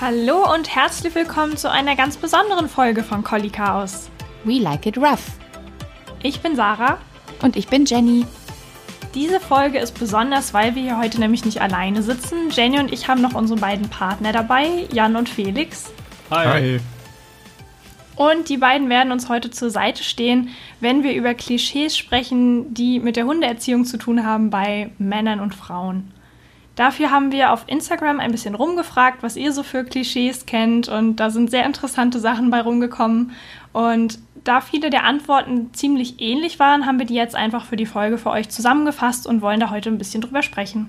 Hallo 0.00 0.50
und 0.54 0.74
herzlich 0.74 1.14
willkommen 1.14 1.58
zu 1.58 1.70
einer 1.70 1.94
ganz 1.94 2.16
besonderen 2.16 2.70
Folge 2.70 3.02
von 3.02 3.22
Collie 3.22 3.50
Chaos. 3.50 4.08
We 4.44 4.54
like 4.54 4.86
it 4.86 4.96
rough. 4.96 5.32
Ich 6.22 6.40
bin 6.40 6.56
Sarah. 6.56 6.96
Und 7.42 7.54
ich 7.54 7.68
bin 7.68 7.84
Jenny. 7.84 8.24
Diese 9.14 9.40
Folge 9.40 9.78
ist 9.78 9.98
besonders, 9.98 10.54
weil 10.54 10.74
wir 10.74 10.80
hier 10.80 10.98
heute 10.98 11.20
nämlich 11.20 11.44
nicht 11.44 11.60
alleine 11.60 12.02
sitzen. 12.02 12.48
Jenny 12.48 12.78
und 12.78 12.94
ich 12.94 13.08
haben 13.08 13.20
noch 13.20 13.34
unsere 13.34 13.60
beiden 13.60 13.90
Partner 13.90 14.32
dabei, 14.32 14.88
Jan 14.90 15.16
und 15.16 15.28
Felix. 15.28 15.92
Hi. 16.30 16.46
Hi. 16.46 16.80
Und 18.16 18.48
die 18.48 18.56
beiden 18.56 18.88
werden 18.88 19.12
uns 19.12 19.28
heute 19.28 19.50
zur 19.50 19.68
Seite 19.68 20.02
stehen, 20.02 20.48
wenn 20.80 21.02
wir 21.02 21.12
über 21.12 21.34
Klischees 21.34 21.94
sprechen, 21.94 22.72
die 22.72 23.00
mit 23.00 23.16
der 23.16 23.26
Hundeerziehung 23.26 23.84
zu 23.84 23.98
tun 23.98 24.24
haben 24.24 24.48
bei 24.48 24.92
Männern 24.96 25.40
und 25.40 25.54
Frauen. 25.54 26.10
Dafür 26.80 27.10
haben 27.10 27.30
wir 27.30 27.52
auf 27.52 27.64
Instagram 27.66 28.20
ein 28.20 28.30
bisschen 28.30 28.54
rumgefragt, 28.54 29.22
was 29.22 29.36
ihr 29.36 29.52
so 29.52 29.62
für 29.62 29.84
Klischees 29.84 30.46
kennt 30.46 30.88
und 30.88 31.16
da 31.16 31.28
sind 31.28 31.50
sehr 31.50 31.66
interessante 31.66 32.18
Sachen 32.18 32.48
bei 32.48 32.62
rumgekommen. 32.62 33.32
Und 33.74 34.18
da 34.44 34.62
viele 34.62 34.88
der 34.88 35.04
Antworten 35.04 35.74
ziemlich 35.74 36.22
ähnlich 36.22 36.58
waren, 36.58 36.86
haben 36.86 36.98
wir 36.98 37.04
die 37.04 37.12
jetzt 37.16 37.34
einfach 37.34 37.66
für 37.66 37.76
die 37.76 37.84
Folge 37.84 38.16
für 38.16 38.30
euch 38.30 38.48
zusammengefasst 38.48 39.26
und 39.26 39.42
wollen 39.42 39.60
da 39.60 39.68
heute 39.68 39.90
ein 39.90 39.98
bisschen 39.98 40.22
drüber 40.22 40.40
sprechen. 40.40 40.88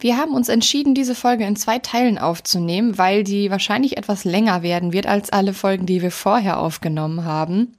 Wir 0.00 0.16
haben 0.16 0.32
uns 0.32 0.48
entschieden, 0.48 0.94
diese 0.94 1.14
Folge 1.14 1.44
in 1.44 1.56
zwei 1.56 1.78
Teilen 1.80 2.16
aufzunehmen, 2.16 2.96
weil 2.96 3.24
die 3.24 3.50
wahrscheinlich 3.50 3.98
etwas 3.98 4.24
länger 4.24 4.62
werden 4.62 4.94
wird 4.94 5.06
als 5.06 5.28
alle 5.28 5.52
Folgen, 5.52 5.84
die 5.84 6.00
wir 6.00 6.12
vorher 6.12 6.58
aufgenommen 6.58 7.26
haben. 7.26 7.74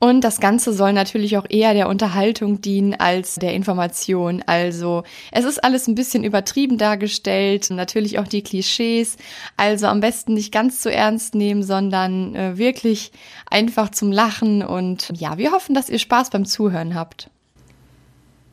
Und 0.00 0.22
das 0.22 0.40
Ganze 0.40 0.72
soll 0.72 0.92
natürlich 0.92 1.38
auch 1.38 1.46
eher 1.48 1.72
der 1.72 1.88
Unterhaltung 1.88 2.60
dienen 2.60 2.94
als 2.94 3.36
der 3.36 3.54
Information. 3.54 4.42
Also 4.46 5.02
es 5.32 5.44
ist 5.44 5.62
alles 5.62 5.88
ein 5.88 5.94
bisschen 5.94 6.24
übertrieben 6.24 6.78
dargestellt, 6.78 7.70
natürlich 7.70 8.18
auch 8.18 8.28
die 8.28 8.42
Klischees. 8.42 9.16
Also 9.56 9.86
am 9.86 10.00
besten 10.00 10.34
nicht 10.34 10.52
ganz 10.52 10.80
zu 10.80 10.92
ernst 10.92 11.34
nehmen, 11.34 11.62
sondern 11.62 12.34
äh, 12.34 12.58
wirklich 12.58 13.12
einfach 13.50 13.90
zum 13.90 14.12
Lachen. 14.12 14.62
Und 14.62 15.10
ja, 15.18 15.38
wir 15.38 15.52
hoffen, 15.52 15.74
dass 15.74 15.88
ihr 15.88 15.98
Spaß 15.98 16.30
beim 16.30 16.44
Zuhören 16.44 16.94
habt. 16.94 17.30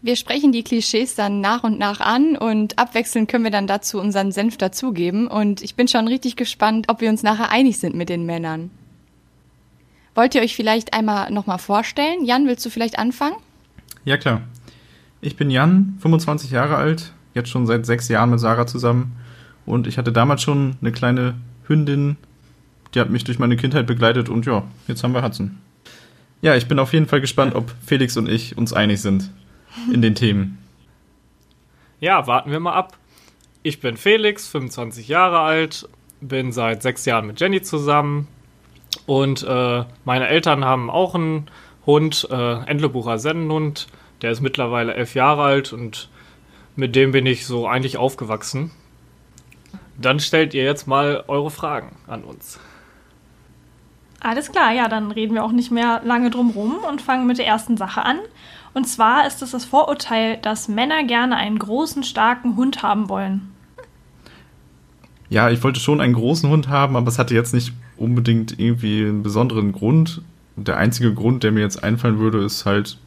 Wir 0.04 0.16
sprechen 0.16 0.52
die 0.52 0.64
Klischees 0.64 1.14
dann 1.14 1.42
nach 1.42 1.64
und 1.64 1.78
nach 1.78 2.00
an 2.00 2.36
und 2.36 2.80
abwechselnd 2.80 3.30
können 3.30 3.44
wir 3.44 3.52
dann 3.52 3.68
dazu 3.68 4.00
unseren 4.00 4.32
Senf 4.32 4.58
dazugeben. 4.58 5.28
Und 5.28 5.62
ich 5.62 5.76
bin 5.76 5.88
schon 5.88 6.08
richtig 6.08 6.36
gespannt, 6.36 6.88
ob 6.90 7.02
wir 7.02 7.10
uns 7.10 7.22
nachher 7.22 7.52
einig 7.52 7.78
sind 7.78 7.96
mit 7.96 8.10
den 8.10 8.26
Männern. 8.26 8.72
Wollt 10.22 10.36
ihr 10.36 10.42
euch 10.44 10.56
vielleicht 10.56 10.94
einmal 10.94 11.32
nochmal 11.32 11.58
vorstellen? 11.58 12.24
Jan, 12.24 12.46
willst 12.46 12.64
du 12.64 12.70
vielleicht 12.70 13.00
anfangen? 13.00 13.38
Ja, 14.06 14.18
klar. 14.18 14.44
Ich 15.20 15.36
bin 15.36 15.50
Jan, 15.50 15.98
25 16.00 16.52
Jahre 16.52 16.76
alt, 16.76 17.12
jetzt 17.34 17.50
schon 17.50 17.66
seit 17.66 17.88
sechs 17.88 18.08
Jahren 18.08 18.30
mit 18.30 18.40
Sarah 18.40 18.68
zusammen. 18.68 19.14
Und 19.66 19.88
ich 19.88 19.98
hatte 19.98 20.12
damals 20.12 20.44
schon 20.44 20.76
eine 20.80 20.92
kleine 20.92 21.34
Hündin, 21.68 22.18
die 22.94 23.00
hat 23.00 23.10
mich 23.10 23.24
durch 23.24 23.40
meine 23.40 23.58
Kindheit 23.58 23.88
begleitet 23.88 24.30
und 24.30 24.46
ja, 24.46 24.62
jetzt 24.88 25.04
haben 25.04 25.16
wir 25.16 25.24
Hudson. 25.24 25.58
Ja, 26.44 26.54
ich 26.56 26.68
bin 26.68 26.78
auf 26.78 26.94
jeden 26.94 27.08
Fall 27.08 27.22
gespannt, 27.22 27.56
ob 27.56 27.74
Felix 27.84 28.16
und 28.16 28.30
ich 28.30 28.56
uns 28.56 28.74
einig 28.74 29.02
sind 29.02 29.32
in 29.92 30.04
den 30.04 30.14
Themen. 30.14 30.60
Ja, 32.00 32.28
warten 32.28 32.52
wir 32.52 32.60
mal 32.60 32.76
ab. 32.76 32.96
Ich 33.64 33.80
bin 33.80 33.98
Felix, 33.98 34.48
25 34.50 35.08
Jahre 35.08 35.40
alt, 35.40 35.90
bin 36.20 36.52
seit 36.52 36.84
sechs 36.84 37.06
Jahren 37.06 37.26
mit 37.26 37.40
Jenny 37.40 37.64
zusammen, 37.64 38.28
und 39.06 39.44
äh, 39.44 39.84
meine 40.06 40.28
Eltern 40.28 40.66
haben 40.66 40.90
auch 40.90 41.16
einen 41.16 41.50
Hund, 41.86 42.28
äh, 42.30 42.64
Entlebucher 42.66 43.20
Sennenhund. 43.20 43.88
Der 44.22 44.32
ist 44.32 44.42
mittlerweile 44.42 44.94
elf 44.94 45.16
Jahre 45.16 45.44
alt 45.44 45.74
und 45.74 46.10
mit 46.76 46.96
dem 46.96 47.12
bin 47.12 47.26
ich 47.26 47.46
so 47.46 47.68
eigentlich 47.68 47.98
aufgewachsen. 47.98 48.72
Dann 49.98 50.20
stellt 50.20 50.54
ihr 50.54 50.64
jetzt 50.64 50.88
mal 50.88 51.24
eure 51.28 51.52
Fragen 51.52 51.96
an 52.08 52.24
uns. 52.24 52.60
Alles 54.20 54.52
klar, 54.52 54.72
ja, 54.72 54.88
dann 54.88 55.12
reden 55.12 55.34
wir 55.34 55.44
auch 55.44 55.52
nicht 55.52 55.72
mehr 55.72 56.02
lange 56.04 56.30
drum 56.30 56.52
rum 56.52 56.78
und 56.88 57.02
fangen 57.02 57.26
mit 57.26 57.40
der 57.40 57.48
ersten 57.48 57.76
Sache 57.76 58.04
an. 58.04 58.20
Und 58.74 58.86
zwar 58.86 59.26
ist 59.26 59.42
es 59.42 59.52
das 59.52 59.66
Vorurteil, 59.66 60.38
dass 60.38 60.68
Männer 60.68 61.04
gerne 61.04 61.36
einen 61.36 61.58
großen, 61.58 62.04
starken 62.04 62.56
Hund 62.56 62.84
haben 62.84 63.10
wollen. 63.10 63.52
Ja, 65.30 65.50
ich 65.50 65.64
wollte 65.64 65.80
schon 65.80 66.02
einen 66.02 66.14
großen 66.14 66.50
Hund 66.50 66.68
haben, 66.68 66.96
aber 66.96 67.08
es 67.08 67.18
hatte 67.18 67.34
jetzt 67.34 67.54
nicht 67.54 67.74
unbedingt 68.02 68.60
irgendwie 68.60 69.06
einen 69.06 69.24
besonderen 69.24 69.72
Grund. 69.72 70.22
Der 70.56 70.78
einzige 70.78 71.14
Grund, 71.14 71.44
der 71.44 71.52
mir 71.52 71.62
jetzt 71.62 71.84
einfallen 71.84 72.20
würde, 72.20 72.44
ist 72.44 72.66
halt, 72.66 72.98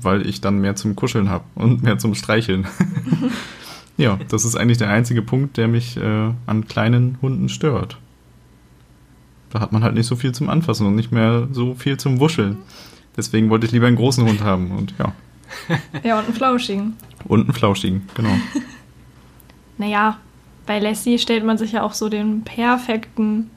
weil 0.00 0.26
ich 0.26 0.40
dann 0.40 0.60
mehr 0.60 0.76
zum 0.76 0.96
Kuscheln 0.96 1.28
habe 1.28 1.44
und 1.54 1.82
mehr 1.82 1.98
zum 1.98 2.14
Streicheln. 2.14 2.66
ja, 3.96 4.18
das 4.28 4.44
ist 4.44 4.56
eigentlich 4.56 4.78
der 4.78 4.90
einzige 4.90 5.22
Punkt, 5.22 5.56
der 5.56 5.68
mich 5.68 5.96
äh, 5.96 6.30
an 6.46 6.66
kleinen 6.66 7.18
Hunden 7.20 7.48
stört. 7.48 7.98
Da 9.50 9.60
hat 9.60 9.72
man 9.72 9.84
halt 9.84 9.94
nicht 9.94 10.06
so 10.06 10.16
viel 10.16 10.32
zum 10.32 10.48
Anfassen 10.48 10.86
und 10.86 10.96
nicht 10.96 11.12
mehr 11.12 11.48
so 11.52 11.74
viel 11.74 11.96
zum 11.96 12.18
Wuscheln. 12.18 12.56
Deswegen 13.16 13.50
wollte 13.50 13.66
ich 13.66 13.72
lieber 13.72 13.86
einen 13.86 13.96
großen 13.96 14.26
Hund 14.26 14.42
haben 14.42 14.72
und 14.72 14.94
ja. 14.98 15.12
Ja, 16.02 16.18
und 16.18 16.24
einen 16.24 16.34
flauschigen. 16.34 16.96
Und 17.26 17.42
einen 17.42 17.52
flauschigen, 17.52 18.02
genau. 18.14 18.34
naja, 19.78 20.18
bei 20.66 20.78
Lassie 20.80 21.18
stellt 21.18 21.44
man 21.44 21.58
sich 21.58 21.72
ja 21.72 21.82
auch 21.82 21.92
so 21.92 22.08
den 22.08 22.42
perfekten 22.42 23.50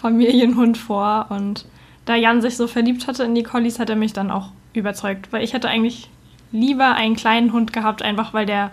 Familienhund 0.00 0.78
vor. 0.78 1.26
Und 1.30 1.66
da 2.04 2.14
Jan 2.14 2.40
sich 2.40 2.56
so 2.56 2.66
verliebt 2.66 3.06
hatte 3.06 3.24
in 3.24 3.34
die 3.34 3.42
Collies, 3.42 3.78
hat 3.78 3.90
er 3.90 3.96
mich 3.96 4.12
dann 4.12 4.30
auch 4.30 4.50
überzeugt. 4.72 5.32
Weil 5.32 5.44
ich 5.44 5.52
hätte 5.52 5.68
eigentlich 5.68 6.08
lieber 6.52 6.94
einen 6.94 7.16
kleinen 7.16 7.52
Hund 7.52 7.72
gehabt, 7.72 8.02
einfach 8.02 8.32
weil 8.34 8.46
der 8.46 8.70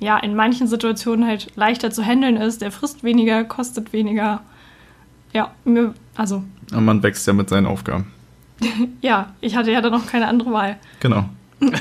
ja 0.00 0.18
in 0.18 0.34
manchen 0.34 0.66
Situationen 0.66 1.26
halt 1.26 1.52
leichter 1.56 1.90
zu 1.90 2.04
handeln 2.04 2.36
ist. 2.36 2.62
Der 2.62 2.72
frisst 2.72 3.04
weniger, 3.04 3.44
kostet 3.44 3.92
weniger. 3.92 4.40
Ja, 5.32 5.52
mir, 5.64 5.94
also. 6.16 6.44
Und 6.72 6.84
man 6.84 7.02
wächst 7.02 7.26
ja 7.26 7.32
mit 7.32 7.48
seinen 7.48 7.66
Aufgaben. 7.66 8.12
ja, 9.00 9.34
ich 9.40 9.56
hatte 9.56 9.72
ja 9.72 9.80
dann 9.80 9.92
noch 9.92 10.06
keine 10.06 10.28
andere 10.28 10.52
Wahl. 10.52 10.78
Genau. 11.00 11.24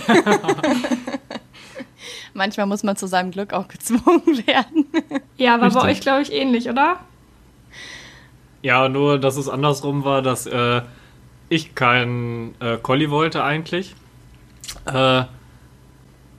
Manchmal 2.34 2.66
muss 2.66 2.84
man 2.84 2.96
zu 2.96 3.08
seinem 3.08 3.32
Glück 3.32 3.54
auch 3.54 3.68
gezwungen 3.68 4.46
werden. 4.48 4.86
ja, 5.38 5.60
war 5.60 5.68
Richtig. 5.68 5.82
bei 5.82 5.92
euch, 5.92 6.02
glaube 6.02 6.22
ich, 6.24 6.32
ähnlich, 6.34 6.70
oder? 6.70 6.98
Ja, 8.64 8.90
nur 8.90 9.20
dass 9.20 9.38
es 9.38 9.50
andersrum 9.50 10.04
war, 10.06 10.22
dass 10.22 10.48
äh, 10.48 10.82
ich 11.50 11.76
keinen 11.76 12.56
äh, 12.60 12.78
Collie 12.78 13.12
wollte 13.12 13.44
eigentlich. 13.44 13.94
Äh, 14.86 15.24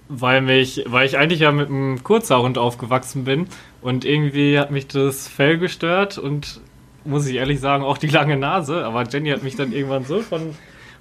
weil 0.09 0.41
mich, 0.41 0.85
weil 0.87 1.07
ich 1.07 1.17
eigentlich 1.17 1.41
ja 1.41 1.53
mit 1.53 1.69
einem 1.69 2.03
Kurzhaarhund 2.03 2.59
aufgewachsen 2.59 3.25
bin 3.25 3.47
und 3.81 4.05
irgendwie 4.05 4.59
hat 4.59 4.71
mich 4.71 4.87
das 4.87 5.29
Fell 5.29 5.59
gestört 5.59 6.19
und 6.19 6.61
muss 7.05 7.27
ich 7.27 7.37
ehrlich 7.37 7.61
sagen, 7.61 7.85
auch 7.85 7.99
die 7.99 8.09
lange 8.09 8.37
Nase. 8.37 8.85
Aber 8.85 9.05
Jenny 9.05 9.31
hat 9.31 9.43
mich 9.43 9.57
dann 9.57 9.73
irgendwann 9.73 10.05
so 10.05 10.21
von 10.21 10.55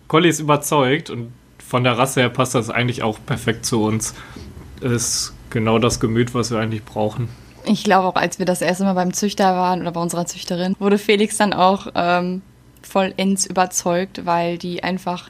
Collies 0.08 0.40
überzeugt 0.40 1.10
und 1.10 1.32
von 1.66 1.84
der 1.84 1.98
Rasse 1.98 2.22
her 2.22 2.30
passt 2.30 2.56
das 2.56 2.70
eigentlich 2.70 3.04
auch 3.04 3.18
perfekt 3.26 3.66
zu 3.66 3.84
uns. 3.84 4.14
Ist 4.82 5.34
genau 5.50 5.80
das 5.80 6.00
Gemüt, 6.00 6.34
was 6.34 6.52
wir 6.52 6.60
eigentlich 6.60 6.84
brauchen. 6.84 7.30
Ich 7.66 7.84
glaube 7.84 8.08
auch, 8.08 8.16
als 8.16 8.40
wir 8.40 8.46
das 8.46 8.62
erste 8.62 8.84
Mal 8.84 8.94
beim 8.94 9.14
Züchter 9.14 9.56
waren 9.56 9.82
oder 9.82 9.92
bei 9.92 10.02
unserer 10.02 10.26
Züchterin, 10.26 10.76
wurde 10.80 10.98
Felix 10.98 11.38
dann 11.38 11.54
auch 11.54 11.88
ähm, 11.96 12.42
vollends 12.82 13.46
überzeugt, 13.46 14.26
weil 14.26 14.58
die 14.58 14.84
einfach, 14.84 15.30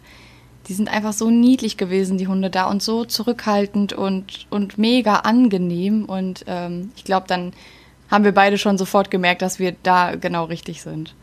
die 0.67 0.73
sind 0.73 0.89
einfach 0.89 1.13
so 1.13 1.29
niedlich 1.29 1.77
gewesen, 1.77 2.17
die 2.17 2.27
Hunde 2.27 2.49
da 2.49 2.65
und 2.65 2.81
so 2.81 3.05
zurückhaltend 3.05 3.93
und, 3.93 4.47
und 4.49 4.77
mega 4.77 5.17
angenehm. 5.17 6.05
Und 6.05 6.45
ähm, 6.47 6.91
ich 6.95 7.03
glaube, 7.03 7.27
dann 7.27 7.53
haben 8.09 8.23
wir 8.23 8.33
beide 8.33 8.57
schon 8.57 8.77
sofort 8.77 9.11
gemerkt, 9.11 9.41
dass 9.41 9.59
wir 9.59 9.75
da 9.83 10.15
genau 10.15 10.45
richtig 10.45 10.81
sind. 10.81 11.15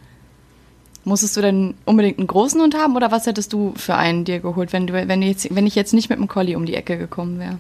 Musstest 1.04 1.36
du 1.36 1.40
denn 1.40 1.74
unbedingt 1.86 2.18
einen 2.18 2.26
großen 2.26 2.60
Hund 2.60 2.74
haben 2.76 2.94
oder 2.94 3.10
was 3.10 3.26
hättest 3.26 3.52
du 3.52 3.72
für 3.74 3.94
einen 3.94 4.24
dir 4.24 4.38
geholt, 4.40 4.72
wenn, 4.72 4.86
du, 4.86 4.92
wenn, 4.92 5.20
du 5.20 5.26
jetzt, 5.26 5.54
wenn 5.54 5.66
ich 5.66 5.74
jetzt 5.74 5.94
nicht 5.94 6.10
mit 6.10 6.18
einem 6.18 6.28
Collie 6.28 6.56
um 6.56 6.66
die 6.66 6.74
Ecke 6.74 6.98
gekommen 6.98 7.38
wäre? 7.38 7.58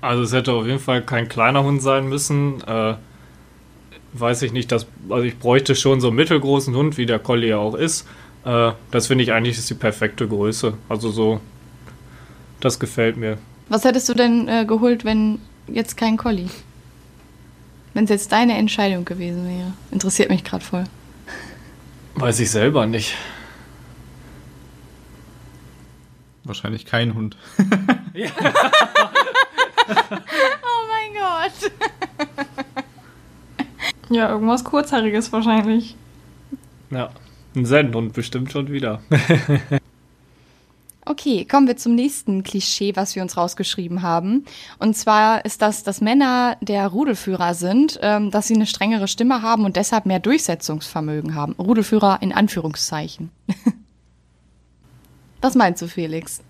Also 0.00 0.22
es 0.22 0.32
hätte 0.32 0.52
auf 0.52 0.66
jeden 0.66 0.78
Fall 0.78 1.02
kein 1.02 1.28
kleiner 1.28 1.64
Hund 1.64 1.82
sein 1.82 2.08
müssen. 2.08 2.62
Äh, 2.62 2.94
weiß 4.12 4.42
ich 4.42 4.52
nicht, 4.52 4.70
dass, 4.70 4.86
also 5.08 5.24
ich 5.24 5.38
bräuchte 5.38 5.74
schon 5.74 6.00
so 6.00 6.08
einen 6.08 6.16
mittelgroßen 6.16 6.74
Hund, 6.74 6.96
wie 6.98 7.06
der 7.06 7.18
Collie 7.18 7.50
ja 7.50 7.58
auch 7.58 7.74
ist. 7.74 8.06
Äh, 8.44 8.72
das 8.90 9.08
finde 9.08 9.24
ich 9.24 9.32
eigentlich 9.32 9.58
ist 9.58 9.68
die 9.70 9.74
perfekte 9.74 10.28
Größe. 10.28 10.74
Also 10.88 11.10
so, 11.10 11.40
das 12.60 12.78
gefällt 12.78 13.16
mir. 13.16 13.38
Was 13.68 13.84
hättest 13.84 14.08
du 14.08 14.14
denn 14.14 14.48
äh, 14.48 14.64
geholt, 14.64 15.04
wenn 15.04 15.40
jetzt 15.66 15.96
kein 15.96 16.16
Collie? 16.16 16.48
Wenn 17.94 18.04
es 18.04 18.10
jetzt 18.10 18.32
deine 18.32 18.56
Entscheidung 18.56 19.04
gewesen 19.04 19.48
wäre. 19.48 19.72
Interessiert 19.90 20.30
mich 20.30 20.44
gerade 20.44 20.64
voll. 20.64 20.84
Weiß 22.14 22.38
ich 22.40 22.50
selber 22.50 22.86
nicht. 22.86 23.14
Wahrscheinlich 26.44 26.86
kein 26.86 27.14
Hund. 27.14 27.36
ja. 28.14 28.30
Oh 29.88 30.84
mein 30.88 31.12
Gott. 31.14 31.72
ja, 34.10 34.30
irgendwas 34.30 34.64
Kurzhaariges 34.64 35.32
wahrscheinlich. 35.32 35.96
Ja, 36.90 37.10
ein 37.54 37.66
Sennhund 37.66 38.12
bestimmt 38.12 38.52
schon 38.52 38.70
wieder. 38.70 39.00
Okay, 41.10 41.46
kommen 41.46 41.66
wir 41.66 41.78
zum 41.78 41.94
nächsten 41.94 42.42
Klischee, 42.42 42.94
was 42.94 43.16
wir 43.16 43.22
uns 43.22 43.38
rausgeschrieben 43.38 44.02
haben. 44.02 44.44
Und 44.78 44.94
zwar 44.94 45.42
ist 45.46 45.62
das, 45.62 45.82
dass 45.82 46.02
Männer 46.02 46.58
der 46.60 46.86
Rudelführer 46.86 47.54
sind, 47.54 47.98
ähm, 48.02 48.30
dass 48.30 48.48
sie 48.48 48.54
eine 48.54 48.66
strengere 48.66 49.08
Stimme 49.08 49.40
haben 49.40 49.64
und 49.64 49.76
deshalb 49.76 50.04
mehr 50.04 50.20
Durchsetzungsvermögen 50.20 51.34
haben. 51.34 51.54
Rudelführer 51.54 52.18
in 52.20 52.30
Anführungszeichen. 52.30 53.30
was 55.40 55.54
meinst 55.54 55.80
du, 55.80 55.88
Felix? 55.88 56.42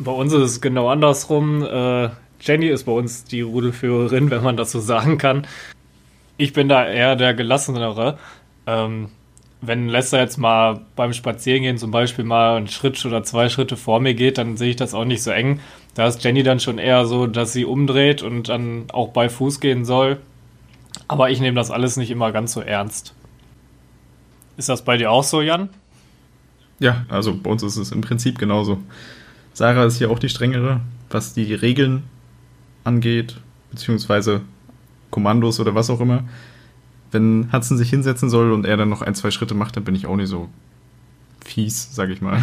Bei 0.00 0.12
uns 0.12 0.32
ist 0.32 0.42
es 0.42 0.60
genau 0.62 0.88
andersrum. 0.88 1.62
Äh, 1.62 2.08
Jenny 2.40 2.68
ist 2.68 2.84
bei 2.84 2.92
uns 2.92 3.24
die 3.24 3.42
Rudelführerin, 3.42 4.30
wenn 4.30 4.42
man 4.42 4.56
das 4.56 4.72
so 4.72 4.80
sagen 4.80 5.18
kann. 5.18 5.46
Ich 6.38 6.54
bin 6.54 6.68
da 6.68 6.86
eher 6.86 7.16
der 7.16 7.34
gelassenere. 7.34 8.18
Ähm, 8.66 9.10
wenn 9.60 9.88
Lester 9.88 10.18
jetzt 10.18 10.38
mal 10.38 10.80
beim 10.96 11.12
Spazierengehen 11.12 11.76
zum 11.76 11.90
Beispiel 11.90 12.24
mal 12.24 12.56
einen 12.56 12.68
Schritt 12.68 13.04
oder 13.04 13.22
zwei 13.24 13.50
Schritte 13.50 13.76
vor 13.76 14.00
mir 14.00 14.14
geht, 14.14 14.38
dann 14.38 14.56
sehe 14.56 14.70
ich 14.70 14.76
das 14.76 14.94
auch 14.94 15.04
nicht 15.04 15.22
so 15.22 15.32
eng. 15.32 15.60
Da 15.94 16.06
ist 16.06 16.24
Jenny 16.24 16.42
dann 16.42 16.60
schon 16.60 16.78
eher 16.78 17.04
so, 17.04 17.26
dass 17.26 17.52
sie 17.52 17.66
umdreht 17.66 18.22
und 18.22 18.48
dann 18.48 18.86
auch 18.90 19.08
bei 19.08 19.28
Fuß 19.28 19.60
gehen 19.60 19.84
soll. 19.84 20.18
Aber 21.08 21.30
ich 21.30 21.40
nehme 21.40 21.56
das 21.56 21.70
alles 21.70 21.98
nicht 21.98 22.10
immer 22.10 22.32
ganz 22.32 22.54
so 22.54 22.62
ernst. 22.62 23.14
Ist 24.56 24.70
das 24.70 24.82
bei 24.82 24.96
dir 24.96 25.10
auch 25.10 25.24
so, 25.24 25.42
Jan? 25.42 25.68
Ja, 26.78 27.04
also 27.10 27.36
bei 27.36 27.50
uns 27.50 27.62
ist 27.62 27.76
es 27.76 27.92
im 27.92 28.00
Prinzip 28.00 28.38
genauso. 28.38 28.78
Sarah 29.52 29.84
ist 29.84 29.98
hier 29.98 30.10
auch 30.10 30.18
die 30.18 30.28
strengere, 30.28 30.80
was 31.10 31.34
die 31.34 31.54
Regeln 31.54 32.04
angeht, 32.84 33.40
beziehungsweise 33.70 34.42
Kommandos 35.10 35.60
oder 35.60 35.74
was 35.74 35.90
auch 35.90 36.00
immer 36.00 36.24
wenn 37.12 37.52
Hudson 37.52 37.76
sich 37.76 37.90
hinsetzen 37.90 38.30
soll 38.30 38.52
und 38.52 38.66
er 38.66 38.76
dann 38.76 38.88
noch 38.88 39.02
ein, 39.02 39.14
zwei 39.14 39.30
Schritte 39.30 39.54
macht, 39.54 39.76
dann 39.76 39.84
bin 39.84 39.94
ich 39.94 40.06
auch 40.06 40.16
nicht 40.16 40.28
so 40.28 40.48
fies, 41.44 41.88
sag 41.92 42.10
ich 42.10 42.20
mal. 42.20 42.40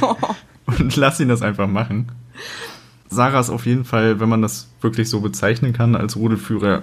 und 0.66 0.96
lass 0.96 1.20
ihn 1.20 1.28
das 1.28 1.42
einfach 1.42 1.68
machen. 1.68 2.10
Sarah 3.08 3.40
ist 3.40 3.50
auf 3.50 3.66
jeden 3.66 3.84
Fall, 3.84 4.20
wenn 4.20 4.28
man 4.28 4.42
das 4.42 4.68
wirklich 4.80 5.08
so 5.08 5.20
bezeichnen 5.20 5.72
kann, 5.72 5.94
als 5.94 6.16
Rudelführer, 6.16 6.82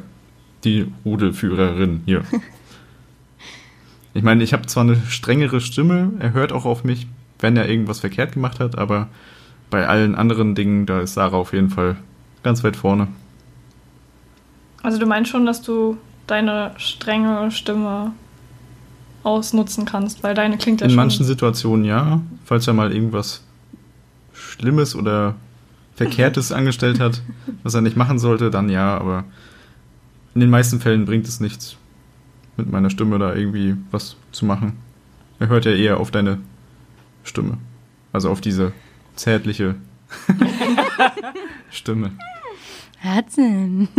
die 0.63 0.91
Rudelführerin 1.05 2.01
hier. 2.05 2.23
Ich 4.13 4.23
meine, 4.23 4.43
ich 4.43 4.51
habe 4.51 4.65
zwar 4.65 4.81
eine 4.81 4.99
strengere 5.09 5.61
Stimme, 5.61 6.11
er 6.17 6.33
hört 6.33 6.51
auch 6.51 6.65
auf 6.65 6.83
mich, 6.83 7.05
wenn 7.39 7.57
er 7.57 7.69
irgendwas 7.69 7.99
verkehrt 7.99 8.33
gemacht 8.33 8.59
hat, 8.59 8.77
aber 8.77 9.09
bei 9.69 9.87
allen 9.87 10.15
anderen 10.15 10.55
Dingen, 10.55 10.85
da 10.85 11.01
ist 11.01 11.13
Sarah 11.13 11.37
auf 11.37 11.53
jeden 11.53 11.69
Fall 11.69 11.97
ganz 12.43 12.63
weit 12.63 12.75
vorne. 12.75 13.07
Also 14.81 14.99
du 14.99 15.05
meinst 15.05 15.31
schon, 15.31 15.45
dass 15.45 15.61
du 15.61 15.97
deine 16.27 16.71
strenge 16.77 17.51
Stimme 17.51 18.11
ausnutzen 19.23 19.85
kannst, 19.85 20.23
weil 20.23 20.33
deine 20.33 20.57
klingt 20.57 20.81
ja 20.81 20.85
In 20.85 20.91
schon 20.91 20.95
manchen 20.95 21.25
Situationen 21.25 21.83
ja, 21.83 22.21
falls 22.45 22.67
er 22.67 22.73
mal 22.73 22.93
irgendwas 22.93 23.43
Schlimmes 24.33 24.95
oder 24.95 25.35
Verkehrtes 25.95 26.51
angestellt 26.51 26.99
hat, 26.99 27.21
was 27.63 27.73
er 27.73 27.81
nicht 27.81 27.97
machen 27.97 28.19
sollte, 28.19 28.49
dann 28.49 28.69
ja, 28.69 28.97
aber 28.97 29.25
in 30.33 30.41
den 30.41 30.49
meisten 30.49 30.79
Fällen 30.79 31.05
bringt 31.05 31.27
es 31.27 31.39
nichts, 31.39 31.75
mit 32.55 32.71
meiner 32.71 32.89
Stimme 32.89 33.19
da 33.19 33.33
irgendwie 33.33 33.75
was 33.91 34.15
zu 34.31 34.45
machen. 34.45 34.73
Er 35.39 35.49
hört 35.49 35.65
ja 35.65 35.71
eher 35.71 35.99
auf 35.99 36.11
deine 36.11 36.37
Stimme. 37.27 37.57
Also 38.13 38.29
auf 38.29 38.41
diese 38.41 38.71
zärtliche 39.15 39.75
Stimme. 41.69 42.11
Herzen. 42.97 43.89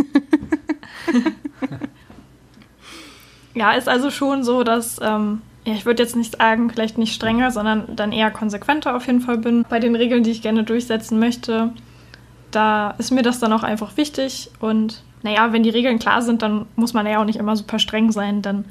Ja, 3.54 3.72
ist 3.72 3.88
also 3.88 4.10
schon 4.10 4.44
so, 4.44 4.62
dass 4.64 5.00
ähm, 5.02 5.42
ja, 5.64 5.74
ich 5.74 5.84
würde 5.84 6.02
jetzt 6.02 6.16
nicht 6.16 6.36
sagen, 6.38 6.70
vielleicht 6.70 6.96
nicht 6.96 7.14
strenger, 7.14 7.50
sondern 7.50 7.94
dann 7.96 8.12
eher 8.12 8.30
konsequenter 8.30 8.96
auf 8.96 9.06
jeden 9.06 9.20
Fall 9.20 9.38
bin 9.38 9.64
bei 9.68 9.80
den 9.80 9.96
Regeln, 9.96 10.22
die 10.22 10.30
ich 10.30 10.42
gerne 10.42 10.64
durchsetzen 10.64 11.18
möchte. 11.18 11.72
Da 12.50 12.92
ist 12.98 13.10
mir 13.10 13.22
das 13.22 13.38
dann 13.38 13.52
auch 13.52 13.62
einfach 13.62 13.96
wichtig 13.96 14.50
und 14.60 15.02
naja, 15.22 15.52
wenn 15.52 15.64
die 15.64 15.70
Regeln 15.70 15.98
klar 15.98 16.22
sind, 16.22 16.42
dann 16.42 16.66
muss 16.76 16.94
man 16.94 17.06
ja 17.06 17.20
auch 17.20 17.24
nicht 17.24 17.38
immer 17.38 17.56
super 17.56 17.80
streng 17.80 18.12
sein. 18.12 18.40
Dann 18.40 18.66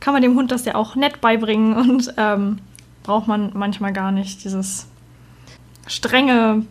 kann 0.00 0.14
man 0.14 0.22
dem 0.22 0.34
Hund 0.34 0.50
das 0.50 0.64
ja 0.64 0.74
auch 0.74 0.96
nett 0.96 1.20
beibringen 1.20 1.74
und 1.74 2.14
ähm, 2.16 2.58
braucht 3.02 3.28
man 3.28 3.52
manchmal 3.54 3.92
gar 3.92 4.12
nicht 4.12 4.44
dieses 4.44 4.86
strenge, 5.86 6.64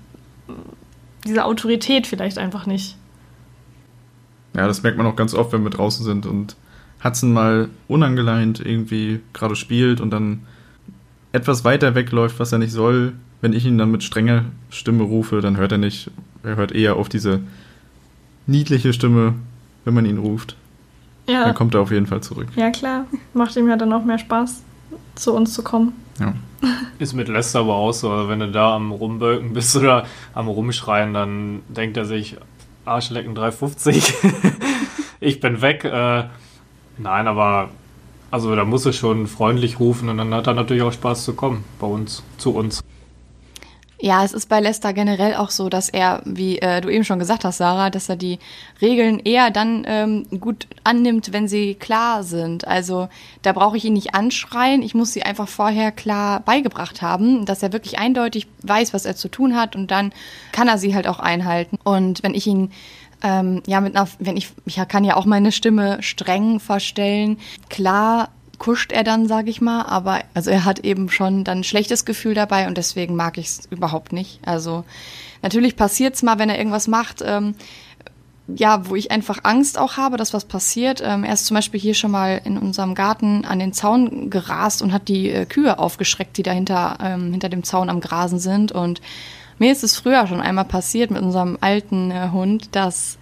diese 1.26 1.46
Autorität 1.46 2.08
vielleicht 2.08 2.38
einfach 2.38 2.66
nicht. 2.66 2.96
Ja, 4.56 4.68
das 4.68 4.84
merkt 4.84 4.98
man 4.98 5.08
auch 5.08 5.16
ganz 5.16 5.34
oft, 5.34 5.54
wenn 5.54 5.64
wir 5.64 5.70
draußen 5.70 6.06
sind 6.06 6.26
und 6.26 6.56
Hudson 7.04 7.32
mal 7.32 7.70
unangeleint 7.88 8.60
irgendwie 8.60 9.22
gerade 9.34 9.56
spielt 9.56 10.02
und 10.02 10.12
dann 10.12 10.42
etwas 11.32 11.64
weiter 11.64 11.96
wegläuft, 11.96 12.40
was 12.40 12.52
er 12.52 12.58
nicht 12.58 12.72
soll. 12.72 13.14
Wenn 13.42 13.54
ich 13.54 13.66
ihn 13.66 13.78
dann 13.78 13.92
mit 13.92 14.04
strenger 14.04 14.46
Stimme 14.70 15.04
rufe, 15.04 15.42
dann 15.42 15.58
hört 15.58 15.72
er 15.72 15.78
nicht. 15.78 16.12
Er 16.44 16.56
hört 16.56 16.72
eher 16.74 16.96
auf 16.96 17.08
diese 17.08 17.42
niedliche 18.48 18.92
Stimme, 18.92 19.36
wenn 19.86 19.94
man 19.94 20.06
ihn 20.06 20.18
ruft. 20.18 20.56
Ja. 21.28 21.46
Dann 21.46 21.56
kommt 21.56 21.76
er 21.76 21.82
auf 21.82 21.92
jeden 21.92 22.08
Fall 22.08 22.22
zurück. 22.22 22.48
Ja, 22.56 22.72
klar. 22.72 23.06
Macht 23.34 23.56
ihm 23.56 23.68
ja 23.70 23.78
dann 23.78 23.94
auch 23.94 24.04
mehr 24.04 24.18
Spaß, 24.18 24.64
zu 25.16 25.34
uns 25.34 25.54
zu 25.54 25.64
kommen. 25.64 25.94
Ja. 26.20 26.34
Ist 27.00 27.14
mit 27.14 27.28
Lester 27.28 27.60
aber 27.60 27.76
auch 27.76 27.94
so. 27.94 28.12
Also 28.12 28.30
wenn 28.30 28.40
du 28.40 28.52
da 28.52 28.76
am 28.76 28.92
Rumbölken 28.92 29.54
bist 29.54 29.76
oder 29.76 30.06
am 30.34 30.48
Rumschreien, 30.48 31.14
dann 31.14 31.62
denkt 31.70 31.98
er 31.98 32.06
sich, 32.06 32.36
Arschlecken 32.86 33.36
350. 33.36 34.14
ich 35.20 35.40
bin 35.40 35.62
weg. 35.62 35.86
Äh, 35.86 36.26
Nein, 37.00 37.28
aber 37.28 37.70
also 38.30 38.56
da 38.56 38.66
muss 38.66 38.86
es 38.86 38.98
schon 38.98 39.26
freundlich 39.28 39.80
rufen 39.80 40.10
und 40.10 40.18
dann 40.18 40.34
hat 40.34 40.48
er 40.48 40.54
natürlich 40.54 40.84
auch 40.84 40.92
Spaß 40.92 41.24
zu 41.24 41.34
kommen 41.34 41.64
bei 41.80 41.88
uns, 41.88 42.24
zu 42.38 42.54
uns. 42.54 42.84
Ja, 44.02 44.24
es 44.24 44.32
ist 44.32 44.48
bei 44.48 44.62
Lester 44.62 44.94
generell 44.94 45.36
auch 45.36 45.50
so, 45.50 45.68
dass 45.68 45.90
er, 45.90 46.22
wie 46.24 46.60
äh, 46.60 46.80
du 46.80 46.88
eben 46.88 47.04
schon 47.04 47.20
gesagt 47.20 47.44
hast, 47.44 47.58
Sarah, 47.58 47.90
dass 47.90 48.08
er 48.08 48.16
die 48.16 48.40
Regeln 48.82 49.20
eher 49.20 49.52
dann 49.52 49.84
ähm, 49.86 50.26
gut 50.40 50.68
annimmt, 50.86 51.34
wenn 51.34 51.50
sie 51.50 51.76
klar 51.76 52.24
sind. 52.24 52.66
Also 52.66 53.10
da 53.42 53.52
brauche 53.52 53.76
ich 53.76 53.84
ihn 53.84 53.94
nicht 53.94 54.16
anschreien, 54.16 54.84
ich 54.84 54.96
muss 54.96 55.12
sie 55.12 55.24
einfach 55.24 55.50
vorher 55.50 55.92
klar 55.92 56.40
beigebracht 56.40 57.02
haben, 57.02 57.46
dass 57.46 57.62
er 57.62 57.74
wirklich 57.74 58.00
eindeutig 58.00 58.48
weiß, 58.64 58.94
was 58.94 59.04
er 59.04 59.18
zu 59.18 59.28
tun 59.28 59.58
hat 59.58 59.76
und 59.76 59.92
dann 59.92 60.14
kann 60.54 60.70
er 60.70 60.78
sie 60.78 60.96
halt 60.96 61.08
auch 61.08 61.20
einhalten. 61.20 61.78
Und 61.84 62.24
wenn 62.24 62.34
ich 62.34 62.48
ihn 62.48 62.72
ähm, 63.22 63.62
ja, 63.68 63.82
mit 63.82 63.98
einer, 63.98 64.08
wenn 64.20 64.38
ich, 64.38 64.50
ich 64.66 64.80
kann 64.88 65.04
ja 65.04 65.18
auch 65.18 65.26
meine 65.26 65.52
Stimme 65.52 66.02
streng 66.02 66.62
verstellen. 66.62 67.38
Klar 67.70 68.30
kuscht 68.60 68.92
er 68.92 69.04
dann, 69.04 69.28
sage 69.28 69.50
ich 69.50 69.62
mal, 69.62 69.84
aber 69.84 70.22
also 70.34 70.52
er 70.52 70.66
hat 70.66 70.80
eben 70.80 71.10
schon 71.10 71.44
dann 71.44 71.60
ein 71.60 71.64
schlechtes 71.64 72.06
Gefühl 72.06 72.34
dabei 72.34 72.68
und 72.68 72.78
deswegen 72.78 73.16
mag 73.16 73.38
ich 73.38 73.48
es 73.48 73.66
überhaupt 73.72 74.14
nicht. 74.14 74.40
Also 74.46 74.84
natürlich 75.42 75.76
passiert's 75.76 76.22
mal, 76.22 76.38
wenn 76.38 76.50
er 76.50 76.58
irgendwas 76.58 76.88
macht. 76.88 77.24
Ähm, 77.26 77.56
ja, 78.56 78.90
wo 78.90 78.96
ich 78.96 79.12
einfach 79.12 79.40
Angst 79.44 79.78
auch 79.78 79.98
habe, 79.98 80.18
dass 80.18 80.34
was 80.34 80.46
passiert. 80.46 81.02
Ähm, 81.06 81.24
er 81.24 81.34
ist 81.34 81.46
zum 81.46 81.56
Beispiel 81.56 81.80
hier 81.80 81.94
schon 81.94 82.12
mal 82.12 82.42
in 82.44 82.58
unserem 82.58 82.96
Garten 82.96 83.46
an 83.46 83.60
den 83.60 83.74
Zaun 83.74 84.30
gerast 84.30 84.82
und 84.82 84.92
hat 84.92 85.08
die 85.08 85.30
äh, 85.30 85.46
Kühe 85.46 85.78
aufgeschreckt, 85.78 86.38
die 86.38 86.44
dahinter 86.44 86.98
ähm, 87.02 87.32
hinter 87.32 87.50
dem 87.50 87.64
Zaun 87.64 87.90
am 87.90 88.00
Grasen 88.00 88.40
sind. 88.40 88.72
Und 88.72 89.02
mir 89.60 89.72
ist 89.72 89.84
es 89.84 89.98
früher 89.98 90.26
schon 90.28 90.42
einmal 90.42 90.66
passiert 90.66 91.12
mit 91.12 91.22
unserem 91.22 91.58
alten 91.62 92.12
äh, 92.12 92.30
Hund, 92.32 92.76
dass 92.76 93.18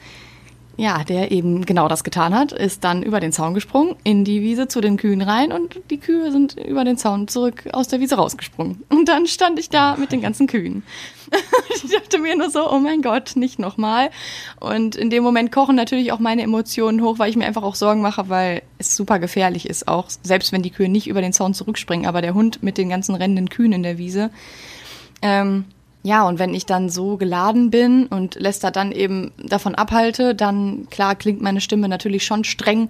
ja, 0.77 1.03
der 1.03 1.31
eben 1.31 1.65
genau 1.65 1.87
das 1.87 2.03
getan 2.03 2.35
hat, 2.35 2.51
ist 2.51 2.83
dann 2.83 3.01
über 3.01 3.19
den 3.19 3.31
Zaun 3.31 3.55
gesprungen, 3.55 3.95
in 4.03 4.23
die 4.23 4.43
Wiese 4.43 4.67
zu 4.67 4.79
den 4.79 4.97
Kühen 4.97 5.23
rein 5.23 5.51
und 5.51 5.81
die 5.89 5.97
Kühe 5.97 6.31
sind 6.31 6.55
über 6.55 6.83
den 6.83 6.97
Zaun 6.97 7.27
zurück 7.27 7.63
aus 7.73 7.87
der 7.87 7.99
Wiese 7.99 8.15
rausgesprungen. 8.15 8.83
Und 8.89 9.09
dann 9.09 9.25
stand 9.25 9.57
ich 9.57 9.69
da 9.69 9.97
mit 9.97 10.11
den 10.11 10.21
ganzen 10.21 10.45
Kühen. 10.45 10.83
ich 11.75 11.91
dachte 11.91 12.19
mir 12.19 12.37
nur 12.37 12.51
so, 12.51 12.71
oh 12.71 12.77
mein 12.77 13.01
Gott, 13.01 13.31
nicht 13.35 13.57
nochmal. 13.57 14.11
Und 14.59 14.95
in 14.95 15.09
dem 15.09 15.23
Moment 15.23 15.51
kochen 15.51 15.75
natürlich 15.75 16.11
auch 16.11 16.19
meine 16.19 16.43
Emotionen 16.43 17.01
hoch, 17.01 17.17
weil 17.17 17.31
ich 17.31 17.35
mir 17.35 17.47
einfach 17.47 17.63
auch 17.63 17.75
Sorgen 17.75 18.01
mache, 18.01 18.29
weil 18.29 18.61
es 18.77 18.95
super 18.95 19.17
gefährlich 19.17 19.67
ist, 19.67 19.87
auch 19.87 20.11
selbst 20.21 20.51
wenn 20.51 20.61
die 20.61 20.69
Kühe 20.69 20.89
nicht 20.89 21.07
über 21.07 21.21
den 21.21 21.33
Zaun 21.33 21.55
zurückspringen, 21.55 22.05
aber 22.05 22.21
der 22.21 22.35
Hund 22.35 22.61
mit 22.61 22.77
den 22.77 22.89
ganzen 22.89 23.15
rennenden 23.15 23.49
Kühen 23.49 23.73
in 23.73 23.81
der 23.81 23.97
Wiese. 23.97 24.29
Ähm, 25.23 25.65
ja, 26.07 26.25
und 26.25 26.39
wenn 26.39 26.53
ich 26.53 26.65
dann 26.65 26.89
so 26.89 27.17
geladen 27.17 27.69
bin 27.69 28.07
und 28.07 28.35
Lester 28.35 28.71
dann 28.71 28.93
eben 28.93 29.33
davon 29.43 29.75
abhalte, 29.75 30.35
dann 30.35 30.87
klar 30.89 31.15
klingt 31.15 31.41
meine 31.41 31.59
Stimme 31.59 31.89
natürlich 31.89 32.25
schon 32.25 32.45
streng, 32.45 32.87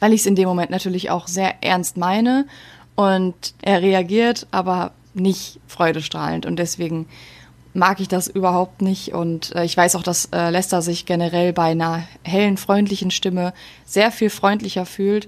weil 0.00 0.12
ich 0.12 0.20
es 0.20 0.26
in 0.26 0.34
dem 0.34 0.46
Moment 0.46 0.70
natürlich 0.70 1.08
auch 1.08 1.28
sehr 1.28 1.64
ernst 1.64 1.96
meine. 1.96 2.46
Und 2.94 3.54
er 3.62 3.80
reagiert, 3.80 4.46
aber 4.50 4.92
nicht 5.14 5.60
freudestrahlend. 5.66 6.44
Und 6.44 6.58
deswegen 6.58 7.06
mag 7.72 8.00
ich 8.00 8.08
das 8.08 8.28
überhaupt 8.28 8.82
nicht. 8.82 9.14
Und 9.14 9.54
äh, 9.54 9.64
ich 9.64 9.74
weiß 9.74 9.96
auch, 9.96 10.02
dass 10.02 10.26
äh, 10.26 10.50
Lester 10.50 10.82
sich 10.82 11.06
generell 11.06 11.54
bei 11.54 11.70
einer 11.70 12.02
hellen, 12.22 12.58
freundlichen 12.58 13.10
Stimme 13.10 13.54
sehr 13.86 14.12
viel 14.12 14.28
freundlicher 14.28 14.84
fühlt, 14.84 15.26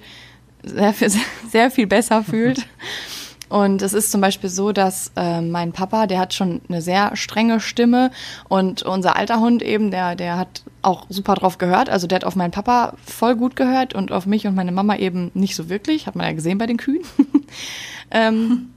sehr 0.62 0.92
viel, 0.92 1.10
sehr 1.50 1.70
viel 1.70 1.86
besser 1.86 2.22
fühlt. 2.22 2.66
Und 3.50 3.82
es 3.82 3.92
ist 3.92 4.12
zum 4.12 4.20
Beispiel 4.20 4.48
so, 4.48 4.70
dass 4.70 5.10
äh, 5.16 5.40
mein 5.40 5.72
Papa, 5.72 6.06
der 6.06 6.20
hat 6.20 6.32
schon 6.34 6.60
eine 6.68 6.80
sehr 6.80 7.16
strenge 7.16 7.58
Stimme 7.58 8.12
und 8.48 8.82
unser 8.82 9.16
alter 9.16 9.40
Hund 9.40 9.60
eben, 9.60 9.90
der, 9.90 10.14
der 10.14 10.38
hat 10.38 10.62
auch 10.82 11.06
super 11.08 11.34
drauf 11.34 11.58
gehört. 11.58 11.90
Also 11.90 12.06
der 12.06 12.16
hat 12.16 12.24
auf 12.24 12.36
meinen 12.36 12.52
Papa 12.52 12.94
voll 13.04 13.34
gut 13.34 13.56
gehört 13.56 13.92
und 13.92 14.12
auf 14.12 14.24
mich 14.24 14.46
und 14.46 14.54
meine 14.54 14.70
Mama 14.70 14.96
eben 14.96 15.32
nicht 15.34 15.56
so 15.56 15.68
wirklich. 15.68 16.06
Hat 16.06 16.14
man 16.14 16.26
ja 16.26 16.32
gesehen 16.32 16.58
bei 16.58 16.66
den 16.66 16.76
Kühen. 16.76 17.02
ähm, 18.12 18.70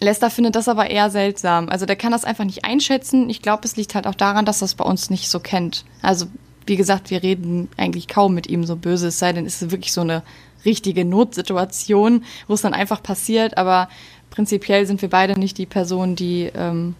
Lester 0.00 0.28
findet 0.28 0.56
das 0.56 0.66
aber 0.66 0.90
eher 0.90 1.08
seltsam. 1.10 1.68
Also 1.68 1.86
der 1.86 1.94
kann 1.94 2.10
das 2.10 2.24
einfach 2.24 2.44
nicht 2.44 2.64
einschätzen. 2.64 3.30
Ich 3.30 3.42
glaube, 3.42 3.62
es 3.64 3.76
liegt 3.76 3.94
halt 3.94 4.08
auch 4.08 4.16
daran, 4.16 4.44
dass 4.44 4.58
das 4.58 4.74
bei 4.74 4.84
uns 4.84 5.08
nicht 5.10 5.28
so 5.28 5.38
kennt. 5.38 5.84
Also 6.02 6.26
wie 6.66 6.76
gesagt, 6.76 7.10
wir 7.10 7.22
reden 7.22 7.68
eigentlich 7.76 8.08
kaum 8.08 8.34
mit 8.34 8.48
ihm 8.48 8.64
so 8.64 8.74
böse, 8.74 9.08
es 9.08 9.18
sei 9.18 9.32
denn, 9.32 9.46
es 9.46 9.62
ist 9.62 9.70
wirklich 9.70 9.92
so 9.92 10.00
eine 10.00 10.22
richtige 10.64 11.04
Notsituation, 11.04 12.24
wo 12.46 12.54
es 12.54 12.62
dann 12.62 12.74
einfach 12.74 13.02
passiert. 13.02 13.58
Aber 13.58 13.88
prinzipiell 14.30 14.86
sind 14.86 15.02
wir 15.02 15.10
beide 15.10 15.38
nicht 15.38 15.58
die 15.58 15.66
Person, 15.66 16.16
die 16.16 16.50
ähm, 16.54 16.94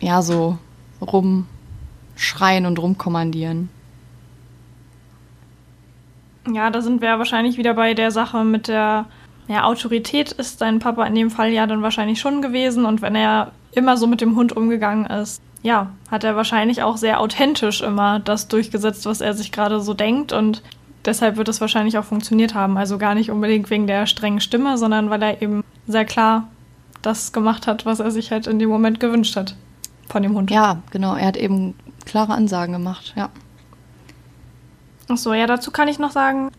ja 0.00 0.22
so 0.22 0.58
rumschreien 1.00 2.66
und 2.66 2.78
rumkommandieren. 2.78 3.68
Ja, 6.52 6.70
da 6.70 6.80
sind 6.80 7.02
wir 7.02 7.18
wahrscheinlich 7.18 7.58
wieder 7.58 7.74
bei 7.74 7.94
der 7.94 8.10
Sache 8.10 8.44
mit 8.44 8.68
der 8.68 9.06
ja, 9.48 9.64
Autorität 9.64 10.32
ist 10.32 10.60
dein 10.60 10.78
Papa 10.78 11.04
in 11.06 11.14
dem 11.14 11.30
Fall 11.30 11.50
ja 11.50 11.66
dann 11.66 11.82
wahrscheinlich 11.82 12.20
schon 12.20 12.40
gewesen 12.40 12.84
und 12.84 13.02
wenn 13.02 13.14
er 13.14 13.52
immer 13.72 13.96
so 13.96 14.06
mit 14.06 14.20
dem 14.20 14.36
Hund 14.36 14.56
umgegangen 14.56 15.06
ist, 15.06 15.42
ja, 15.62 15.90
hat 16.10 16.24
er 16.24 16.36
wahrscheinlich 16.36 16.82
auch 16.82 16.96
sehr 16.96 17.20
authentisch 17.20 17.82
immer 17.82 18.20
das 18.20 18.48
durchgesetzt, 18.48 19.06
was 19.06 19.20
er 19.20 19.34
sich 19.34 19.52
gerade 19.52 19.80
so 19.80 19.92
denkt 19.92 20.32
und 20.32 20.62
deshalb 21.04 21.36
wird 21.36 21.48
es 21.48 21.60
wahrscheinlich 21.60 21.98
auch 21.98 22.04
funktioniert 22.04 22.54
haben. 22.54 22.76
Also 22.76 22.98
gar 22.98 23.14
nicht 23.14 23.30
unbedingt 23.30 23.70
wegen 23.70 23.86
der 23.86 24.06
strengen 24.06 24.40
Stimme, 24.40 24.78
sondern 24.78 25.10
weil 25.10 25.22
er 25.22 25.42
eben 25.42 25.64
sehr 25.86 26.04
klar 26.04 26.48
das 27.02 27.32
gemacht 27.32 27.66
hat, 27.66 27.86
was 27.86 28.00
er 28.00 28.10
sich 28.10 28.30
halt 28.30 28.46
in 28.46 28.58
dem 28.58 28.68
Moment 28.68 29.00
gewünscht 29.00 29.36
hat 29.36 29.56
von 30.08 30.22
dem 30.22 30.34
Hund. 30.34 30.50
Ja, 30.50 30.82
genau. 30.90 31.14
Er 31.14 31.28
hat 31.28 31.36
eben 31.36 31.74
klare 32.04 32.34
Ansagen 32.34 32.72
gemacht, 32.72 33.14
ja. 33.16 33.30
Ach 35.08 35.16
so, 35.16 35.32
ja, 35.34 35.46
dazu 35.46 35.70
kann 35.70 35.88
ich 35.88 35.98
noch 35.98 36.12
sagen, 36.12 36.50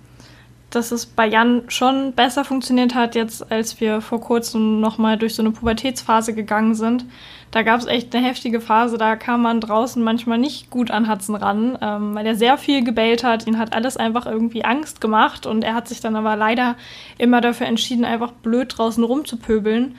dass 0.71 0.91
es 0.91 1.05
bei 1.05 1.27
Jan 1.27 1.63
schon 1.67 2.13
besser 2.13 2.43
funktioniert 2.43 2.95
hat, 2.95 3.15
jetzt 3.15 3.51
als 3.51 3.79
wir 3.79 4.01
vor 4.01 4.21
kurzem 4.21 4.79
nochmal 4.79 5.17
durch 5.17 5.35
so 5.35 5.43
eine 5.43 5.51
Pubertätsphase 5.51 6.33
gegangen 6.33 6.75
sind. 6.75 7.05
Da 7.51 7.63
gab 7.63 7.81
es 7.81 7.85
echt 7.85 8.15
eine 8.15 8.25
heftige 8.25 8.61
Phase, 8.61 8.97
da 8.97 9.17
kam 9.17 9.41
man 9.41 9.59
draußen 9.59 10.01
manchmal 10.01 10.37
nicht 10.37 10.69
gut 10.69 10.89
an 10.89 11.11
Hudson 11.11 11.35
ran, 11.35 11.77
ähm, 11.81 12.15
weil 12.15 12.25
er 12.25 12.35
sehr 12.35 12.57
viel 12.57 12.83
gebellt 12.83 13.23
hat. 13.25 13.45
Ihn 13.45 13.57
hat 13.57 13.73
alles 13.73 13.97
einfach 13.97 14.25
irgendwie 14.25 14.63
Angst 14.63 15.01
gemacht 15.01 15.45
und 15.45 15.63
er 15.63 15.75
hat 15.75 15.89
sich 15.89 15.99
dann 15.99 16.15
aber 16.15 16.37
leider 16.37 16.75
immer 17.17 17.41
dafür 17.41 17.67
entschieden, 17.67 18.05
einfach 18.05 18.31
blöd 18.31 18.73
draußen 18.77 19.03
rumzupöbeln. 19.03 19.95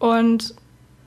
Und 0.00 0.54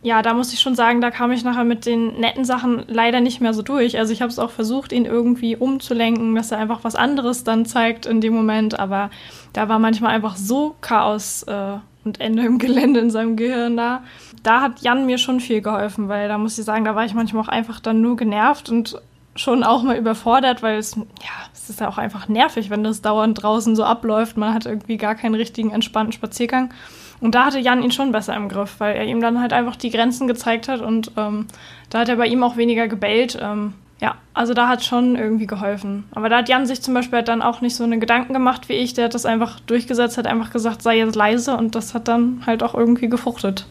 ja, 0.04 0.22
da 0.22 0.34
muss 0.34 0.52
ich 0.52 0.60
schon 0.60 0.76
sagen, 0.76 1.00
da 1.00 1.12
kam 1.12 1.32
ich 1.32 1.46
nachher 1.46 1.64
mit 1.64 1.86
den 1.86 2.20
netten 2.20 2.44
Sachen 2.44 2.84
leider 2.88 3.22
nicht 3.22 3.40
mehr 3.40 3.54
so 3.54 3.62
durch. 3.62 3.98
Also 3.98 4.12
ich 4.12 4.22
habe 4.22 4.30
es 4.30 4.38
auch 4.38 4.52
versucht, 4.52 4.92
ihn 4.92 5.06
irgendwie 5.06 5.56
umzulenken, 5.56 6.36
dass 6.36 6.52
er 6.52 6.58
einfach 6.58 6.84
was 6.84 6.96
anderes 6.96 7.46
dann 7.46 7.66
zeigt 7.66 8.06
in 8.06 8.20
dem 8.20 8.34
Moment. 8.34 8.78
Aber 8.78 9.10
da 9.54 9.70
war 9.70 9.80
manchmal 9.80 10.14
einfach 10.14 10.36
so 10.36 10.76
Chaos 10.82 11.44
äh, 11.44 11.78
und 12.04 12.20
Ende 12.20 12.44
im 12.44 12.58
Gelände 12.60 13.00
in 13.00 13.12
seinem 13.12 13.38
Gehirn 13.38 13.78
da. 13.78 14.04
Da 14.44 14.60
hat 14.60 14.82
Jan 14.82 15.06
mir 15.06 15.18
schon 15.18 15.40
viel 15.40 15.62
geholfen, 15.62 16.10
weil 16.10 16.28
da 16.28 16.38
muss 16.38 16.60
ich 16.60 16.66
sagen, 16.66 16.84
da 16.84 16.96
war 16.96 17.06
ich 17.06 17.14
manchmal 17.14 17.44
auch 17.44 17.48
einfach 17.48 17.80
dann 17.80 18.02
nur 18.02 18.18
genervt 18.18 18.70
und 18.70 19.02
schon 19.36 19.64
auch 19.64 19.84
mal 19.84 19.98
überfordert, 19.98 20.62
weil 20.62 20.78
es, 20.78 20.96
ja, 20.96 21.32
es 21.54 21.70
ist 21.70 21.80
ja 21.80 21.88
auch 21.88 21.98
einfach 21.98 22.28
nervig, 22.28 22.70
wenn 22.70 22.84
das 22.84 23.02
dauernd 23.02 23.42
draußen 23.42 23.76
so 23.76 23.84
abläuft. 23.84 24.38
Man 24.38 24.54
hat 24.54 24.66
irgendwie 24.66 24.98
gar 24.98 25.16
keinen 25.16 25.36
richtigen 25.36 25.72
entspannten 25.72 26.14
Spaziergang. 26.14 26.74
Und 27.20 27.36
da 27.36 27.46
hatte 27.46 27.60
Jan 27.60 27.82
ihn 27.82 27.92
schon 27.92 28.12
besser 28.12 28.36
im 28.36 28.50
Griff, 28.50 28.76
weil 28.80 28.96
er 28.96 29.06
ihm 29.06 29.22
dann 29.22 29.40
halt 29.40 29.54
einfach 29.54 29.78
die 29.78 29.90
Grenzen 29.90 30.28
gezeigt 30.28 30.68
hat 30.68 30.82
und 30.82 31.12
ähm, 31.16 31.48
da 31.90 32.00
hat 32.00 32.10
er 32.10 32.18
bei 32.18 32.28
ihm 32.28 32.44
auch 32.44 32.58
weniger 32.58 32.90
gebellt. 32.90 33.40
Ähm, 33.42 33.76
ja, 34.02 34.16
also 34.34 34.54
da 34.54 34.68
hat 34.68 34.84
schon 34.84 35.16
irgendwie 35.16 35.48
geholfen. 35.48 36.04
Aber 36.12 36.28
da 36.28 36.40
hat 36.40 36.50
Jan 36.50 36.66
sich 36.66 36.82
zum 36.82 36.94
Beispiel 36.94 37.20
halt 37.20 37.30
dann 37.30 37.42
auch 37.42 37.62
nicht 37.62 37.78
so 37.78 37.86
eine 37.86 38.00
Gedanken 38.00 38.34
gemacht 38.34 38.68
wie 38.68 38.74
ich. 38.74 38.94
Der 38.94 39.06
hat 39.06 39.14
das 39.14 39.26
einfach 39.26 39.62
durchgesetzt, 39.62 40.18
hat 40.18 40.28
einfach 40.28 40.52
gesagt, 40.52 40.82
sei 40.82 40.98
jetzt 40.98 41.16
leise 41.16 41.56
und 41.56 41.76
das 41.76 41.94
hat 41.94 42.10
dann 42.10 42.44
halt 42.46 42.62
auch 42.64 42.74
irgendwie 42.74 43.08
gefruchtet. 43.08 43.66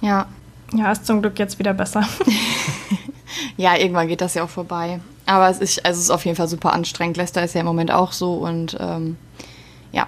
Ja. 0.00 0.26
Ja, 0.72 0.90
ist 0.90 1.04
zum 1.04 1.20
Glück 1.20 1.38
jetzt 1.38 1.58
wieder 1.58 1.74
besser. 1.74 2.08
ja, 3.56 3.76
irgendwann 3.76 4.08
geht 4.08 4.20
das 4.20 4.34
ja 4.34 4.44
auch 4.44 4.48
vorbei. 4.48 5.00
Aber 5.26 5.48
es 5.48 5.58
ist, 5.58 5.84
also 5.84 5.98
es 5.98 6.04
ist 6.04 6.10
auf 6.10 6.24
jeden 6.24 6.36
Fall 6.36 6.48
super 6.48 6.72
anstrengend. 6.72 7.16
Lester 7.16 7.42
ist 7.42 7.54
ja 7.54 7.60
im 7.60 7.66
Moment 7.66 7.90
auch 7.90 8.12
so 8.12 8.34
und 8.34 8.76
ähm, 8.80 9.16
ja. 9.92 10.06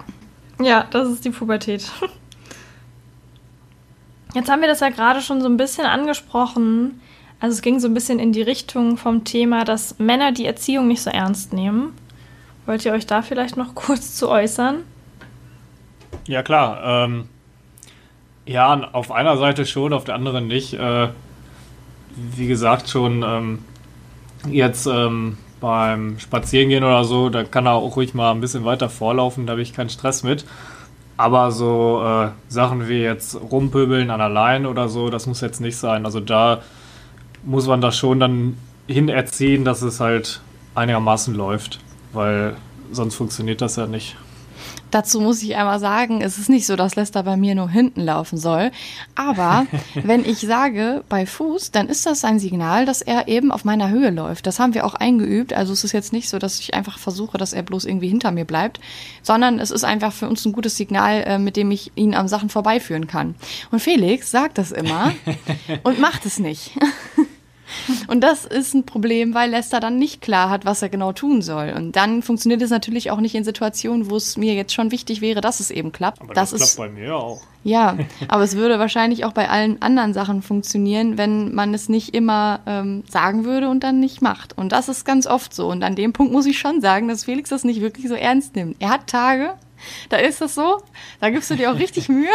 Ja, 0.59 0.85
das 0.91 1.09
ist 1.09 1.25
die 1.25 1.29
Pubertät. 1.29 1.91
Jetzt 4.33 4.49
haben 4.49 4.61
wir 4.61 4.67
das 4.67 4.79
ja 4.79 4.89
gerade 4.89 5.21
schon 5.21 5.41
so 5.41 5.47
ein 5.47 5.57
bisschen 5.57 5.85
angesprochen. 5.85 7.01
Also 7.39 7.55
es 7.55 7.61
ging 7.61 7.79
so 7.79 7.87
ein 7.87 7.93
bisschen 7.93 8.19
in 8.19 8.31
die 8.31 8.41
Richtung 8.41 8.97
vom 8.97 9.23
Thema, 9.23 9.65
dass 9.65 9.99
Männer 9.99 10.31
die 10.31 10.45
Erziehung 10.45 10.87
nicht 10.87 11.01
so 11.01 11.09
ernst 11.09 11.53
nehmen. 11.53 11.93
Wollt 12.65 12.85
ihr 12.85 12.93
euch 12.93 13.05
da 13.05 13.21
vielleicht 13.21 13.57
noch 13.57 13.75
kurz 13.75 14.15
zu 14.15 14.29
äußern? 14.29 14.83
Ja 16.27 16.43
klar. 16.43 17.05
Ähm, 17.05 17.27
ja, 18.45 18.89
auf 18.93 19.11
einer 19.11 19.37
Seite 19.37 19.65
schon, 19.65 19.93
auf 19.93 20.03
der 20.03 20.15
anderen 20.15 20.47
nicht. 20.47 20.73
Äh, 20.73 21.09
wie 22.15 22.47
gesagt 22.47 22.89
schon, 22.89 23.23
ähm, 23.23 23.59
jetzt 24.49 24.87
ähm, 24.87 25.37
beim 25.59 26.19
Spazierengehen 26.19 26.83
oder 26.83 27.03
so, 27.03 27.29
da 27.29 27.43
kann 27.43 27.67
er 27.67 27.73
auch 27.73 27.95
ruhig 27.95 28.13
mal 28.13 28.31
ein 28.31 28.41
bisschen 28.41 28.65
weiter 28.65 28.89
vorlaufen, 28.89 29.45
da 29.45 29.51
habe 29.51 29.61
ich 29.61 29.73
keinen 29.73 29.89
Stress 29.89 30.23
mit. 30.23 30.45
Aber 31.17 31.51
so 31.51 32.01
äh, 32.03 32.29
Sachen 32.49 32.87
wie 32.89 33.01
jetzt 33.01 33.35
rumpöbeln 33.35 34.09
an 34.09 34.21
allein 34.21 34.65
oder 34.65 34.89
so, 34.89 35.09
das 35.09 35.27
muss 35.27 35.41
jetzt 35.41 35.61
nicht 35.61 35.77
sein. 35.77 36.05
Also 36.05 36.19
da 36.19 36.61
muss 37.43 37.67
man 37.67 37.79
das 37.79 37.95
schon 37.95 38.19
dann 38.19 38.57
hinerziehen, 38.87 39.63
dass 39.63 39.83
es 39.83 39.99
halt 39.99 40.41
einigermaßen 40.73 41.35
läuft, 41.35 41.79
weil 42.11 42.55
sonst 42.91 43.15
funktioniert 43.15 43.61
das 43.61 43.75
ja 43.75 43.85
nicht. 43.85 44.15
Dazu 44.91 45.21
muss 45.21 45.41
ich 45.41 45.55
einmal 45.55 45.79
sagen, 45.79 46.21
es 46.21 46.37
ist 46.37 46.49
nicht 46.49 46.65
so, 46.65 46.75
dass 46.75 46.95
Lester 46.95 47.23
bei 47.23 47.37
mir 47.37 47.55
nur 47.55 47.69
hinten 47.69 48.01
laufen 48.01 48.37
soll. 48.37 48.71
Aber 49.15 49.65
wenn 49.95 50.25
ich 50.25 50.39
sage 50.39 51.03
bei 51.09 51.25
Fuß, 51.25 51.71
dann 51.71 51.87
ist 51.87 52.05
das 52.05 52.23
ein 52.23 52.39
Signal, 52.39 52.85
dass 52.85 53.01
er 53.01 53.27
eben 53.27 53.51
auf 53.51 53.65
meiner 53.65 53.89
Höhe 53.89 54.11
läuft. 54.11 54.47
Das 54.47 54.59
haben 54.59 54.73
wir 54.73 54.85
auch 54.85 54.93
eingeübt. 54.93 55.53
Also 55.53 55.73
es 55.73 55.83
ist 55.83 55.93
jetzt 55.93 56.13
nicht 56.13 56.29
so, 56.29 56.39
dass 56.39 56.59
ich 56.59 56.73
einfach 56.73 56.99
versuche, 56.99 57.37
dass 57.37 57.53
er 57.53 57.63
bloß 57.63 57.85
irgendwie 57.85 58.09
hinter 58.09 58.31
mir 58.31 58.45
bleibt, 58.45 58.79
sondern 59.23 59.59
es 59.59 59.71
ist 59.71 59.83
einfach 59.83 60.13
für 60.13 60.27
uns 60.27 60.45
ein 60.45 60.51
gutes 60.51 60.77
Signal, 60.77 61.23
äh, 61.23 61.39
mit 61.39 61.55
dem 61.55 61.71
ich 61.71 61.91
ihn 61.95 62.13
am 62.13 62.27
Sachen 62.27 62.49
vorbeiführen 62.49 63.07
kann. 63.07 63.35
Und 63.71 63.79
Felix 63.79 64.29
sagt 64.29 64.57
das 64.57 64.71
immer 64.71 65.13
und 65.83 65.99
macht 65.99 66.25
es 66.25 66.37
nicht. 66.37 66.71
Und 68.07 68.21
das 68.21 68.45
ist 68.45 68.73
ein 68.73 68.85
Problem, 68.85 69.33
weil 69.33 69.51
Lester 69.51 69.79
dann 69.79 69.97
nicht 69.97 70.21
klar 70.21 70.49
hat, 70.49 70.65
was 70.65 70.81
er 70.81 70.89
genau 70.89 71.13
tun 71.13 71.41
soll. 71.41 71.73
Und 71.75 71.95
dann 71.95 72.21
funktioniert 72.21 72.61
es 72.61 72.69
natürlich 72.69 73.11
auch 73.11 73.19
nicht 73.19 73.35
in 73.35 73.43
Situationen, 73.43 74.09
wo 74.09 74.15
es 74.15 74.37
mir 74.37 74.53
jetzt 74.53 74.73
schon 74.73 74.91
wichtig 74.91 75.21
wäre, 75.21 75.41
dass 75.41 75.59
es 75.59 75.71
eben 75.71 75.91
klappt. 75.91 76.21
Aber 76.21 76.33
das, 76.33 76.51
das 76.51 76.59
klappt 76.59 76.69
ist, 76.69 76.77
bei 76.77 76.89
mir 76.89 77.15
auch. 77.15 77.41
Ja, 77.63 77.97
aber 78.27 78.43
es 78.43 78.55
würde 78.55 78.79
wahrscheinlich 78.79 79.25
auch 79.25 79.33
bei 79.33 79.49
allen 79.49 79.81
anderen 79.81 80.13
Sachen 80.13 80.41
funktionieren, 80.41 81.17
wenn 81.17 81.53
man 81.53 81.73
es 81.73 81.89
nicht 81.89 82.13
immer 82.13 82.59
ähm, 82.65 83.03
sagen 83.09 83.45
würde 83.45 83.69
und 83.69 83.83
dann 83.83 83.99
nicht 83.99 84.21
macht. 84.21 84.57
Und 84.57 84.71
das 84.71 84.89
ist 84.89 85.05
ganz 85.05 85.27
oft 85.27 85.53
so. 85.53 85.67
Und 85.67 85.83
an 85.83 85.95
dem 85.95 86.13
Punkt 86.13 86.33
muss 86.33 86.45
ich 86.45 86.59
schon 86.59 86.81
sagen, 86.81 87.07
dass 87.07 87.25
Felix 87.25 87.49
das 87.49 87.63
nicht 87.63 87.81
wirklich 87.81 88.07
so 88.07 88.15
ernst 88.15 88.55
nimmt. 88.55 88.75
Er 88.79 88.89
hat 88.89 89.07
Tage, 89.07 89.53
da 90.09 90.17
ist 90.17 90.41
das 90.41 90.55
so, 90.55 90.81
da 91.19 91.29
gibst 91.29 91.49
du 91.49 91.55
dir 91.55 91.71
auch 91.71 91.79
richtig 91.79 92.09
Mühe. 92.09 92.29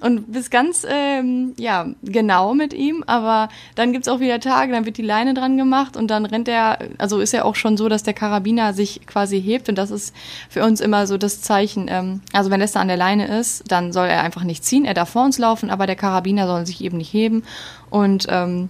Und 0.00 0.32
bist 0.32 0.50
ganz 0.50 0.86
ähm, 0.88 1.54
ja, 1.56 1.86
genau 2.02 2.54
mit 2.54 2.72
ihm, 2.72 3.04
aber 3.06 3.48
dann 3.74 3.92
gibt 3.92 4.06
es 4.06 4.12
auch 4.12 4.20
wieder 4.20 4.40
Tage, 4.40 4.72
dann 4.72 4.84
wird 4.84 4.98
die 4.98 5.02
Leine 5.02 5.34
dran 5.34 5.56
gemacht 5.56 5.96
und 5.96 6.08
dann 6.08 6.26
rennt 6.26 6.48
er, 6.48 6.78
also 6.98 7.20
ist 7.20 7.32
ja 7.32 7.44
auch 7.44 7.54
schon 7.54 7.76
so, 7.76 7.88
dass 7.88 8.02
der 8.02 8.14
Karabiner 8.14 8.72
sich 8.74 9.06
quasi 9.06 9.40
hebt. 9.40 9.68
Und 9.68 9.76
das 9.76 9.90
ist 9.90 10.14
für 10.48 10.64
uns 10.64 10.80
immer 10.80 11.06
so 11.06 11.16
das 11.16 11.40
Zeichen, 11.40 11.86
ähm, 11.88 12.20
also 12.32 12.50
wenn 12.50 12.60
Lester 12.60 12.80
an 12.80 12.88
der 12.88 12.96
Leine 12.96 13.38
ist, 13.38 13.64
dann 13.68 13.92
soll 13.92 14.06
er 14.06 14.22
einfach 14.22 14.44
nicht 14.44 14.64
ziehen, 14.64 14.84
er 14.84 14.94
darf 14.94 15.10
vor 15.10 15.24
uns 15.24 15.38
laufen, 15.38 15.70
aber 15.70 15.86
der 15.86 15.96
Karabiner 15.96 16.46
soll 16.46 16.66
sich 16.66 16.82
eben 16.82 16.98
nicht 16.98 17.12
heben. 17.12 17.44
Und 17.90 18.26
ähm, 18.28 18.68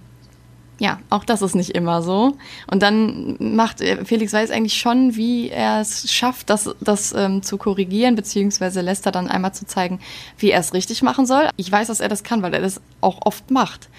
ja, 0.79 0.99
auch 1.09 1.23
das 1.23 1.41
ist 1.41 1.55
nicht 1.55 1.71
immer 1.71 2.01
so. 2.01 2.35
Und 2.69 2.81
dann 2.83 3.37
macht 3.39 3.81
äh, 3.81 4.03
Felix 4.03 4.33
weiß 4.33 4.51
eigentlich 4.51 4.77
schon, 4.79 5.15
wie 5.15 5.49
er 5.49 5.79
es 5.79 6.11
schafft, 6.11 6.49
das, 6.49 6.69
das 6.81 7.13
ähm, 7.13 7.43
zu 7.43 7.57
korrigieren, 7.57 8.15
beziehungsweise 8.15 8.81
lässt 8.81 9.05
er 9.05 9.11
dann 9.11 9.29
einmal 9.29 9.53
zu 9.53 9.65
zeigen, 9.65 9.99
wie 10.37 10.51
er 10.51 10.59
es 10.59 10.73
richtig 10.73 11.01
machen 11.01 11.25
soll. 11.25 11.49
Ich 11.55 11.71
weiß, 11.71 11.87
dass 11.87 11.99
er 11.99 12.09
das 12.09 12.23
kann, 12.23 12.41
weil 12.41 12.53
er 12.53 12.61
das 12.61 12.81
auch 13.01 13.19
oft 13.25 13.51
macht. 13.51 13.89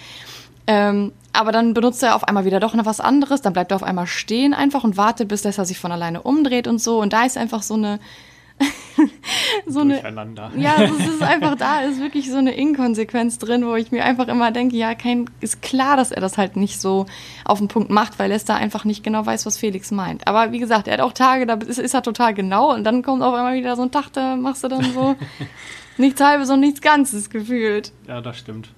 Ähm, 0.67 1.13
aber 1.33 1.51
dann 1.51 1.73
benutzt 1.73 2.03
er 2.03 2.15
auf 2.15 2.25
einmal 2.25 2.45
wieder 2.45 2.59
doch 2.59 2.73
noch 2.73 2.85
was 2.85 2.99
anderes, 2.99 3.41
dann 3.41 3.53
bleibt 3.53 3.71
er 3.71 3.75
auf 3.75 3.83
einmal 3.83 4.07
stehen 4.07 4.53
einfach 4.53 4.83
und 4.83 4.97
wartet, 4.97 5.29
bis 5.29 5.45
er 5.45 5.65
sich 5.65 5.79
von 5.79 5.91
alleine 5.91 6.21
umdreht 6.21 6.67
und 6.67 6.79
so. 6.79 6.99
Und 6.99 7.13
da 7.13 7.25
ist 7.25 7.37
einfach 7.37 7.63
so 7.63 7.75
eine, 7.75 7.99
so 9.67 9.81
eine. 9.81 10.01
Ja, 10.57 10.81
es 10.81 11.07
ist 11.07 11.21
einfach 11.21 11.55
da, 11.57 11.81
ist 11.81 11.99
wirklich 11.99 12.29
so 12.29 12.37
eine 12.37 12.55
Inkonsequenz 12.55 13.37
drin, 13.37 13.65
wo 13.65 13.75
ich 13.75 13.91
mir 13.91 14.03
einfach 14.03 14.27
immer 14.27 14.51
denke, 14.51 14.75
ja, 14.75 14.95
kein, 14.95 15.29
ist 15.39 15.61
klar, 15.61 15.97
dass 15.97 16.11
er 16.11 16.21
das 16.21 16.37
halt 16.37 16.55
nicht 16.55 16.81
so 16.81 17.05
auf 17.45 17.59
den 17.59 17.67
Punkt 17.67 17.89
macht, 17.89 18.19
weil 18.19 18.29
Lester 18.29 18.55
einfach 18.55 18.85
nicht 18.85 19.03
genau 19.03 19.25
weiß, 19.25 19.45
was 19.45 19.57
Felix 19.57 19.91
meint. 19.91 20.27
Aber 20.27 20.51
wie 20.51 20.59
gesagt, 20.59 20.87
er 20.87 20.93
hat 20.93 21.01
auch 21.01 21.13
Tage, 21.13 21.45
da 21.45 21.55
ist, 21.55 21.79
ist 21.79 21.93
er 21.93 22.01
total 22.01 22.33
genau 22.33 22.73
und 22.73 22.83
dann 22.83 23.03
kommt 23.03 23.21
auf 23.21 23.33
einmal 23.33 23.55
wieder 23.55 23.75
so 23.75 23.83
ein 23.83 23.91
Tag, 23.91 24.11
da 24.13 24.35
machst 24.35 24.63
du 24.63 24.67
dann 24.67 24.93
so 24.93 25.15
nichts 25.97 26.21
halbes 26.21 26.49
und 26.49 26.59
nichts 26.59 26.81
Ganzes 26.81 27.29
gefühlt. 27.29 27.91
Ja, 28.07 28.21
das 28.21 28.37
stimmt. 28.37 28.69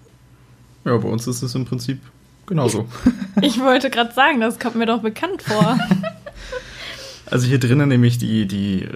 Ja, 0.86 0.98
bei 0.98 1.09
uns 1.09 1.27
ist 1.27 1.41
es 1.41 1.55
im 1.55 1.65
Prinzip 1.65 2.00
genauso. 2.45 2.88
ich 3.41 3.59
wollte 3.59 3.89
gerade 3.89 4.13
sagen, 4.13 4.39
das 4.39 4.59
kommt 4.59 4.75
mir 4.75 4.86
doch 4.86 5.01
bekannt 5.01 5.41
vor. 5.43 5.77
Also 7.25 7.48
hier 7.48 7.59
drinnen 7.59 7.89
nämlich 7.89 8.17
die, 8.17 8.48
die 8.48 8.88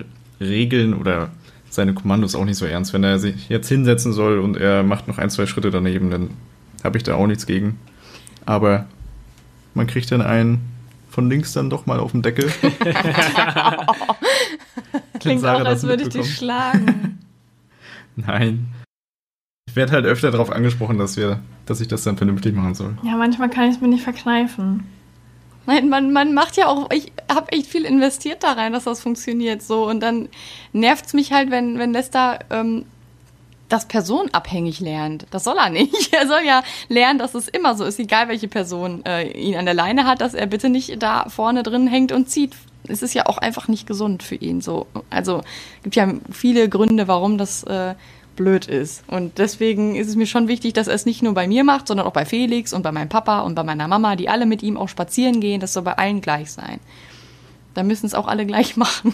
Regeln 0.43 0.93
oder 0.93 1.29
seine 1.69 1.93
Kommandos 1.93 2.35
auch 2.35 2.45
nicht 2.45 2.57
so 2.57 2.65
ernst. 2.65 2.93
Wenn 2.93 3.03
er 3.03 3.19
sich 3.19 3.49
jetzt 3.49 3.67
hinsetzen 3.67 4.13
soll 4.13 4.39
und 4.39 4.57
er 4.57 4.83
macht 4.83 5.07
noch 5.07 5.17
ein, 5.17 5.29
zwei 5.29 5.45
Schritte 5.45 5.71
daneben, 5.71 6.11
dann 6.11 6.29
habe 6.83 6.97
ich 6.97 7.03
da 7.03 7.15
auch 7.15 7.27
nichts 7.27 7.45
gegen. 7.45 7.79
Aber 8.45 8.85
man 9.73 9.87
kriegt 9.87 10.11
dann 10.11 10.21
einen 10.21 10.61
von 11.09 11.29
links 11.29 11.53
dann 11.53 11.69
doch 11.69 11.85
mal 11.85 11.99
auf 11.99 12.11
den 12.11 12.21
Deckel. 12.21 12.51
Klingt 15.19 15.41
Sarah 15.41 15.61
auch, 15.61 15.65
als 15.65 15.83
würde 15.83 16.03
ich 16.03 16.09
dich 16.09 16.35
schlagen. 16.35 17.19
Nein. 18.15 18.67
Ich 19.67 19.75
werde 19.75 19.93
halt 19.93 20.05
öfter 20.05 20.31
darauf 20.31 20.51
angesprochen, 20.51 20.97
dass 20.97 21.17
wir, 21.17 21.39
dass 21.65 21.81
ich 21.81 21.87
das 21.87 22.03
dann 22.03 22.17
vernünftig 22.17 22.55
machen 22.55 22.75
soll. 22.75 22.97
Ja, 23.03 23.15
manchmal 23.15 23.49
kann 23.49 23.69
ich 23.69 23.75
es 23.75 23.81
mir 23.81 23.87
nicht 23.87 24.03
verkneifen. 24.03 24.83
Nein, 25.65 25.87
man, 25.89 26.11
man 26.11 26.33
macht 26.33 26.57
ja 26.57 26.67
auch, 26.67 26.91
ich 26.91 27.11
habe 27.31 27.51
echt 27.53 27.67
viel 27.67 27.85
investiert 27.85 28.43
da 28.43 28.53
rein, 28.53 28.73
dass 28.73 28.83
das 28.83 29.01
funktioniert 29.01 29.61
so. 29.61 29.87
Und 29.87 30.01
dann 30.01 30.29
nervt 30.73 31.05
es 31.05 31.13
mich 31.13 31.31
halt, 31.31 31.51
wenn, 31.51 31.79
wenn 31.79 31.93
Lester 31.93 32.39
ähm, 32.49 32.85
das 33.69 33.87
personabhängig 33.87 34.81
lernt. 34.81 35.25
Das 35.31 35.43
soll 35.45 35.57
er 35.57 35.69
nicht. 35.69 36.13
Er 36.13 36.27
soll 36.27 36.43
ja 36.45 36.63
lernen, 36.89 37.17
dass 37.17 37.33
es 37.33 37.47
immer 37.47 37.75
so 37.75 37.85
ist, 37.85 37.99
egal 37.99 38.27
welche 38.27 38.47
Person 38.47 39.03
äh, 39.05 39.31
ihn 39.31 39.55
an 39.55 39.65
der 39.65 39.73
Leine 39.73 40.05
hat, 40.05 40.21
dass 40.21 40.33
er 40.33 40.45
bitte 40.45 40.69
nicht 40.69 41.01
da 41.01 41.27
vorne 41.27 41.63
drin 41.63 41.87
hängt 41.87 42.11
und 42.11 42.29
zieht. 42.29 42.55
Es 42.87 43.01
ist 43.01 43.13
ja 43.13 43.25
auch 43.25 43.37
einfach 43.37 43.67
nicht 43.67 43.87
gesund 43.87 44.21
für 44.21 44.35
ihn 44.35 44.61
so. 44.61 44.85
Also 45.09 45.41
gibt 45.81 45.95
ja 45.95 46.13
viele 46.31 46.69
Gründe, 46.69 47.07
warum 47.07 47.37
das 47.37 47.63
äh, 47.63 47.95
blöd 48.35 48.67
ist. 48.67 49.03
Und 49.07 49.37
deswegen 49.37 49.95
ist 49.95 50.07
es 50.07 50.15
mir 50.15 50.25
schon 50.25 50.47
wichtig, 50.47 50.73
dass 50.73 50.87
er 50.87 50.95
es 50.95 51.05
nicht 51.05 51.21
nur 51.21 51.33
bei 51.33 51.47
mir 51.47 51.63
macht, 51.63 51.87
sondern 51.87 52.07
auch 52.07 52.13
bei 52.13 52.25
Felix 52.25 52.73
und 52.73 52.81
bei 52.81 52.91
meinem 52.91 53.09
Papa 53.09 53.41
und 53.41 53.55
bei 53.55 53.63
meiner 53.63 53.87
Mama, 53.87 54.15
die 54.15 54.29
alle 54.29 54.45
mit 54.45 54.63
ihm 54.63 54.77
auch 54.77 54.89
spazieren 54.89 55.39
gehen. 55.39 55.59
Das 55.59 55.73
soll 55.73 55.83
bei 55.83 55.97
allen 55.97 56.21
gleich 56.21 56.51
sein. 56.51 56.79
Da 57.73 57.83
müssen 57.83 58.05
es 58.05 58.13
auch 58.13 58.27
alle 58.27 58.45
gleich 58.45 58.77
machen. 58.77 59.13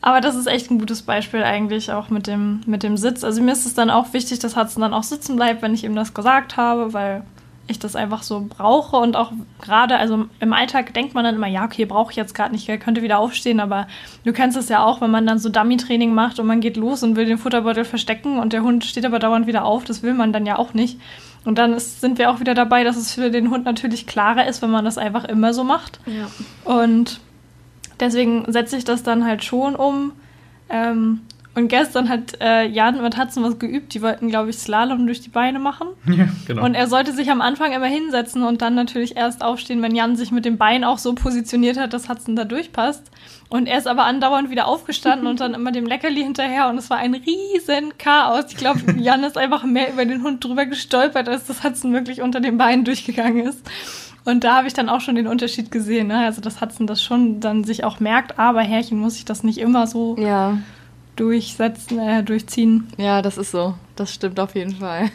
Aber 0.00 0.20
das 0.20 0.36
ist 0.36 0.46
echt 0.46 0.70
ein 0.70 0.78
gutes 0.78 1.02
Beispiel 1.02 1.42
eigentlich 1.42 1.90
auch 1.92 2.08
mit 2.08 2.26
dem, 2.26 2.60
mit 2.66 2.82
dem 2.82 2.96
Sitz. 2.96 3.24
Also 3.24 3.42
mir 3.42 3.52
ist 3.52 3.66
es 3.66 3.74
dann 3.74 3.90
auch 3.90 4.12
wichtig, 4.12 4.38
dass 4.38 4.56
Hudson 4.56 4.82
dann 4.82 4.94
auch 4.94 5.02
sitzen 5.02 5.36
bleibt, 5.36 5.60
wenn 5.62 5.74
ich 5.74 5.84
ihm 5.84 5.96
das 5.96 6.14
gesagt 6.14 6.56
habe, 6.56 6.92
weil 6.92 7.24
ich 7.68 7.78
das 7.78 7.94
einfach 7.94 8.22
so 8.22 8.46
brauche 8.48 8.96
und 8.96 9.16
auch 9.16 9.32
gerade, 9.60 9.96
also 9.98 10.26
im 10.40 10.52
Alltag 10.52 10.94
denkt 10.94 11.14
man 11.14 11.24
dann 11.24 11.36
immer, 11.36 11.46
ja, 11.46 11.64
okay, 11.64 11.84
brauche 11.84 12.10
ich 12.10 12.16
jetzt 12.16 12.34
gerade 12.34 12.52
nicht, 12.52 12.68
er 12.68 12.78
könnte 12.78 13.02
wieder 13.02 13.18
aufstehen, 13.18 13.60
aber 13.60 13.86
du 14.24 14.32
kennst 14.32 14.56
es 14.56 14.68
ja 14.68 14.84
auch, 14.84 15.00
wenn 15.00 15.10
man 15.10 15.26
dann 15.26 15.38
so 15.38 15.48
Dummy-Training 15.48 16.12
macht 16.12 16.40
und 16.40 16.46
man 16.46 16.60
geht 16.60 16.76
los 16.76 17.02
und 17.02 17.16
will 17.16 17.26
den 17.26 17.38
Futterbeutel 17.38 17.84
verstecken 17.84 18.38
und 18.38 18.52
der 18.52 18.62
Hund 18.62 18.84
steht 18.84 19.04
aber 19.04 19.18
dauernd 19.18 19.46
wieder 19.46 19.64
auf, 19.64 19.84
das 19.84 20.02
will 20.02 20.14
man 20.14 20.32
dann 20.32 20.46
ja 20.46 20.58
auch 20.58 20.74
nicht. 20.74 20.98
Und 21.44 21.58
dann 21.58 21.72
ist, 21.72 22.00
sind 22.00 22.18
wir 22.18 22.30
auch 22.30 22.40
wieder 22.40 22.54
dabei, 22.54 22.84
dass 22.84 22.96
es 22.96 23.14
für 23.14 23.30
den 23.30 23.50
Hund 23.50 23.64
natürlich 23.64 24.06
klarer 24.06 24.46
ist, 24.46 24.60
wenn 24.60 24.70
man 24.70 24.84
das 24.84 24.98
einfach 24.98 25.24
immer 25.24 25.54
so 25.54 25.64
macht. 25.64 26.00
Ja. 26.06 26.28
Und 26.64 27.20
deswegen 28.00 28.50
setze 28.50 28.76
ich 28.76 28.84
das 28.84 29.02
dann 29.02 29.24
halt 29.24 29.44
schon 29.44 29.76
um. 29.76 30.12
Ähm, 30.68 31.20
und 31.58 31.66
gestern 31.66 32.08
hat 32.08 32.40
äh, 32.40 32.66
Jan 32.68 33.02
mit 33.02 33.18
Hudson 33.18 33.42
was 33.42 33.58
geübt. 33.58 33.92
Die 33.92 34.00
wollten, 34.00 34.28
glaube 34.28 34.50
ich, 34.50 34.58
Slalom 34.58 35.06
durch 35.06 35.20
die 35.20 35.28
Beine 35.28 35.58
machen. 35.58 35.88
Ja, 36.18 36.26
genau. 36.46 36.64
Und 36.64 36.74
er 36.74 36.86
sollte 36.88 37.12
sich 37.12 37.30
am 37.30 37.40
Anfang 37.40 37.72
immer 37.72 37.86
hinsetzen 37.86 38.42
und 38.42 38.62
dann 38.62 38.74
natürlich 38.74 39.16
erst 39.16 39.42
aufstehen, 39.42 39.82
wenn 39.82 39.94
Jan 39.94 40.16
sich 40.16 40.32
mit 40.32 40.44
dem 40.44 40.56
Bein 40.56 40.82
auch 40.82 40.98
so 40.98 41.14
positioniert 41.14 41.78
hat, 41.78 41.92
dass 41.92 42.08
Hudson 42.08 42.34
da 42.34 42.44
durchpasst. 42.44 43.10
Und 43.48 43.66
er 43.66 43.78
ist 43.78 43.86
aber 43.86 44.04
andauernd 44.04 44.50
wieder 44.50 44.66
aufgestanden 44.66 45.26
und 45.26 45.40
dann 45.40 45.54
immer 45.54 45.70
dem 45.70 45.86
Leckerli 45.86 46.22
hinterher 46.22 46.68
und 46.68 46.78
es 46.78 46.90
war 46.90 46.96
ein 46.96 47.14
riesen 47.14 47.96
Chaos. 47.98 48.46
Ich 48.48 48.56
glaube, 48.56 48.80
Jan 48.96 49.22
ist 49.22 49.36
einfach 49.36 49.64
mehr 49.64 49.92
über 49.92 50.04
den 50.04 50.22
Hund 50.22 50.42
drüber 50.44 50.66
gestolpert, 50.66 51.28
als 51.28 51.46
das 51.46 51.62
Hudson 51.62 51.92
wirklich 51.92 52.22
unter 52.22 52.40
den 52.40 52.56
Beinen 52.56 52.84
durchgegangen 52.84 53.46
ist. 53.46 53.60
Und 54.24 54.44
da 54.44 54.56
habe 54.56 54.66
ich 54.66 54.74
dann 54.74 54.88
auch 54.88 55.00
schon 55.00 55.14
den 55.14 55.26
Unterschied 55.26 55.70
gesehen. 55.70 56.08
Ne? 56.08 56.18
Also, 56.18 56.40
dass 56.40 56.60
Hudson 56.60 56.86
das 56.86 57.02
schon 57.02 57.40
dann 57.40 57.64
sich 57.64 57.84
auch 57.84 58.00
merkt, 58.00 58.38
aber 58.38 58.60
Herrchen 58.60 58.98
muss 58.98 59.16
ich 59.16 59.24
das 59.24 59.44
nicht 59.44 59.58
immer 59.58 59.86
so 59.86 60.16
ja 60.18 60.58
durchsetzen, 61.18 61.98
äh, 61.98 62.22
durchziehen. 62.22 62.88
Ja, 62.96 63.22
das 63.22 63.38
ist 63.38 63.50
so. 63.50 63.74
Das 63.96 64.12
stimmt 64.12 64.38
auf 64.40 64.54
jeden 64.54 64.76
Fall. 64.76 65.10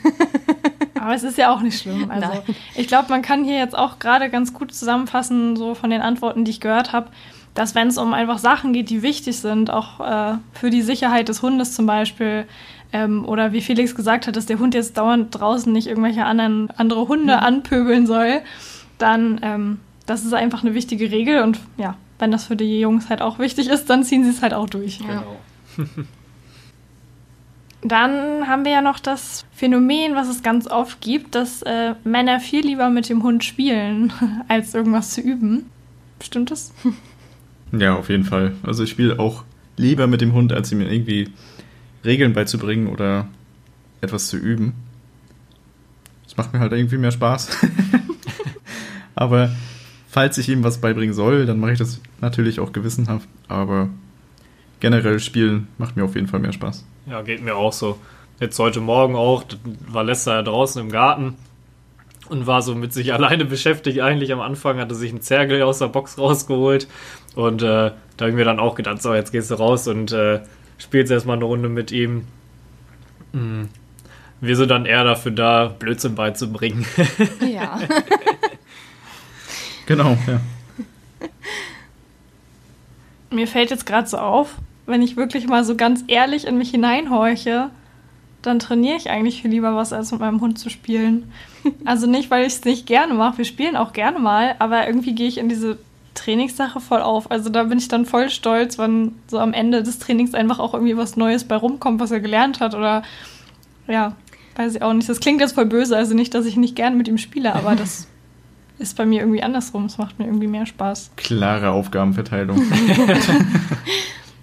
Aber 1.00 1.16
es 1.16 1.24
ist 1.24 1.38
ja 1.38 1.54
auch 1.54 1.62
nicht 1.62 1.80
schlimm. 1.80 2.10
Also 2.10 2.28
Nein. 2.28 2.56
ich 2.76 2.88
glaube, 2.88 3.10
man 3.10 3.22
kann 3.22 3.44
hier 3.44 3.58
jetzt 3.58 3.78
auch 3.78 4.00
gerade 4.00 4.30
ganz 4.30 4.54
gut 4.54 4.74
zusammenfassen, 4.74 5.56
so 5.56 5.76
von 5.76 5.89
den 5.89 6.02
Antworten, 6.02 6.46
die 6.46 6.52
ich 6.52 6.60
gehört 6.60 6.94
habe, 6.94 7.10
dass 7.54 7.76
wenn 7.76 7.88
es 7.88 7.98
um 7.98 8.13
einfach 8.13 8.38
Sachen 8.38 8.74
geht, 8.74 8.89
die 8.89 9.02
wichtig 9.02 9.38
sind, 9.38 9.70
auch 9.70 10.00
äh, 10.00 10.38
für 10.54 10.70
die 10.70 10.82
Sicherheit 10.82 11.30
des 11.30 11.42
Hundes 11.42 11.76
zum 11.76 11.86
Beispiel, 11.86 12.46
ähm, 12.94 13.26
oder 13.28 13.52
wie 13.52 13.62
Felix 13.62 13.96
gesagt 13.96 14.28
hat, 14.28 14.36
dass 14.36 14.46
der 14.46 14.60
Hund 14.60 14.74
jetzt 14.76 14.98
dauernd 14.98 15.38
draußen 15.38 15.72
nicht 15.74 15.88
irgendwelche 15.88 16.26
anderen 16.26 16.70
andere 16.72 17.08
Hunde 17.08 17.36
mhm. 17.36 17.44
anpöbeln 17.44 18.08
soll, 18.08 18.42
dann 18.98 19.39
ähm, 19.42 19.80
das 20.06 20.24
ist 20.24 20.34
einfach 20.34 20.63
eine 20.63 20.74
wichtige 20.74 21.12
Regel 21.12 21.42
und 21.44 21.60
ja, 21.78 21.96
wenn 22.20 22.32
das 22.32 22.46
für 22.46 22.56
die 22.56 22.80
Jungs 22.80 23.10
halt 23.10 23.22
auch 23.22 23.39
wichtig 23.39 23.68
ist, 23.68 23.89
dann 23.89 24.04
ziehen 24.04 24.24
sie 24.24 24.30
es 24.30 24.42
halt 24.42 24.54
auch 24.54 24.70
durch. 24.70 25.00
Ja. 25.00 25.08
Genau. 25.08 25.38
Dann 27.86 28.48
haben 28.48 28.64
wir 28.64 28.72
ja 28.72 28.82
noch 28.82 29.00
das 29.00 29.46
Phänomen, 29.52 30.16
was 30.16 30.30
es 30.30 30.42
ganz 30.42 30.68
oft 30.68 31.02
gibt, 31.02 31.36
dass 31.36 31.62
äh, 31.64 31.96
Männer 32.06 32.40
viel 32.40 32.66
lieber 32.66 32.90
mit 32.90 33.10
dem 33.10 33.24
Hund 33.24 33.44
spielen, 33.44 34.14
als 34.48 34.74
irgendwas 34.74 35.12
zu 35.12 35.22
üben. 35.22 35.70
Stimmt 36.22 36.52
das? 36.52 36.74
Ja, 37.76 37.96
auf 37.96 38.08
jeden 38.10 38.24
Fall. 38.24 38.54
Also 38.62 38.84
ich 38.84 38.92
spiele 38.92 39.18
auch 39.18 39.44
lieber 39.78 40.06
mit 40.06 40.22
dem 40.22 40.34
Hund, 40.34 40.54
als 40.54 40.72
ihm 40.72 40.82
irgendwie 40.82 41.30
Regeln 42.06 42.34
beizubringen 42.34 42.86
oder 42.86 43.28
etwas 44.00 44.28
zu 44.28 44.38
üben. 44.38 44.74
Das 46.24 46.38
macht 46.38 46.54
mir 46.54 46.60
halt 46.60 46.72
irgendwie 46.72 46.98
mehr 46.98 47.10
Spaß. 47.10 47.50
Aber 49.16 49.50
falls 50.08 50.38
ich 50.38 50.50
ihm 50.50 50.64
was 50.64 50.82
beibringen 50.82 51.16
soll, 51.16 51.48
dann 51.48 51.60
mache 51.60 51.72
ich 51.72 51.80
das 51.80 52.00
natürlich 52.22 52.60
auch 52.60 52.74
gewissenhaft. 52.74 53.28
Aber 53.48 53.90
generell 54.84 55.22
spielen 55.22 55.69
macht 55.78 55.96
mir 55.96 56.04
auf 56.04 56.13
jeden 56.13 56.28
Fall 56.28 56.41
mehr 56.41 56.52
Spaß. 56.52 56.86
Ja, 57.06 57.22
geht 57.22 57.41
mir 57.41 57.56
auch 57.56 57.72
so. 57.72 57.98
Jetzt 58.41 58.60
heute 58.60 58.82
Morgen 58.82 59.15
auch, 59.15 59.46
war 59.88 60.04
Lester 60.04 60.34
ja 60.34 60.41
draußen 60.41 60.82
im 60.82 60.91
Garten 60.91 61.36
und 62.28 62.48
war 62.48 62.62
so 62.62 62.76
mit 62.76 62.91
sich 62.91 63.13
alleine 63.13 63.46
beschäftigt. 63.46 64.02
Eigentlich 64.02 64.34
am 64.34 64.41
Anfang 64.41 64.80
hatte 64.80 64.93
sich 64.93 65.13
ein 65.13 65.22
Zergel 65.22 65.62
aus 65.62 65.80
der 65.80 65.88
Box 65.88 66.17
rausgeholt 66.17 66.89
und 67.34 67.62
äh, 67.62 67.91
da 68.17 68.26
haben 68.26 68.36
wir 68.36 68.43
dann 68.43 68.60
auch 68.60 68.76
gedacht, 68.76 69.02
so 69.02 69.13
jetzt 69.13 69.32
gehst 69.32 69.52
du 69.52 69.56
raus 69.56 69.88
und 69.88 70.12
äh, 70.12 70.41
spielst 70.78 71.13
erstmal 71.13 71.38
eine 71.38 71.46
Runde 71.46 71.69
mit 71.69 71.93
ihm. 71.93 72.28
Mhm. 73.32 73.69
Wir 74.41 74.58
sind 74.58 74.69
dann 74.69 74.86
eher 74.86 75.06
dafür 75.06 75.32
da, 75.32 75.67
Blödsinn 75.67 76.15
beizubringen. 76.15 76.86
Ja. 77.39 77.80
genau, 79.86 80.17
ja. 80.28 80.41
Mir 83.32 83.48
fällt 83.48 83.69
jetzt 83.69 83.86
gerade 83.86 84.08
so 84.08 84.17
auf, 84.17 84.58
wenn 84.86 85.02
ich 85.02 85.17
wirklich 85.17 85.48
mal 85.48 85.63
so 85.63 85.76
ganz 85.76 86.04
ehrlich 86.08 86.46
in 86.46 86.58
mich 86.58 86.72
hineinhorche, 86.72 87.69
dann 88.41 88.60
trainiere 88.60 88.98
ich 88.98 89.10
eigentlich 89.10 89.41
viel 89.41 89.52
lieber 89.52 89.76
was, 89.76 89.93
als 89.93 90.12
mit 90.12 90.19
meinem 90.19 90.41
Hund 90.41 90.60
zu 90.60 90.69
spielen. 90.69 91.32
Also 91.86 92.08
nicht, 92.08 92.30
weil 92.30 92.46
ich 92.46 92.56
es 92.56 92.65
nicht 92.65 92.88
gerne 92.88 93.13
mache. 93.13 93.38
Wir 93.38 93.46
spielen 93.46 93.78
auch 93.78 93.93
gerne 93.93 94.19
mal, 94.19 94.56
aber 94.60 94.86
irgendwie 94.86 95.15
gehe 95.15 95.30
ich 95.30 95.38
in 95.38 95.48
diese 95.48 95.78
Trainingssache 96.13 96.82
voll 96.82 97.02
auf. 97.02 97.32
Also 97.32 97.50
da 97.50 97.63
bin 97.63 97.78
ich 97.78 97.88
dann 97.88 98.06
voll 98.06 98.30
stolz, 98.30 98.78
wenn 98.78 99.13
so 99.28 99.39
am 99.39 99.54
Ende 99.54 99.82
des 99.82 99.98
Trainings 100.00 100.34
einfach 100.34 100.60
auch 100.60 100.74
irgendwie 100.74 100.98
was 100.98 101.15
Neues 101.15 101.46
bei 101.46 101.56
rumkommt, 101.56 102.02
was 102.02 102.12
er 102.12 102.19
gelernt 102.19 102.60
hat 102.60 102.76
oder 102.76 103.04
ja, 103.88 104.17
weiß 104.58 104.76
ich 104.76 104.82
auch 104.82 104.91
nicht. 104.91 105.08
Das 105.08 105.22
klingt 105.22 105.39
jetzt 105.39 105.54
voll 105.54 105.65
böse, 105.65 105.96
also 105.96 106.13
nicht, 106.13 106.34
dass 106.34 106.46
ich 106.46 106.58
nicht 106.58 106.76
gern 106.76 106.98
mit 106.98 107.08
ihm 107.08 107.17
spiele, 107.17 107.56
aber 107.56 107.76
das 107.78 108.08
ist 108.78 108.98
bei 108.98 109.06
mir 109.06 109.22
irgendwie 109.22 109.43
andersrum. 109.43 109.86
Es 109.86 109.98
macht 109.98 110.19
mir 110.19 110.26
irgendwie 110.26 110.48
mehr 110.48 110.65
Spaß. 110.65 111.12
Klare 111.15 111.72
Aufgabenverteilung. 111.72 112.62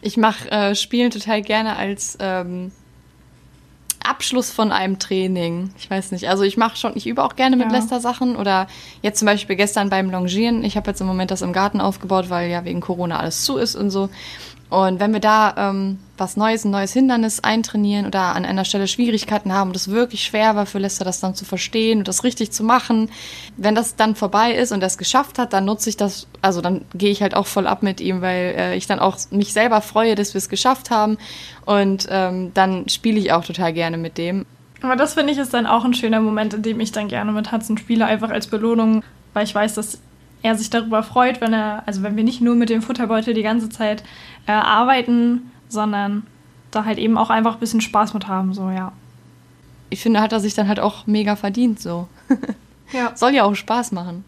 Ich 0.02 0.16
mache 0.16 0.50
äh, 0.50 0.74
Spielen 0.74 1.10
total 1.10 1.42
gerne 1.42 1.76
als 1.76 2.16
ähm, 2.20 2.72
Abschluss 4.02 4.50
von 4.50 4.72
einem 4.72 4.98
Training. 4.98 5.72
Ich 5.78 5.90
weiß 5.90 6.12
nicht. 6.12 6.28
Also 6.28 6.42
ich 6.42 6.56
mache 6.56 6.76
schon, 6.76 6.92
ich 6.94 7.06
übe 7.06 7.22
auch 7.22 7.36
gerne 7.36 7.56
mit 7.56 7.70
ja. 7.70 7.72
Lester 7.72 8.00
Sachen 8.00 8.36
oder 8.36 8.66
jetzt 9.02 9.18
zum 9.18 9.26
Beispiel 9.26 9.56
gestern 9.56 9.90
beim 9.90 10.10
Longieren. 10.10 10.64
Ich 10.64 10.76
habe 10.76 10.90
jetzt 10.90 11.00
im 11.00 11.06
Moment 11.06 11.30
das 11.30 11.42
im 11.42 11.52
Garten 11.52 11.80
aufgebaut, 11.80 12.30
weil 12.30 12.50
ja 12.50 12.64
wegen 12.64 12.80
Corona 12.80 13.18
alles 13.18 13.44
zu 13.44 13.58
ist 13.58 13.76
und 13.76 13.90
so. 13.90 14.08
Und 14.70 15.00
wenn 15.00 15.12
wir 15.12 15.18
da 15.20 15.54
ähm, 15.56 15.98
was 16.16 16.36
Neues, 16.36 16.64
ein 16.64 16.70
neues 16.70 16.92
Hindernis 16.92 17.40
eintrainieren 17.40 18.06
oder 18.06 18.36
an 18.36 18.44
einer 18.44 18.64
Stelle 18.64 18.86
Schwierigkeiten 18.86 19.52
haben 19.52 19.70
und 19.70 19.76
es 19.76 19.90
wirklich 19.90 20.22
schwer 20.22 20.54
war 20.54 20.64
für 20.64 20.78
Lester, 20.78 21.04
das 21.04 21.18
dann 21.18 21.34
zu 21.34 21.44
verstehen 21.44 21.98
und 21.98 22.08
das 22.08 22.22
richtig 22.22 22.52
zu 22.52 22.62
machen, 22.62 23.10
wenn 23.56 23.74
das 23.74 23.96
dann 23.96 24.14
vorbei 24.14 24.52
ist 24.52 24.70
und 24.70 24.80
er 24.80 24.86
es 24.86 24.96
geschafft 24.96 25.40
hat, 25.40 25.52
dann 25.52 25.64
nutze 25.64 25.90
ich 25.90 25.96
das, 25.96 26.28
also 26.40 26.60
dann 26.60 26.82
gehe 26.94 27.10
ich 27.10 27.20
halt 27.20 27.34
auch 27.34 27.48
voll 27.48 27.66
ab 27.66 27.82
mit 27.82 28.00
ihm, 28.00 28.22
weil 28.22 28.54
äh, 28.56 28.76
ich 28.76 28.86
dann 28.86 29.00
auch 29.00 29.16
mich 29.32 29.52
selber 29.52 29.80
freue, 29.80 30.14
dass 30.14 30.34
wir 30.34 30.38
es 30.38 30.48
geschafft 30.48 30.90
haben 30.90 31.18
und 31.66 32.06
ähm, 32.08 32.52
dann 32.54 32.88
spiele 32.88 33.18
ich 33.18 33.32
auch 33.32 33.44
total 33.44 33.72
gerne 33.72 33.98
mit 33.98 34.18
dem. 34.18 34.46
Aber 34.82 34.94
das 34.94 35.14
finde 35.14 35.32
ich 35.32 35.38
ist 35.38 35.52
dann 35.52 35.66
auch 35.66 35.84
ein 35.84 35.94
schöner 35.94 36.20
Moment, 36.20 36.54
in 36.54 36.62
dem 36.62 36.78
ich 36.78 36.92
dann 36.92 37.08
gerne 37.08 37.32
mit 37.32 37.50
Hudson 37.50 37.76
spiele, 37.76 38.06
einfach 38.06 38.30
als 38.30 38.46
Belohnung, 38.46 39.02
weil 39.34 39.44
ich 39.44 39.54
weiß, 39.54 39.74
dass 39.74 39.98
er 40.42 40.56
sich 40.56 40.70
darüber 40.70 41.02
freut, 41.02 41.40
wenn 41.40 41.52
er, 41.52 41.82
also 41.86 42.02
wenn 42.02 42.16
wir 42.16 42.24
nicht 42.24 42.40
nur 42.40 42.54
mit 42.54 42.70
dem 42.70 42.82
Futterbeutel 42.82 43.34
die 43.34 43.42
ganze 43.42 43.68
Zeit 43.68 44.02
äh, 44.46 44.52
arbeiten, 44.52 45.50
sondern 45.68 46.26
da 46.70 46.84
halt 46.84 46.98
eben 46.98 47.18
auch 47.18 47.30
einfach 47.30 47.54
ein 47.54 47.60
bisschen 47.60 47.80
Spaß 47.80 48.14
mit 48.14 48.28
haben, 48.28 48.54
so, 48.54 48.70
ja. 48.70 48.92
Ich 49.90 50.00
finde, 50.00 50.20
hat 50.20 50.32
er 50.32 50.40
sich 50.40 50.54
dann 50.54 50.68
halt 50.68 50.80
auch 50.80 51.06
mega 51.06 51.36
verdient, 51.36 51.80
so. 51.80 52.08
ja. 52.92 53.12
Soll 53.16 53.34
ja 53.34 53.44
auch 53.44 53.54
Spaß 53.54 53.92
machen. 53.92 54.24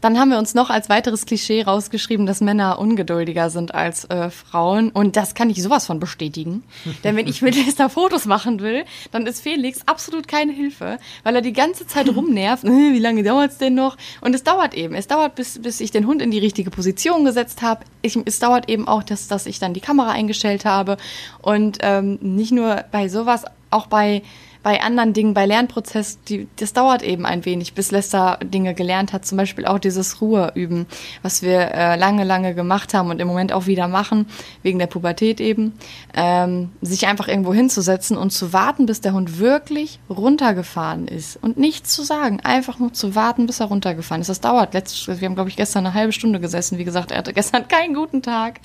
Dann 0.00 0.18
haben 0.18 0.30
wir 0.30 0.38
uns 0.38 0.54
noch 0.54 0.70
als 0.70 0.88
weiteres 0.88 1.26
Klischee 1.26 1.62
rausgeschrieben, 1.62 2.26
dass 2.26 2.40
Männer 2.40 2.78
ungeduldiger 2.78 3.50
sind 3.50 3.74
als 3.74 4.04
äh, 4.04 4.30
Frauen. 4.30 4.90
Und 4.90 5.16
das 5.16 5.34
kann 5.34 5.50
ich 5.50 5.62
sowas 5.62 5.86
von 5.86 6.00
bestätigen. 6.00 6.62
Denn 7.04 7.16
wenn 7.16 7.26
ich 7.26 7.42
mit 7.42 7.56
Esther 7.56 7.88
Fotos 7.88 8.26
machen 8.26 8.60
will, 8.60 8.84
dann 9.10 9.26
ist 9.26 9.40
Felix 9.40 9.80
absolut 9.86 10.28
keine 10.28 10.52
Hilfe, 10.52 10.98
weil 11.24 11.34
er 11.34 11.42
die 11.42 11.52
ganze 11.52 11.86
Zeit 11.86 12.08
rumnervt. 12.08 12.64
Wie 12.64 12.98
lange 12.98 13.22
dauert's 13.22 13.58
denn 13.58 13.74
noch? 13.74 13.96
Und 14.20 14.34
es 14.34 14.44
dauert 14.44 14.74
eben. 14.74 14.94
Es 14.94 15.06
dauert, 15.06 15.34
bis, 15.34 15.60
bis 15.60 15.80
ich 15.80 15.90
den 15.90 16.06
Hund 16.06 16.22
in 16.22 16.30
die 16.30 16.38
richtige 16.38 16.70
Position 16.70 17.24
gesetzt 17.24 17.62
habe. 17.62 17.84
es 18.02 18.38
dauert 18.38 18.68
eben 18.68 18.86
auch, 18.86 19.02
dass, 19.02 19.28
dass 19.28 19.46
ich 19.46 19.58
dann 19.58 19.74
die 19.74 19.80
Kamera 19.80 20.10
eingestellt 20.10 20.64
habe. 20.64 20.96
Und 21.42 21.78
ähm, 21.80 22.18
nicht 22.20 22.52
nur 22.52 22.84
bei 22.90 23.08
sowas, 23.08 23.44
auch 23.70 23.86
bei 23.86 24.22
bei 24.62 24.82
anderen 24.82 25.12
Dingen, 25.12 25.34
bei 25.34 25.46
Lernprozess, 25.46 26.22
die, 26.24 26.48
das 26.56 26.72
dauert 26.72 27.02
eben 27.02 27.24
ein 27.24 27.44
wenig, 27.44 27.74
bis 27.74 27.90
Lester 27.90 28.38
Dinge 28.42 28.74
gelernt 28.74 29.12
hat. 29.12 29.24
Zum 29.24 29.38
Beispiel 29.38 29.64
auch 29.64 29.78
dieses 29.78 30.20
Ruhe 30.20 30.52
üben, 30.54 30.86
was 31.22 31.42
wir 31.42 31.72
äh, 31.72 31.96
lange, 31.96 32.24
lange 32.24 32.54
gemacht 32.54 32.92
haben 32.92 33.10
und 33.10 33.20
im 33.20 33.28
Moment 33.28 33.52
auch 33.52 33.66
wieder 33.66 33.88
machen, 33.88 34.26
wegen 34.62 34.78
der 34.78 34.86
Pubertät 34.86 35.40
eben. 35.40 35.72
Ähm, 36.14 36.70
sich 36.82 37.06
einfach 37.06 37.28
irgendwo 37.28 37.54
hinzusetzen 37.54 38.16
und 38.16 38.30
zu 38.30 38.52
warten, 38.52 38.86
bis 38.86 39.00
der 39.00 39.12
Hund 39.12 39.38
wirklich 39.38 40.00
runtergefahren 40.10 41.08
ist. 41.08 41.38
Und 41.42 41.56
nichts 41.56 41.94
zu 41.94 42.02
sagen, 42.02 42.40
einfach 42.40 42.78
nur 42.78 42.92
zu 42.92 43.14
warten, 43.14 43.46
bis 43.46 43.60
er 43.60 43.66
runtergefahren 43.66 44.20
ist. 44.20 44.28
Das 44.28 44.40
dauert. 44.40 44.74
Letzt, 44.74 45.06
wir 45.06 45.26
haben, 45.26 45.34
glaube 45.34 45.50
ich, 45.50 45.56
gestern 45.56 45.86
eine 45.86 45.94
halbe 45.94 46.12
Stunde 46.12 46.40
gesessen. 46.40 46.78
Wie 46.78 46.84
gesagt, 46.84 47.12
er 47.12 47.18
hatte 47.18 47.32
gestern 47.32 47.68
keinen 47.68 47.94
guten 47.94 48.22
Tag. 48.22 48.60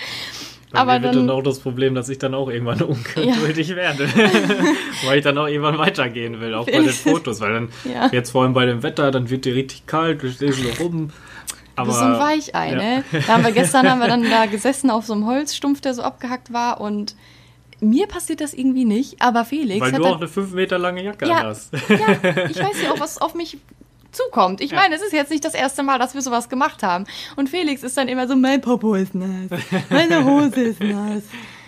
Bei 0.73 0.79
aber 0.79 0.97
mir 0.97 1.03
wird 1.03 1.15
dann, 1.15 1.29
auch 1.29 1.43
das 1.43 1.59
Problem, 1.59 1.93
dass 1.93 2.09
ich 2.09 2.17
dann 2.17 2.33
auch 2.33 2.49
irgendwann 2.49 2.81
ungeduldig 2.81 3.69
ja. 3.69 3.75
werde. 3.75 4.09
weil 5.05 5.19
ich 5.19 5.23
dann 5.23 5.37
auch 5.37 5.45
irgendwann 5.45 5.77
weitergehen 5.77 6.41
will, 6.41 6.55
auch 6.55 6.65
bei 6.65 6.79
den 6.79 6.89
Fotos. 6.89 7.39
Weil 7.41 7.53
dann, 7.53 7.69
ja. 7.83 8.09
jetzt 8.11 8.31
vor 8.31 8.41
allem 8.41 8.53
bei 8.53 8.65
dem 8.65 8.81
Wetter, 8.81 9.11
dann 9.11 9.29
wird 9.29 9.45
dir 9.45 9.53
richtig 9.53 9.85
kalt, 9.85 10.23
du 10.23 10.31
stehst 10.31 10.63
so 10.63 10.83
rum. 10.83 11.11
Aber, 11.75 11.85
du 11.85 11.91
bist 11.91 11.99
so 11.99 12.05
ein 12.05 12.19
Weichei, 12.19 12.71
ja. 12.71 12.75
ne? 12.75 13.03
Da 13.11 13.33
haben 13.33 13.43
wir 13.43 13.51
gestern 13.53 13.87
haben 13.87 13.99
wir 13.99 14.07
dann 14.07 14.27
da 14.27 14.47
gesessen 14.47 14.89
auf 14.89 15.05
so 15.05 15.13
einem 15.13 15.27
Holzstumpf, 15.27 15.79
der 15.79 15.93
so 15.93 16.01
abgehackt 16.01 16.51
war 16.51 16.81
und 16.81 17.15
mir 17.79 18.07
passiert 18.07 18.41
das 18.41 18.55
irgendwie 18.55 18.85
nicht, 18.85 19.21
aber 19.21 19.45
Felix. 19.45 19.79
Weil 19.79 19.91
du 19.91 20.05
auch 20.05 20.17
eine 20.17 20.27
fünf 20.27 20.53
Meter 20.53 20.79
lange 20.79 21.03
Jacke 21.03 21.27
ja, 21.27 21.43
hast. 21.43 21.71
Ja, 21.87 22.47
ich 22.49 22.57
weiß 22.57 22.81
ja 22.81 22.93
auch, 22.93 22.99
was 22.99 23.21
auf 23.21 23.35
mich 23.35 23.57
zukommt. 24.15 24.61
Ich 24.61 24.71
ja. 24.71 24.77
meine, 24.77 24.95
es 24.95 25.01
ist 25.01 25.13
jetzt 25.13 25.31
nicht 25.31 25.43
das 25.43 25.53
erste 25.53 25.83
Mal, 25.83 25.99
dass 25.99 26.13
wir 26.13 26.21
sowas 26.21 26.49
gemacht 26.49 26.83
haben. 26.83 27.05
Und 27.35 27.49
Felix 27.49 27.83
ist 27.83 27.97
dann 27.97 28.07
immer 28.07 28.27
so, 28.27 28.35
mein 28.35 28.61
Popo 28.61 28.95
ist 28.95 29.15
nass, 29.15 29.59
meine 29.89 30.23
Hose 30.25 30.61
ist 30.61 30.79
nass. 30.81 31.23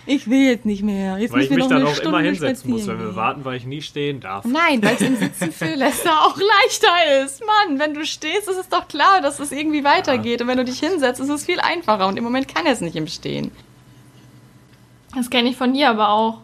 Ich 0.08 0.30
will 0.30 0.48
jetzt 0.48 0.64
nicht 0.64 0.84
mehr. 0.84 1.18
Jetzt 1.18 1.32
weil 1.32 1.42
ich 1.42 1.50
mich 1.50 1.66
dann 1.66 1.84
auch 1.84 1.94
Stunde 1.94 2.10
immer 2.10 2.20
hinsetzen 2.20 2.70
muss, 2.70 2.86
wenn 2.86 3.00
wir 3.00 3.16
warten, 3.16 3.44
weil 3.44 3.56
ich 3.56 3.66
nie 3.66 3.82
stehen 3.82 4.20
darf. 4.20 4.44
Nein, 4.44 4.80
weil 4.82 4.94
es 4.94 5.00
im 5.00 5.16
Sitzen 5.16 5.50
für 5.50 5.64
Lester 5.74 6.12
auch 6.22 6.36
leichter 6.36 7.24
ist. 7.24 7.42
Mann, 7.44 7.80
wenn 7.80 7.92
du 7.92 8.06
stehst, 8.06 8.48
ist 8.48 8.56
es 8.56 8.68
doch 8.68 8.86
klar, 8.86 9.20
dass 9.20 9.40
es 9.40 9.50
irgendwie 9.50 9.82
weitergeht. 9.82 10.40
Ja. 10.40 10.44
Und 10.44 10.48
wenn 10.48 10.58
du 10.58 10.64
dich 10.64 10.78
hinsetzt, 10.78 11.20
ist 11.20 11.28
es 11.28 11.44
viel 11.44 11.58
einfacher. 11.58 12.06
Und 12.06 12.16
im 12.16 12.22
Moment 12.22 12.46
kann 12.46 12.66
er 12.66 12.72
es 12.72 12.80
nicht 12.80 12.94
im 12.94 13.08
Stehen. 13.08 13.50
Das 15.16 15.28
kenne 15.28 15.48
ich 15.48 15.56
von 15.56 15.74
dir 15.74 15.90
aber 15.90 16.10
auch. 16.10 16.38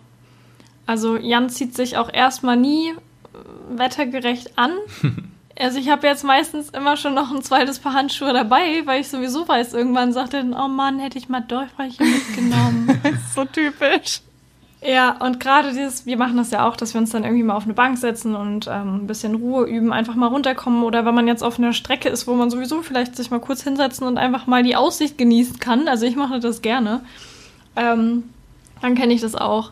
Also 0.86 1.16
Jan 1.16 1.48
zieht 1.48 1.76
sich 1.76 1.96
auch 1.96 2.12
erstmal 2.12 2.56
nie 2.56 2.94
wettergerecht 3.70 4.58
an. 4.58 4.72
Also 5.58 5.78
ich 5.78 5.88
habe 5.90 6.06
jetzt 6.06 6.24
meistens 6.24 6.70
immer 6.70 6.96
schon 6.96 7.14
noch 7.14 7.30
ein 7.30 7.42
zweites 7.42 7.78
Paar 7.78 7.92
Handschuhe 7.92 8.32
dabei, 8.32 8.82
weil 8.86 9.00
ich 9.00 9.08
sowieso 9.08 9.46
weiß, 9.46 9.74
irgendwann 9.74 10.12
sagt 10.12 10.34
er 10.34 10.42
dann, 10.42 10.54
oh 10.54 10.68
Mann, 10.68 10.98
hätte 10.98 11.18
ich 11.18 11.28
mal 11.28 11.40
Dolchbrecher 11.40 12.04
mitgenommen. 12.04 13.00
so 13.34 13.44
typisch. 13.44 14.22
Ja, 14.84 15.16
und 15.24 15.38
gerade 15.38 15.70
dieses, 15.70 16.06
wir 16.06 16.16
machen 16.16 16.36
das 16.36 16.50
ja 16.50 16.66
auch, 16.66 16.76
dass 16.76 16.92
wir 16.92 17.00
uns 17.00 17.10
dann 17.10 17.22
irgendwie 17.22 17.44
mal 17.44 17.54
auf 17.54 17.64
eine 17.64 17.74
Bank 17.74 17.98
setzen 17.98 18.34
und 18.34 18.66
ähm, 18.66 18.96
ein 18.96 19.06
bisschen 19.06 19.36
Ruhe 19.36 19.64
üben, 19.64 19.92
einfach 19.92 20.16
mal 20.16 20.26
runterkommen 20.26 20.82
oder 20.82 21.04
wenn 21.04 21.14
man 21.14 21.28
jetzt 21.28 21.44
auf 21.44 21.58
einer 21.58 21.72
Strecke 21.72 22.08
ist, 22.08 22.26
wo 22.26 22.34
man 22.34 22.50
sowieso 22.50 22.82
vielleicht 22.82 23.14
sich 23.14 23.30
mal 23.30 23.38
kurz 23.38 23.62
hinsetzen 23.62 24.08
und 24.08 24.18
einfach 24.18 24.48
mal 24.48 24.64
die 24.64 24.74
Aussicht 24.74 25.18
genießen 25.18 25.60
kann, 25.60 25.86
also 25.86 26.04
ich 26.04 26.16
mache 26.16 26.40
das 26.40 26.62
gerne, 26.62 27.02
ähm, 27.76 28.24
dann 28.80 28.96
kenne 28.96 29.14
ich 29.14 29.20
das 29.20 29.36
auch 29.36 29.70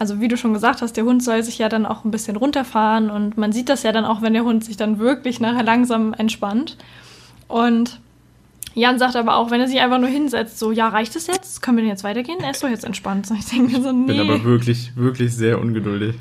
also 0.00 0.18
wie 0.18 0.28
du 0.28 0.38
schon 0.38 0.54
gesagt 0.54 0.80
hast, 0.80 0.96
der 0.96 1.04
Hund 1.04 1.22
soll 1.22 1.42
sich 1.42 1.58
ja 1.58 1.68
dann 1.68 1.84
auch 1.84 2.06
ein 2.06 2.10
bisschen 2.10 2.34
runterfahren 2.36 3.10
und 3.10 3.36
man 3.36 3.52
sieht 3.52 3.68
das 3.68 3.82
ja 3.82 3.92
dann 3.92 4.06
auch, 4.06 4.22
wenn 4.22 4.32
der 4.32 4.44
Hund 4.44 4.64
sich 4.64 4.78
dann 4.78 4.98
wirklich 4.98 5.40
nachher 5.40 5.62
langsam 5.62 6.14
entspannt. 6.14 6.78
Und 7.48 8.00
Jan 8.72 8.98
sagt 8.98 9.14
aber 9.14 9.36
auch, 9.36 9.50
wenn 9.50 9.60
er 9.60 9.68
sich 9.68 9.78
einfach 9.78 9.98
nur 9.98 10.08
hinsetzt, 10.08 10.58
so, 10.58 10.72
ja, 10.72 10.88
reicht 10.88 11.16
es 11.16 11.26
jetzt? 11.26 11.60
Können 11.60 11.76
wir 11.76 11.82
denn 11.82 11.90
jetzt 11.90 12.02
weitergehen? 12.02 12.38
Er 12.40 12.52
ist 12.52 12.62
doch 12.62 12.70
jetzt 12.70 12.86
entspannt. 12.86 13.30
Und 13.30 13.38
ich 13.40 13.44
denke 13.44 13.72
mir 13.72 13.82
so, 13.82 13.92
nee. 13.92 14.12
Ich 14.12 14.18
bin 14.18 14.20
aber 14.20 14.42
wirklich, 14.42 14.96
wirklich 14.96 15.36
sehr 15.36 15.60
ungeduldig. 15.60 16.14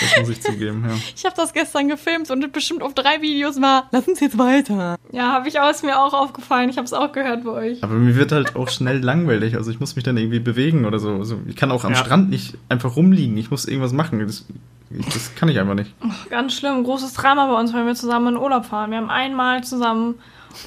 Das 0.00 0.20
muss 0.20 0.30
ich 0.30 0.42
zugeben, 0.42 0.84
ja. 0.88 0.94
Ich 1.14 1.24
habe 1.24 1.34
das 1.36 1.52
gestern 1.52 1.88
gefilmt 1.88 2.30
und 2.30 2.52
bestimmt 2.52 2.82
auf 2.82 2.94
drei 2.94 3.20
Videos 3.20 3.58
mal, 3.58 3.84
lass 3.92 4.08
uns 4.08 4.20
jetzt 4.20 4.38
weiter. 4.38 4.96
Ja, 5.12 5.32
habe 5.32 5.48
ich 5.48 5.60
auch, 5.60 5.70
ist 5.70 5.84
mir 5.84 5.98
auch 6.00 6.14
aufgefallen. 6.14 6.70
Ich 6.70 6.76
habe 6.76 6.86
es 6.86 6.92
auch 6.92 7.12
gehört 7.12 7.44
bei 7.44 7.50
euch. 7.50 7.84
Aber 7.84 7.94
mir 7.94 8.16
wird 8.16 8.32
halt 8.32 8.56
auch 8.56 8.68
schnell 8.68 8.98
langweilig. 8.98 9.56
Also 9.56 9.70
ich 9.70 9.80
muss 9.80 9.94
mich 9.96 10.04
dann 10.04 10.16
irgendwie 10.16 10.40
bewegen 10.40 10.84
oder 10.84 10.98
so. 10.98 11.10
Also 11.16 11.40
ich 11.46 11.56
kann 11.56 11.70
auch 11.70 11.84
am 11.84 11.92
ja. 11.92 11.98
Strand 11.98 12.30
nicht 12.30 12.56
einfach 12.68 12.96
rumliegen. 12.96 13.36
Ich 13.36 13.50
muss 13.50 13.66
irgendwas 13.66 13.92
machen. 13.92 14.18
Das, 14.26 14.46
das 14.90 15.34
kann 15.34 15.48
ich 15.48 15.58
einfach 15.58 15.74
nicht. 15.74 15.92
Oh, 16.02 16.08
ganz 16.30 16.54
schlimm. 16.54 16.82
Großes 16.84 17.12
Drama 17.12 17.46
bei 17.52 17.60
uns, 17.60 17.72
wenn 17.72 17.86
wir 17.86 17.94
zusammen 17.94 18.34
in 18.34 18.36
Urlaub 18.40 18.64
fahren. 18.64 18.90
Wir 18.90 18.98
haben 18.98 19.10
einmal 19.10 19.62
zusammen 19.62 20.14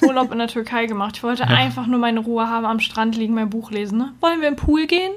Urlaub 0.02 0.32
in 0.32 0.38
der 0.38 0.48
Türkei 0.48 0.86
gemacht. 0.86 1.16
Ich 1.16 1.22
wollte 1.22 1.42
ja. 1.42 1.48
einfach 1.48 1.86
nur 1.86 1.98
meine 1.98 2.20
Ruhe 2.20 2.48
haben, 2.48 2.64
am 2.64 2.80
Strand 2.80 3.16
liegen, 3.16 3.34
mein 3.34 3.50
Buch 3.50 3.70
lesen. 3.70 3.98
Ne? 3.98 4.12
Wollen 4.20 4.40
wir 4.40 4.48
im 4.48 4.56
Pool 4.56 4.86
gehen? 4.86 5.12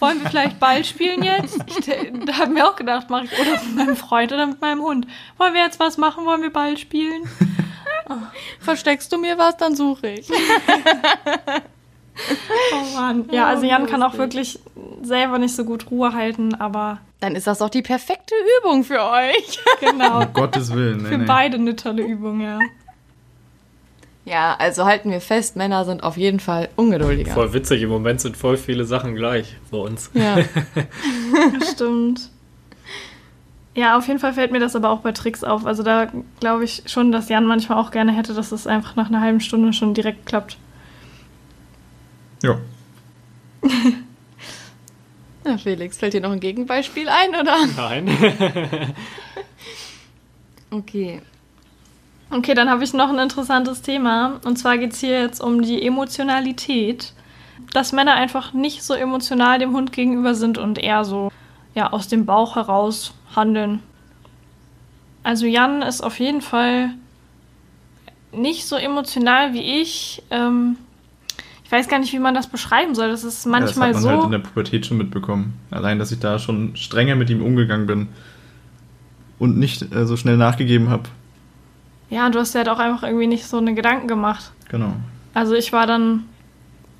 Wollen 0.00 0.22
wir 0.22 0.30
vielleicht 0.30 0.58
Ball 0.58 0.84
spielen 0.84 1.22
jetzt? 1.22 1.58
Ich 1.80 2.38
habe 2.38 2.52
mir 2.52 2.68
auch 2.68 2.76
gedacht, 2.76 3.10
mache 3.10 3.24
ich 3.26 3.32
oder 3.38 3.52
mit 3.52 3.74
meinem 3.76 3.96
Freund 3.96 4.32
oder 4.32 4.46
mit 4.46 4.60
meinem 4.60 4.82
Hund. 4.82 5.06
Wollen 5.38 5.54
wir 5.54 5.62
jetzt 5.62 5.80
was 5.80 5.98
machen? 5.98 6.24
Wollen 6.24 6.42
wir 6.42 6.52
Ball 6.52 6.76
spielen? 6.76 7.22
Oh. 8.08 8.14
Versteckst 8.60 9.12
du 9.12 9.18
mir 9.18 9.38
was, 9.38 9.56
dann 9.56 9.74
suche 9.74 10.08
ich. 10.10 10.28
oh 12.72 12.96
Mann. 12.96 13.28
Ja, 13.30 13.46
also 13.46 13.66
Jan 13.66 13.86
kann 13.86 14.02
auch 14.02 14.16
wirklich 14.18 14.58
selber 15.02 15.38
nicht 15.38 15.54
so 15.54 15.64
gut 15.64 15.90
Ruhe 15.90 16.12
halten, 16.12 16.54
aber. 16.54 16.98
Dann 17.20 17.34
ist 17.34 17.46
das 17.46 17.58
doch 17.58 17.70
die 17.70 17.82
perfekte 17.82 18.34
Übung 18.58 18.84
für 18.84 19.02
euch. 19.02 19.60
Genau. 19.80 20.20
Um 20.20 20.32
Gottes 20.32 20.72
Willen. 20.72 21.02
Nee, 21.02 21.08
für 21.08 21.18
nee. 21.18 21.26
beide 21.26 21.56
eine 21.56 21.76
tolle 21.76 22.02
Übung, 22.02 22.40
ja. 22.40 22.58
Ja, 24.30 24.54
also 24.60 24.84
halten 24.84 25.10
wir 25.10 25.20
fest, 25.20 25.56
Männer 25.56 25.84
sind 25.84 26.04
auf 26.04 26.16
jeden 26.16 26.38
Fall 26.38 26.68
ungeduldiger. 26.76 27.32
Voll 27.32 27.52
witzig, 27.52 27.82
im 27.82 27.88
Moment 27.88 28.20
sind 28.20 28.36
voll 28.36 28.56
viele 28.56 28.84
Sachen 28.84 29.16
gleich 29.16 29.56
bei 29.72 29.78
uns. 29.78 30.08
Ja, 30.14 30.38
stimmt. 31.72 32.30
Ja, 33.74 33.98
auf 33.98 34.06
jeden 34.06 34.20
Fall 34.20 34.32
fällt 34.32 34.52
mir 34.52 34.60
das 34.60 34.76
aber 34.76 34.90
auch 34.90 35.00
bei 35.00 35.10
Tricks 35.10 35.42
auf. 35.42 35.66
Also 35.66 35.82
da 35.82 36.12
glaube 36.38 36.62
ich 36.62 36.84
schon, 36.86 37.10
dass 37.10 37.28
Jan 37.28 37.44
manchmal 37.44 37.78
auch 37.78 37.90
gerne 37.90 38.12
hätte, 38.12 38.32
dass 38.32 38.52
es 38.52 38.68
einfach 38.68 38.94
nach 38.94 39.08
einer 39.08 39.20
halben 39.20 39.40
Stunde 39.40 39.72
schon 39.72 39.94
direkt 39.94 40.26
klappt. 40.26 40.58
Ja. 42.44 42.58
Na, 45.44 45.58
Felix, 45.58 45.98
fällt 45.98 46.14
dir 46.14 46.20
noch 46.20 46.30
ein 46.30 46.38
Gegenbeispiel 46.38 47.08
ein, 47.08 47.30
oder? 47.30 47.66
Nein. 47.76 48.94
okay. 50.70 51.20
Okay, 52.30 52.54
dann 52.54 52.70
habe 52.70 52.84
ich 52.84 52.94
noch 52.94 53.08
ein 53.08 53.18
interessantes 53.18 53.82
Thema. 53.82 54.40
Und 54.44 54.56
zwar 54.56 54.78
geht 54.78 54.92
es 54.92 55.00
hier 55.00 55.20
jetzt 55.20 55.40
um 55.40 55.62
die 55.62 55.84
Emotionalität. 55.84 57.12
Dass 57.72 57.92
Männer 57.92 58.14
einfach 58.14 58.52
nicht 58.52 58.82
so 58.82 58.94
emotional 58.94 59.58
dem 59.58 59.72
Hund 59.72 59.92
gegenüber 59.92 60.34
sind 60.34 60.58
und 60.58 60.78
eher 60.78 61.04
so 61.04 61.30
ja, 61.74 61.92
aus 61.92 62.08
dem 62.08 62.26
Bauch 62.26 62.56
heraus 62.56 63.14
handeln. 63.34 63.80
Also 65.22 65.46
Jan 65.46 65.82
ist 65.82 66.00
auf 66.00 66.18
jeden 66.18 66.40
Fall 66.40 66.90
nicht 68.32 68.66
so 68.66 68.76
emotional 68.76 69.52
wie 69.52 69.80
ich. 69.80 70.22
Ähm, 70.30 70.76
ich 71.64 71.70
weiß 71.70 71.88
gar 71.88 71.98
nicht, 71.98 72.12
wie 72.12 72.18
man 72.18 72.34
das 72.34 72.48
beschreiben 72.48 72.94
soll. 72.94 73.10
Das 73.10 73.22
ist 73.22 73.46
manchmal 73.46 73.88
ja, 73.88 73.92
das 73.94 74.02
hat 74.02 74.10
man 74.10 74.14
so. 74.14 74.22
halt 74.22 74.24
in 74.24 74.30
der 74.32 74.48
Pubertät 74.48 74.86
schon 74.86 74.98
mitbekommen. 74.98 75.54
Allein, 75.70 75.98
dass 75.98 76.10
ich 76.10 76.18
da 76.18 76.38
schon 76.38 76.74
strenger 76.76 77.14
mit 77.16 77.30
ihm 77.30 77.42
umgegangen 77.42 77.86
bin 77.86 78.08
und 79.38 79.58
nicht 79.58 79.94
äh, 79.94 80.06
so 80.06 80.16
schnell 80.16 80.36
nachgegeben 80.36 80.90
habe. 80.90 81.04
Ja, 82.10 82.28
du 82.28 82.40
hast 82.40 82.54
ja 82.54 82.58
halt 82.58 82.68
auch 82.68 82.80
einfach 82.80 83.04
irgendwie 83.04 83.28
nicht 83.28 83.46
so 83.46 83.58
eine 83.58 83.72
Gedanken 83.72 84.08
gemacht. 84.08 84.52
Genau. 84.68 84.92
Also 85.32 85.54
ich 85.54 85.72
war 85.72 85.86
dann, 85.86 86.24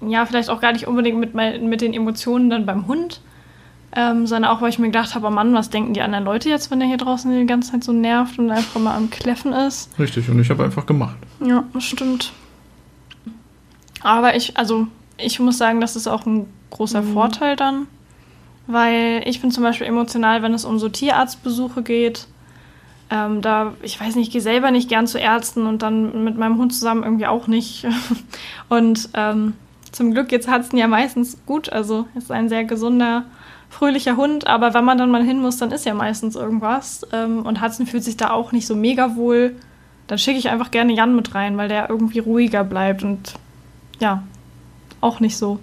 ja, 0.01 0.25
vielleicht 0.25 0.49
auch 0.49 0.61
gar 0.61 0.73
nicht 0.73 0.87
unbedingt 0.87 1.19
mit, 1.19 1.35
mit 1.35 1.81
den 1.81 1.93
Emotionen 1.93 2.49
dann 2.49 2.65
beim 2.65 2.87
Hund, 2.87 3.21
ähm, 3.95 4.29
sondern 4.29 4.53
auch, 4.53 4.63
weil 4.63 4.71
ich 4.71 4.79
mir 4.79 4.87
gedacht 4.87 5.17
habe, 5.17 5.27
oh 5.27 5.31
Mann, 5.31 5.53
was 5.53 5.69
denken 5.69 5.95
die 5.95 6.01
anderen 6.01 6.25
Leute 6.25 6.49
jetzt, 6.49 6.71
wenn 6.71 6.79
der 6.79 6.87
hier 6.87 6.97
draußen 6.97 7.31
die 7.37 7.47
ganze 7.47 7.73
Zeit 7.73 7.83
so 7.83 7.93
nervt 7.93 8.39
und 8.39 8.53
einfach 8.53 8.81
mal 8.81 8.97
am 8.97 9.11
Kläffen 9.11 9.53
ist. 9.53 9.91
Richtig, 9.99 10.29
und 10.29 10.39
ich 10.39 10.49
habe 10.49 10.63
einfach 10.63 10.87
gemacht. 10.87 11.17
Ja, 11.45 11.65
das 11.73 11.85
stimmt. 11.85 12.33
Aber 14.03 14.37
ich, 14.37 14.57
also 14.57 14.87
ich 15.19 15.41
muss 15.41 15.59
sagen, 15.59 15.81
das 15.81 15.97
ist 15.97 16.07
auch 16.07 16.25
ein 16.25 16.47
großer 16.71 17.03
mhm. 17.03 17.15
Vorteil 17.15 17.57
dann, 17.57 17.89
weil 18.69 19.23
ich 19.27 19.41
bin 19.41 19.51
zum 19.51 19.65
Beispiel 19.65 19.89
emotional, 19.89 20.43
wenn 20.43 20.55
es 20.55 20.65
um 20.65 20.79
so 20.79 20.89
Tierarztbesuche 20.89 21.83
geht 21.83 22.29
ähm, 23.11 23.43
da, 23.43 23.75
ich 23.83 24.01
weiß 24.01 24.15
nicht, 24.15 24.29
ich 24.29 24.33
gehe 24.33 24.41
selber 24.41 24.71
nicht 24.71 24.89
gern 24.89 25.07
zu 25.07 25.19
Ärzten 25.19 25.67
und 25.67 25.83
dann 25.83 26.25
mit 26.25 26.39
meinem 26.39 26.59
Hund 26.59 26.73
zusammen 26.73 27.03
irgendwie 27.03 27.27
auch 27.27 27.47
nicht. 27.49 27.87
und 28.69 29.09
ähm, 29.15 29.55
zum 29.91 30.13
Glück 30.13 30.31
jetzt 30.31 30.49
hat 30.49 30.63
es 30.63 30.73
ja 30.73 30.87
meistens 30.87 31.39
gut. 31.45 31.73
Also 31.73 32.07
ist 32.15 32.31
ein 32.31 32.49
sehr 32.49 32.65
gesunder, 32.65 33.25
fröhlicher 33.69 34.17
Hund, 34.17 34.47
aber 34.47 34.75
wenn 34.75 34.85
man 34.85 34.99
dann 34.99 35.11
mal 35.11 35.25
hin 35.25 35.41
muss, 35.41 35.57
dann 35.57 35.73
ist 35.73 35.87
ja 35.87 35.95
meistens 35.95 36.37
irgendwas. 36.37 37.07
Ähm, 37.13 37.45
und 37.45 37.61
Hudson 37.61 37.87
fühlt 37.87 38.05
sich 38.05 38.17
da 38.17 38.31
auch 38.31 38.53
nicht 38.53 38.67
so 38.67 38.77
mega 38.77 39.17
wohl. 39.17 39.57
dann 40.07 40.19
schicke 40.19 40.39
ich 40.39 40.51
einfach 40.51 40.71
gerne 40.71 40.93
Jan 40.93 41.17
mit 41.17 41.35
rein, 41.35 41.57
weil 41.57 41.69
der 41.69 41.91
irgendwie 41.91 42.19
ruhiger 42.21 42.65
bleibt 42.65 43.03
und 43.03 43.35
ja, 44.01 44.23
auch 45.01 45.21
nicht 45.21 45.37
so 45.37 45.59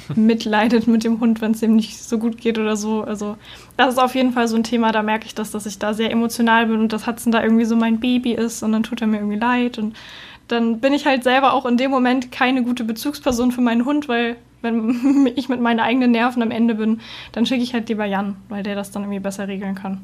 mitleidet 0.14 0.86
mit 0.86 1.04
dem 1.04 1.20
Hund, 1.20 1.40
wenn 1.40 1.52
es 1.52 1.62
ihm 1.62 1.76
nicht 1.76 1.98
so 2.02 2.18
gut 2.18 2.38
geht 2.38 2.58
oder 2.58 2.76
so. 2.76 3.02
Also 3.02 3.36
das 3.76 3.94
ist 3.94 3.98
auf 3.98 4.14
jeden 4.14 4.32
Fall 4.32 4.48
so 4.48 4.56
ein 4.56 4.64
Thema, 4.64 4.92
da 4.92 5.02
merke 5.02 5.26
ich 5.26 5.34
das, 5.34 5.50
dass 5.50 5.66
ich 5.66 5.78
da 5.78 5.94
sehr 5.94 6.10
emotional 6.10 6.66
bin 6.66 6.80
und 6.80 6.92
dass 6.92 7.06
Hudson 7.06 7.32
da 7.32 7.42
irgendwie 7.42 7.64
so 7.64 7.76
mein 7.76 8.00
Baby 8.00 8.32
ist 8.32 8.62
und 8.62 8.72
dann 8.72 8.82
tut 8.82 9.00
er 9.00 9.06
mir 9.06 9.18
irgendwie 9.18 9.38
leid 9.38 9.78
und 9.78 9.96
dann 10.48 10.80
bin 10.80 10.92
ich 10.92 11.06
halt 11.06 11.24
selber 11.24 11.54
auch 11.54 11.66
in 11.66 11.76
dem 11.76 11.90
Moment 11.90 12.30
keine 12.30 12.62
gute 12.62 12.84
Bezugsperson 12.84 13.50
für 13.50 13.62
meinen 13.62 13.84
Hund, 13.84 14.08
weil 14.08 14.36
wenn 14.62 15.30
ich 15.36 15.48
mit 15.48 15.60
meinen 15.60 15.80
eigenen 15.80 16.10
Nerven 16.10 16.42
am 16.42 16.50
Ende 16.50 16.74
bin, 16.74 17.00
dann 17.32 17.46
schicke 17.46 17.62
ich 17.62 17.74
halt 17.74 17.88
lieber 17.88 18.04
Jan, 18.04 18.36
weil 18.48 18.62
der 18.62 18.74
das 18.74 18.90
dann 18.90 19.02
irgendwie 19.04 19.20
besser 19.20 19.48
regeln 19.48 19.74
kann. 19.74 20.00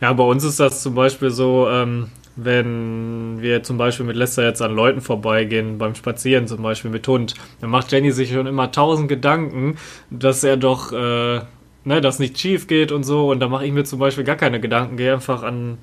Ja, 0.00 0.12
bei 0.12 0.24
uns 0.24 0.44
ist 0.44 0.60
das 0.60 0.82
zum 0.82 0.94
Beispiel 0.94 1.30
so, 1.30 1.68
ähm, 1.68 2.10
wenn 2.36 3.40
wir 3.40 3.62
zum 3.62 3.78
Beispiel 3.78 4.06
mit 4.06 4.16
Lester 4.16 4.44
jetzt 4.44 4.60
an 4.60 4.74
Leuten 4.74 5.00
vorbeigehen, 5.00 5.78
beim 5.78 5.94
Spazieren 5.94 6.48
zum 6.48 6.62
Beispiel 6.62 6.90
mit 6.90 7.06
Hund, 7.06 7.34
dann 7.60 7.70
macht 7.70 7.92
Jenny 7.92 8.10
sich 8.10 8.32
schon 8.32 8.46
immer 8.46 8.72
tausend 8.72 9.08
Gedanken, 9.08 9.76
dass 10.10 10.42
er 10.42 10.56
doch, 10.56 10.92
äh, 10.92 11.40
ne, 11.84 12.00
dass 12.00 12.18
nicht 12.18 12.38
schief 12.38 12.66
geht 12.66 12.92
und 12.92 13.04
so. 13.04 13.30
Und 13.30 13.40
da 13.40 13.48
mache 13.48 13.66
ich 13.66 13.72
mir 13.72 13.84
zum 13.84 13.98
Beispiel 13.98 14.24
gar 14.24 14.36
keine 14.36 14.60
Gedanken, 14.60 14.96
gehe 14.96 15.12
einfach 15.12 15.42
an 15.42 15.78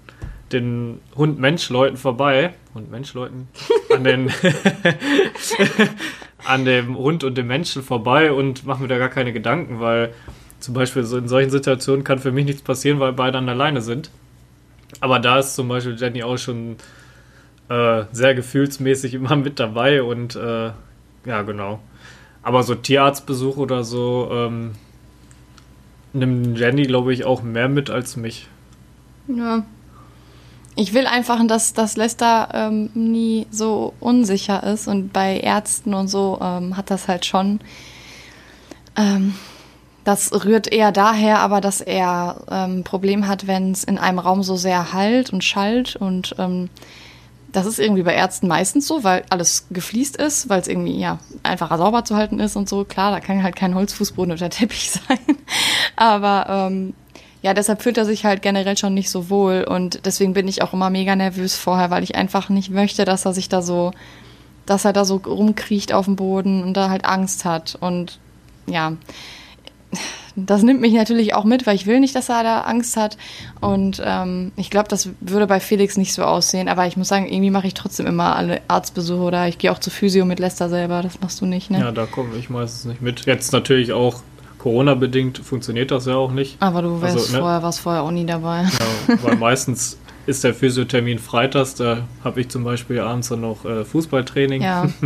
den 0.52 1.00
Hund-Mensch-Leuten 1.16 1.96
vorbei. 1.98 2.54
Hund-Mensch-Leuten? 2.74 3.48
An 3.94 4.04
den. 4.04 4.32
an 6.44 6.66
dem 6.66 6.98
Hund 6.98 7.24
und 7.24 7.38
dem 7.38 7.48
Menschen 7.48 7.84
vorbei 7.84 8.32
und 8.32 8.66
mache 8.66 8.82
mir 8.82 8.88
da 8.88 8.98
gar 8.98 9.10
keine 9.10 9.32
Gedanken, 9.32 9.80
weil 9.80 10.14
zum 10.60 10.74
Beispiel 10.74 11.04
so 11.04 11.18
in 11.18 11.28
solchen 11.28 11.50
Situationen 11.50 12.04
kann 12.04 12.20
für 12.20 12.32
mich 12.32 12.46
nichts 12.46 12.62
passieren, 12.62 13.00
weil 13.00 13.14
beide 13.14 13.38
an 13.38 13.50
alleine 13.50 13.82
sind. 13.82 14.10
Aber 15.00 15.20
da 15.20 15.40
ist 15.40 15.56
zum 15.56 15.68
Beispiel 15.68 15.96
Jenny 15.98 16.24
auch 16.24 16.38
schon 16.38 16.76
äh, 17.70 18.04
sehr 18.12 18.36
gefühlsmäßig 18.36 19.14
immer 19.16 19.36
mit 19.36 19.60
dabei 19.60 20.04
und 20.04 20.36
äh, 20.36 20.72
ja, 21.26 21.42
genau. 21.44 21.80
Aber 22.44 22.64
so 22.64 22.76
Tierarztbesuch 22.76 23.58
oder 23.58 23.84
so 23.84 24.30
ähm, 24.32 24.72
nimmt 26.14 26.58
Jenny, 26.58 26.84
glaube 26.84 27.14
ich, 27.14 27.24
auch 27.24 27.44
mehr 27.44 27.70
mit 27.70 27.90
als 27.90 28.18
mich. 28.18 28.48
Ja. 29.28 29.64
Ich 30.76 30.94
will 30.94 31.06
einfach, 31.06 31.46
dass, 31.48 31.74
dass 31.74 31.98
Lester 31.98 32.50
ähm, 32.54 32.90
nie 32.94 33.46
so 33.52 33.94
unsicher 34.00 34.64
ist 34.64 34.88
und 34.88 35.12
bei 35.12 35.38
Ärzten 35.38 35.94
und 35.94 36.08
so 36.08 36.40
ähm, 36.42 36.78
hat 36.78 36.90
das 36.90 37.08
halt 37.08 37.26
schon. 37.26 37.60
Das 40.04 40.32
rührt 40.46 40.72
eher 40.72 40.92
daher, 40.92 41.40
aber 41.40 41.62
dass 41.62 41.80
er 41.80 42.44
ein 42.48 42.78
ähm, 42.78 42.84
Problem 42.84 43.28
hat, 43.28 43.46
wenn 43.46 43.72
es 43.72 43.84
in 43.84 44.00
einem 44.00 44.18
Raum 44.18 44.42
so 44.42 44.56
sehr 44.56 44.94
halt 44.94 45.32
und 45.32 45.44
schallt. 45.44 45.96
Und 45.96 46.36
ähm, 46.40 46.70
das 47.52 47.68
ist 47.68 47.80
irgendwie 47.80 48.02
bei 48.02 48.16
Ärzten 48.16 48.48
meistens 48.48 48.88
so, 48.88 49.04
weil 49.04 49.24
alles 49.30 49.68
gefliest 49.70 50.18
ist, 50.18 50.50
weil 50.50 50.60
es 50.60 50.68
irgendwie 50.68 51.00
ja 51.00 51.20
einfacher 51.44 51.78
sauber 51.78 52.04
zu 52.04 52.16
halten 52.16 52.40
ist 52.40 52.56
und 52.56 52.68
so. 52.68 52.84
Klar, 52.84 53.12
da 53.12 53.20
kann 53.20 53.44
halt 53.44 53.56
kein 53.56 53.76
Holzfußboden 53.76 54.34
oder 54.34 54.50
Teppich 54.50 54.92
sein. 55.08 55.20
aber 55.96 56.48
ähm, 56.50 56.94
ja, 57.44 57.54
deshalb 57.54 57.84
fühlt 57.84 57.98
er 57.98 58.06
sich 58.06 58.26
halt 58.26 58.42
generell 58.42 58.78
schon 58.78 58.96
nicht 58.96 59.12
so 59.12 59.30
wohl. 59.30 59.64
Und 59.64 60.06
deswegen 60.06 60.34
bin 60.34 60.48
ich 60.48 60.64
auch 60.64 60.74
immer 60.74 60.90
mega 60.90 61.16
nervös 61.16 61.56
vorher, 61.56 61.92
weil 61.92 62.04
ich 62.04 62.16
einfach 62.16 62.50
nicht 62.50 62.72
möchte, 62.72 63.06
dass 63.06 63.26
er 63.26 63.34
sich 63.34 63.50
da 63.50 63.62
so, 63.62 63.92
dass 64.66 64.86
er 64.86 64.94
da 64.94 65.06
so 65.06 65.18
rumkriecht 65.18 65.94
auf 65.94 66.06
dem 66.06 66.16
Boden 66.16 66.64
und 66.64 66.76
da 66.76 66.90
halt 66.90 67.06
Angst 67.06 67.46
hat. 67.46 67.78
Und 67.80 68.20
ja 68.66 68.94
das 70.36 70.64
nimmt 70.64 70.82
mich 70.82 70.94
natürlich 70.94 71.34
auch 71.34 71.44
mit, 71.44 71.68
weil 71.68 71.76
ich 71.76 71.88
will 71.88 72.00
nicht, 72.00 72.16
dass 72.16 72.30
er 72.30 72.44
da 72.44 72.62
Angst 72.62 72.98
hat. 72.98 73.18
Und 73.60 74.02
ähm, 74.04 74.52
ich 74.56 74.70
glaube, 74.70 74.88
das 74.88 75.10
würde 75.20 75.48
bei 75.48 75.60
Felix 75.60 75.98
nicht 75.98 76.14
so 76.14 76.24
aussehen. 76.24 76.70
Aber 76.70 76.88
ich 76.88 76.98
muss 76.98 77.08
sagen, 77.08 77.28
irgendwie 77.28 77.52
mache 77.52 77.68
ich 77.68 77.74
trotzdem 77.74 78.08
immer 78.08 78.36
alle 78.36 78.62
Arztbesuche 78.68 79.22
oder 79.22 79.48
ich 79.48 79.58
gehe 79.58 79.72
auch 79.72 79.80
zu 79.80 79.90
Physio 79.90 80.26
mit 80.26 80.40
Lester 80.40 80.70
selber. 80.70 81.02
Das 81.02 81.20
machst 81.22 81.42
du 81.42 81.46
nicht, 81.46 81.70
ne? 81.72 81.80
Ja, 81.80 81.92
da 81.92 82.06
komme 82.06 82.36
ich 82.38 82.50
meistens 82.50 82.86
nicht 82.86 83.02
mit. 83.02 83.26
Jetzt 83.26 83.52
natürlich 83.52 83.94
auch 83.94 84.22
Corona-bedingt 84.58 85.40
funktioniert 85.40 85.92
das 85.92 86.06
ja 86.06 86.16
auch 86.16 86.32
nicht. 86.32 86.58
Aber 86.60 86.82
du 86.82 87.02
wärst 87.02 87.18
also, 87.18 87.34
ne? 87.34 87.40
vorher, 87.40 87.64
warst 87.64 87.80
vorher 87.80 88.04
auch 88.04 88.12
nie 88.12 88.26
dabei. 88.26 88.64
Ja, 89.08 89.24
weil 89.24 89.36
meistens 89.38 89.98
ist 90.28 90.44
der 90.44 90.54
Physiothermin 90.54 91.20
freitags, 91.20 91.76
da 91.76 92.08
habe 92.24 92.42
ich 92.42 92.50
zum 92.50 92.64
Beispiel 92.64 93.00
abends 93.00 93.30
dann 93.30 93.42
noch 93.42 93.66
äh, 93.66 93.84
Fußballtraining. 93.84 94.62
Ja. 94.62 94.88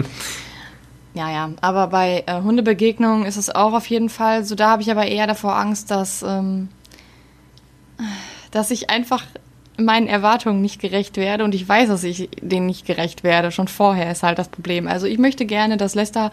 Ja, 1.16 1.32
ja, 1.32 1.50
aber 1.62 1.88
bei 1.88 2.26
äh, 2.28 2.42
Hundebegegnungen 2.42 3.26
ist 3.26 3.38
es 3.38 3.50
auch 3.50 3.72
auf 3.72 3.88
jeden 3.88 4.10
Fall 4.10 4.44
so. 4.44 4.54
Da 4.54 4.70
habe 4.72 4.82
ich 4.82 4.92
aber 4.92 5.08
eher 5.08 5.28
davor 5.28 5.56
Angst, 5.56 5.90
dass, 5.90 6.22
ähm, 6.24 6.68
dass 8.52 8.70
ich 8.70 8.90
einfach 8.90 9.24
meinen 9.78 10.08
Erwartungen 10.08 10.62
nicht 10.62 10.82
gerecht 10.82 11.16
werde 11.16 11.46
und 11.46 11.56
ich 11.56 11.68
weiß, 11.68 11.88
dass 11.88 12.04
ich 12.04 12.30
denen 12.42 12.66
nicht 12.66 12.86
gerecht 12.86 13.24
werde. 13.24 13.52
Schon 13.52 13.70
vorher 13.70 14.12
ist 14.12 14.24
halt 14.24 14.40
das 14.40 14.50
Problem. 14.50 14.90
Also 14.90 15.08
ich 15.08 15.18
möchte 15.18 15.46
gerne, 15.46 15.78
dass 15.78 15.96
Lester 15.96 16.32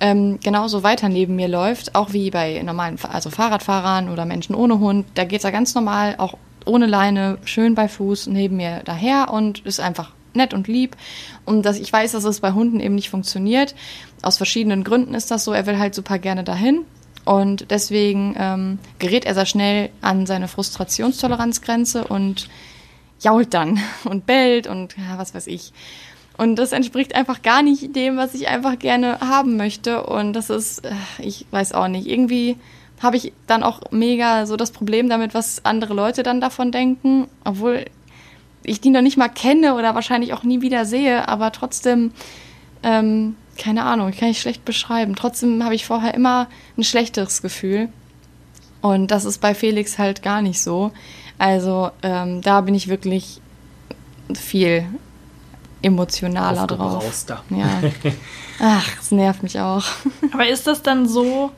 ähm, 0.00 0.40
genauso 0.42 0.82
weiter 0.82 1.08
neben 1.08 1.36
mir 1.36 1.48
läuft, 1.48 1.94
auch 1.94 2.12
wie 2.12 2.30
bei 2.32 2.60
normalen, 2.64 2.98
also 3.08 3.30
Fahrradfahrern 3.30 4.08
oder 4.08 4.24
Menschen 4.24 4.56
ohne 4.56 4.80
Hund. 4.80 5.06
Da 5.14 5.24
geht 5.24 5.44
er 5.44 5.52
ganz 5.52 5.72
normal, 5.76 6.16
auch 6.18 6.34
ohne 6.64 6.86
Leine, 6.86 7.38
schön 7.44 7.76
bei 7.76 7.86
Fuß 7.86 8.26
neben 8.26 8.56
mir 8.56 8.82
daher 8.84 9.32
und 9.32 9.60
ist 9.60 9.78
einfach 9.78 10.10
nett 10.36 10.54
und 10.54 10.68
lieb. 10.68 10.96
Und 11.44 11.62
dass 11.62 11.78
ich 11.78 11.92
weiß, 11.92 12.12
dass 12.12 12.24
es 12.24 12.40
bei 12.40 12.52
Hunden 12.52 12.80
eben 12.80 12.94
nicht 12.94 13.10
funktioniert. 13.10 13.74
Aus 14.22 14.36
verschiedenen 14.36 14.84
Gründen 14.84 15.14
ist 15.14 15.30
das 15.30 15.44
so. 15.44 15.52
Er 15.52 15.66
will 15.66 15.78
halt 15.78 15.94
super 15.94 16.18
gerne 16.18 16.44
dahin. 16.44 16.84
Und 17.24 17.70
deswegen 17.70 18.36
ähm, 18.38 18.78
gerät 19.00 19.24
er 19.24 19.34
sehr 19.34 19.46
schnell 19.46 19.90
an 20.00 20.26
seine 20.26 20.46
Frustrationstoleranzgrenze 20.46 22.04
und 22.04 22.48
jault 23.20 23.52
dann 23.52 23.80
und 24.04 24.26
bellt 24.26 24.66
und 24.68 24.96
ja, 24.96 25.18
was 25.18 25.34
weiß 25.34 25.48
ich. 25.48 25.72
Und 26.38 26.56
das 26.56 26.72
entspricht 26.72 27.14
einfach 27.14 27.42
gar 27.42 27.62
nicht 27.62 27.96
dem, 27.96 28.16
was 28.16 28.34
ich 28.34 28.48
einfach 28.48 28.78
gerne 28.78 29.20
haben 29.20 29.56
möchte. 29.56 30.04
Und 30.04 30.34
das 30.34 30.50
ist, 30.50 30.84
äh, 30.84 30.92
ich 31.18 31.46
weiß 31.50 31.72
auch 31.72 31.88
nicht, 31.88 32.06
irgendwie 32.06 32.56
habe 33.02 33.16
ich 33.16 33.32
dann 33.46 33.62
auch 33.62 33.80
mega 33.90 34.46
so 34.46 34.56
das 34.56 34.70
Problem 34.70 35.08
damit, 35.08 35.34
was 35.34 35.64
andere 35.64 35.94
Leute 35.94 36.22
dann 36.22 36.40
davon 36.40 36.72
denken. 36.72 37.28
Obwohl 37.44 37.86
ich 38.66 38.80
die 38.80 38.90
noch 38.90 39.02
nicht 39.02 39.16
mal 39.16 39.28
kenne 39.28 39.74
oder 39.74 39.94
wahrscheinlich 39.94 40.32
auch 40.32 40.42
nie 40.42 40.60
wieder 40.60 40.84
sehe, 40.84 41.28
aber 41.28 41.52
trotzdem, 41.52 42.12
ähm, 42.82 43.36
keine 43.58 43.84
Ahnung, 43.84 44.08
ich 44.08 44.18
kann 44.18 44.28
ich 44.28 44.40
schlecht 44.40 44.64
beschreiben. 44.64 45.16
Trotzdem 45.16 45.64
habe 45.64 45.74
ich 45.74 45.86
vorher 45.86 46.14
immer 46.14 46.48
ein 46.76 46.84
schlechteres 46.84 47.42
Gefühl. 47.42 47.88
Und 48.82 49.10
das 49.10 49.24
ist 49.24 49.40
bei 49.40 49.54
Felix 49.54 49.98
halt 49.98 50.22
gar 50.22 50.42
nicht 50.42 50.60
so. 50.60 50.92
Also 51.38 51.90
ähm, 52.02 52.40
da 52.42 52.60
bin 52.60 52.74
ich 52.74 52.88
wirklich 52.88 53.40
viel 54.34 54.86
emotionaler 55.82 56.66
drauf. 56.66 57.24
Ja. 57.50 57.82
Ach, 58.60 58.88
es 59.00 59.10
nervt 59.10 59.42
mich 59.42 59.60
auch. 59.60 59.84
Aber 60.32 60.46
ist 60.48 60.66
das 60.66 60.82
dann 60.82 61.08
so, 61.08 61.50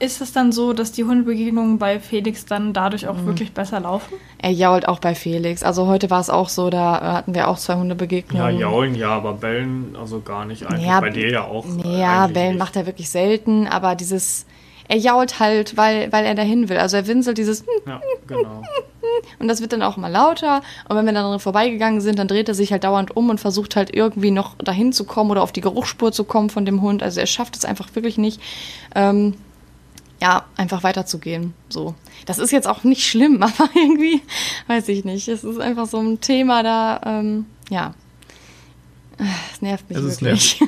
ist 0.00 0.20
es 0.20 0.32
dann 0.32 0.52
so, 0.52 0.72
dass 0.72 0.92
die 0.92 1.04
Hundebegegnungen 1.04 1.78
bei 1.78 1.98
Felix 1.98 2.46
dann 2.46 2.72
dadurch 2.72 3.08
auch 3.08 3.16
mhm. 3.16 3.26
wirklich 3.26 3.52
besser 3.52 3.80
laufen? 3.80 4.14
Er 4.38 4.52
jault 4.52 4.86
auch 4.86 5.00
bei 5.00 5.14
Felix. 5.14 5.62
Also 5.62 5.86
heute 5.86 6.10
war 6.10 6.20
es 6.20 6.30
auch 6.30 6.48
so, 6.48 6.70
da 6.70 7.14
hatten 7.14 7.34
wir 7.34 7.48
auch 7.48 7.58
zwei 7.58 7.74
Hundebegegnungen. 7.74 8.54
Ja, 8.54 8.60
jaulen 8.60 8.94
ja, 8.94 9.10
aber 9.10 9.34
bellen 9.34 9.96
also 9.98 10.20
gar 10.20 10.44
nicht 10.44 10.66
eigentlich. 10.66 10.86
Ja, 10.86 11.00
bei 11.00 11.10
dir 11.10 11.30
ja 11.30 11.44
auch. 11.44 11.66
Ja, 11.84 12.28
bellen 12.28 12.50
nicht. 12.50 12.58
macht 12.58 12.76
er 12.76 12.86
wirklich 12.86 13.10
selten, 13.10 13.66
aber 13.66 13.96
dieses, 13.96 14.46
er 14.86 14.96
jault 14.96 15.40
halt, 15.40 15.76
weil, 15.76 16.12
weil 16.12 16.24
er 16.24 16.36
dahin 16.36 16.68
will. 16.68 16.78
Also 16.78 16.96
er 16.96 17.06
winselt 17.08 17.38
dieses 17.38 17.64
ja, 17.84 18.00
genau. 18.28 18.62
und 19.40 19.48
das 19.48 19.60
wird 19.60 19.72
dann 19.72 19.82
auch 19.82 19.96
mal 19.96 20.12
lauter. 20.12 20.62
Und 20.88 20.96
wenn 20.96 21.06
wir 21.06 21.12
dann 21.12 21.40
vorbeigegangen 21.40 22.00
sind, 22.00 22.20
dann 22.20 22.28
dreht 22.28 22.48
er 22.48 22.54
sich 22.54 22.70
halt 22.70 22.84
dauernd 22.84 23.16
um 23.16 23.30
und 23.30 23.40
versucht 23.40 23.74
halt 23.74 23.92
irgendwie 23.94 24.30
noch 24.30 24.54
dahin 24.58 24.92
zu 24.92 25.04
kommen 25.04 25.32
oder 25.32 25.42
auf 25.42 25.50
die 25.50 25.60
Geruchsspur 25.60 26.12
zu 26.12 26.22
kommen 26.22 26.50
von 26.50 26.64
dem 26.64 26.82
Hund. 26.82 27.02
Also 27.02 27.18
er 27.18 27.26
schafft 27.26 27.56
es 27.56 27.64
einfach 27.64 27.96
wirklich 27.96 28.16
nicht. 28.16 28.40
Ähm, 28.94 29.34
ja, 30.20 30.44
einfach 30.56 30.82
weiterzugehen. 30.82 31.54
So. 31.68 31.94
Das 32.26 32.38
ist 32.38 32.50
jetzt 32.50 32.66
auch 32.66 32.84
nicht 32.84 33.04
schlimm, 33.04 33.42
aber 33.42 33.70
irgendwie, 33.74 34.22
weiß 34.66 34.88
ich 34.88 35.04
nicht. 35.04 35.28
Es 35.28 35.44
ist 35.44 35.60
einfach 35.60 35.86
so 35.86 35.98
ein 35.98 36.20
Thema 36.20 36.62
da, 36.62 37.00
ähm, 37.04 37.46
ja. 37.70 37.94
Es 39.52 39.62
nervt 39.62 39.88
mich 39.88 39.98
es 39.98 40.22
wirklich. 40.22 40.60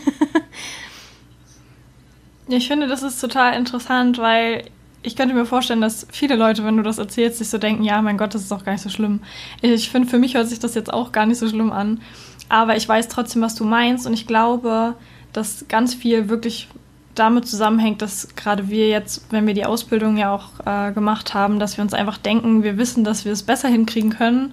ich 2.48 2.66
finde, 2.66 2.88
das 2.88 3.02
ist 3.02 3.20
total 3.20 3.56
interessant, 3.56 4.18
weil 4.18 4.64
ich 5.02 5.16
könnte 5.16 5.34
mir 5.34 5.46
vorstellen, 5.46 5.80
dass 5.80 6.06
viele 6.10 6.36
Leute, 6.36 6.64
wenn 6.64 6.76
du 6.76 6.82
das 6.82 6.98
erzählst, 6.98 7.38
sich 7.38 7.48
so 7.48 7.58
denken, 7.58 7.84
ja, 7.84 8.02
mein 8.02 8.18
Gott, 8.18 8.34
das 8.34 8.42
ist 8.42 8.50
doch 8.50 8.64
gar 8.64 8.72
nicht 8.72 8.82
so 8.82 8.90
schlimm. 8.90 9.20
Ich 9.62 9.88
finde, 9.88 10.08
für 10.08 10.18
mich 10.18 10.34
hört 10.34 10.48
sich 10.48 10.58
das 10.58 10.74
jetzt 10.74 10.92
auch 10.92 11.12
gar 11.12 11.26
nicht 11.26 11.38
so 11.38 11.48
schlimm 11.48 11.72
an. 11.72 12.00
Aber 12.48 12.76
ich 12.76 12.88
weiß 12.88 13.08
trotzdem, 13.08 13.42
was 13.42 13.54
du 13.54 13.64
meinst 13.64 14.06
und 14.06 14.12
ich 14.12 14.26
glaube, 14.26 14.96
dass 15.32 15.66
ganz 15.68 15.94
viel 15.94 16.28
wirklich 16.28 16.68
damit 17.14 17.46
zusammenhängt, 17.46 18.02
dass 18.02 18.28
gerade 18.36 18.68
wir 18.68 18.88
jetzt, 18.88 19.26
wenn 19.30 19.46
wir 19.46 19.54
die 19.54 19.66
Ausbildung 19.66 20.16
ja 20.16 20.32
auch 20.32 20.48
äh, 20.64 20.92
gemacht 20.92 21.34
haben, 21.34 21.58
dass 21.58 21.76
wir 21.76 21.82
uns 21.82 21.94
einfach 21.94 22.18
denken, 22.18 22.62
wir 22.62 22.78
wissen, 22.78 23.04
dass 23.04 23.24
wir 23.24 23.32
es 23.32 23.42
besser 23.42 23.68
hinkriegen 23.68 24.10
können. 24.10 24.52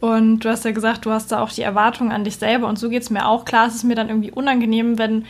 Und 0.00 0.40
du 0.40 0.50
hast 0.50 0.64
ja 0.64 0.72
gesagt, 0.72 1.06
du 1.06 1.10
hast 1.12 1.32
da 1.32 1.40
auch 1.40 1.50
die 1.50 1.62
Erwartung 1.62 2.12
an 2.12 2.24
dich 2.24 2.36
selber 2.36 2.68
und 2.68 2.78
so 2.78 2.90
geht 2.90 3.02
es 3.02 3.10
mir 3.10 3.26
auch. 3.26 3.44
Klar, 3.44 3.68
es 3.68 3.76
ist 3.76 3.84
mir 3.84 3.94
dann 3.94 4.08
irgendwie 4.08 4.32
unangenehm, 4.32 4.98
wenn 4.98 5.24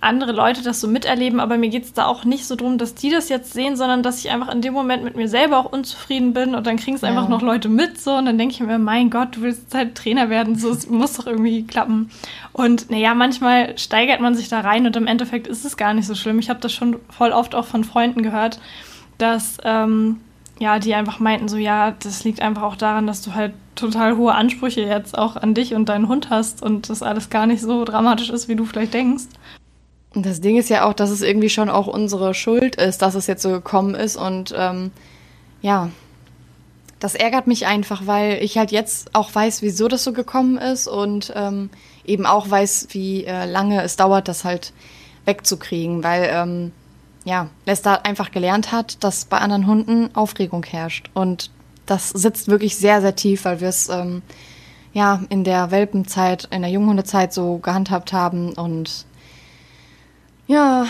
andere 0.00 0.32
Leute 0.32 0.62
das 0.62 0.80
so 0.80 0.88
miterleben, 0.88 1.40
aber 1.40 1.58
mir 1.58 1.68
geht 1.68 1.84
es 1.84 1.92
da 1.92 2.06
auch 2.06 2.24
nicht 2.24 2.46
so 2.46 2.56
drum, 2.56 2.78
dass 2.78 2.94
die 2.94 3.10
das 3.10 3.28
jetzt 3.28 3.52
sehen, 3.52 3.76
sondern 3.76 4.02
dass 4.02 4.24
ich 4.24 4.30
einfach 4.30 4.50
in 4.50 4.62
dem 4.62 4.72
Moment 4.72 5.04
mit 5.04 5.14
mir 5.14 5.28
selber 5.28 5.58
auch 5.58 5.70
unzufrieden 5.70 6.32
bin 6.32 6.54
und 6.54 6.66
dann 6.66 6.78
kriegen 6.78 6.96
es 6.96 7.02
ja. 7.02 7.08
einfach 7.08 7.28
noch 7.28 7.42
Leute 7.42 7.68
mit 7.68 8.00
so 8.00 8.14
und 8.14 8.24
dann 8.24 8.38
denke 8.38 8.54
ich 8.54 8.60
mir, 8.60 8.78
mein 8.78 9.10
Gott, 9.10 9.36
du 9.36 9.42
willst 9.42 9.74
halt 9.74 9.94
Trainer 9.94 10.30
werden, 10.30 10.56
so 10.56 10.70
es 10.70 10.88
muss 10.88 11.14
doch 11.14 11.26
irgendwie 11.26 11.66
klappen. 11.66 12.10
Und 12.52 12.90
naja, 12.90 13.14
manchmal 13.14 13.76
steigert 13.76 14.20
man 14.20 14.34
sich 14.34 14.48
da 14.48 14.60
rein 14.60 14.86
und 14.86 14.96
im 14.96 15.06
Endeffekt 15.06 15.46
ist 15.46 15.66
es 15.66 15.76
gar 15.76 15.92
nicht 15.92 16.06
so 16.06 16.14
schlimm. 16.14 16.38
Ich 16.38 16.48
habe 16.48 16.60
das 16.60 16.72
schon 16.72 16.96
voll 17.10 17.32
oft 17.32 17.54
auch 17.54 17.66
von 17.66 17.84
Freunden 17.84 18.22
gehört, 18.22 18.58
dass 19.18 19.58
ähm, 19.64 20.20
ja, 20.60 20.78
die 20.78 20.94
einfach 20.94 21.20
meinten 21.20 21.48
so, 21.48 21.58
ja, 21.58 21.90
das 21.90 22.24
liegt 22.24 22.40
einfach 22.40 22.62
auch 22.62 22.76
daran, 22.76 23.06
dass 23.06 23.22
du 23.22 23.34
halt 23.34 23.52
total 23.76 24.16
hohe 24.16 24.34
Ansprüche 24.34 24.82
jetzt 24.82 25.16
auch 25.16 25.36
an 25.36 25.54
dich 25.54 25.74
und 25.74 25.88
deinen 25.88 26.08
Hund 26.08 26.30
hast 26.30 26.62
und 26.62 26.88
das 26.88 27.02
alles 27.02 27.30
gar 27.30 27.46
nicht 27.46 27.62
so 27.62 27.84
dramatisch 27.84 28.30
ist, 28.30 28.48
wie 28.48 28.56
du 28.56 28.64
vielleicht 28.64 28.94
denkst. 28.94 29.24
Das 30.14 30.40
Ding 30.40 30.56
ist 30.56 30.70
ja 30.70 30.88
auch, 30.88 30.92
dass 30.92 31.10
es 31.10 31.22
irgendwie 31.22 31.50
schon 31.50 31.70
auch 31.70 31.86
unsere 31.86 32.34
Schuld 32.34 32.76
ist, 32.76 33.00
dass 33.02 33.14
es 33.14 33.26
jetzt 33.26 33.42
so 33.42 33.50
gekommen 33.50 33.94
ist. 33.94 34.16
Und 34.16 34.52
ähm, 34.56 34.90
ja, 35.62 35.90
das 36.98 37.14
ärgert 37.14 37.46
mich 37.46 37.66
einfach, 37.66 38.06
weil 38.06 38.42
ich 38.42 38.58
halt 38.58 38.72
jetzt 38.72 39.14
auch 39.14 39.34
weiß, 39.34 39.62
wieso 39.62 39.88
das 39.88 40.04
so 40.04 40.12
gekommen 40.12 40.58
ist 40.58 40.88
und 40.88 41.32
ähm, 41.36 41.70
eben 42.04 42.26
auch 42.26 42.50
weiß, 42.50 42.88
wie 42.90 43.24
äh, 43.24 43.46
lange 43.46 43.82
es 43.82 43.96
dauert, 43.96 44.28
das 44.28 44.44
halt 44.44 44.72
wegzukriegen, 45.24 46.02
weil 46.02 46.28
ähm, 46.32 46.72
ja, 47.24 47.48
Lester 47.66 48.04
einfach 48.04 48.32
gelernt 48.32 48.72
hat, 48.72 49.02
dass 49.04 49.24
bei 49.24 49.38
anderen 49.38 49.66
Hunden 49.66 50.14
Aufregung 50.14 50.64
herrscht. 50.64 51.10
Und 51.14 51.50
das 51.86 52.10
sitzt 52.10 52.48
wirklich 52.48 52.76
sehr, 52.76 53.00
sehr 53.00 53.16
tief, 53.16 53.44
weil 53.44 53.60
wir 53.60 53.68
es 53.68 53.88
ähm, 53.88 54.22
ja 54.92 55.22
in 55.28 55.44
der 55.44 55.70
Welpenzeit, 55.70 56.48
in 56.50 56.62
der 56.62 56.70
Junghundezeit 56.70 57.32
so 57.32 57.58
gehandhabt 57.58 58.12
haben 58.12 58.52
und 58.52 59.06
ja, 60.50 60.84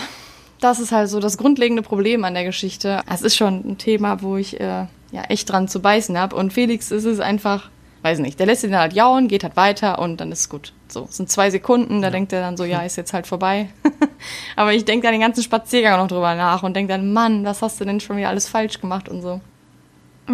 das 0.59 0.79
ist 0.79 0.91
halt 0.91 1.07
so 1.07 1.19
das 1.19 1.37
grundlegende 1.37 1.83
Problem 1.83 2.23
an 2.23 2.33
der 2.33 2.43
Geschichte. 2.43 3.01
Es 3.07 3.21
ist 3.21 3.35
schon 3.35 3.63
ein 3.63 3.77
Thema, 3.77 4.23
wo 4.23 4.35
ich 4.35 4.59
äh, 4.59 4.87
ja 5.11 5.21
echt 5.29 5.51
dran 5.51 5.67
zu 5.67 5.81
beißen 5.81 6.17
habe. 6.17 6.35
Und 6.35 6.51
Felix 6.51 6.89
ist 6.89 7.05
es 7.05 7.19
einfach, 7.19 7.69
weiß 8.01 8.19
nicht, 8.19 8.39
der 8.39 8.47
lässt 8.47 8.63
ihn 8.63 8.75
halt 8.75 8.93
jauen, 8.93 9.27
geht 9.27 9.43
halt 9.43 9.55
weiter 9.57 9.99
und 9.99 10.19
dann 10.19 10.31
ist 10.31 10.39
es 10.39 10.49
gut. 10.49 10.73
So, 10.87 11.05
es 11.07 11.17
sind 11.17 11.29
zwei 11.29 11.51
Sekunden, 11.51 12.01
da 12.01 12.07
ja. 12.07 12.11
denkt 12.11 12.33
er 12.33 12.41
dann 12.41 12.57
so, 12.57 12.63
ja, 12.63 12.81
ist 12.85 12.95
jetzt 12.95 13.13
halt 13.13 13.27
vorbei. 13.27 13.69
Aber 14.55 14.73
ich 14.73 14.83
denke 14.83 15.05
da 15.05 15.11
den 15.11 15.21
ganzen 15.21 15.43
Spaziergang 15.43 15.99
noch 15.99 16.07
drüber 16.07 16.33
nach 16.33 16.63
und 16.63 16.75
denke 16.75 16.93
dann, 16.93 17.13
Mann, 17.13 17.45
was 17.45 17.61
hast 17.61 17.79
du 17.79 17.85
denn 17.85 17.99
schon 17.99 18.17
wieder 18.17 18.29
alles 18.29 18.49
falsch 18.49 18.81
gemacht 18.81 19.09
und 19.09 19.21
so. 19.21 19.41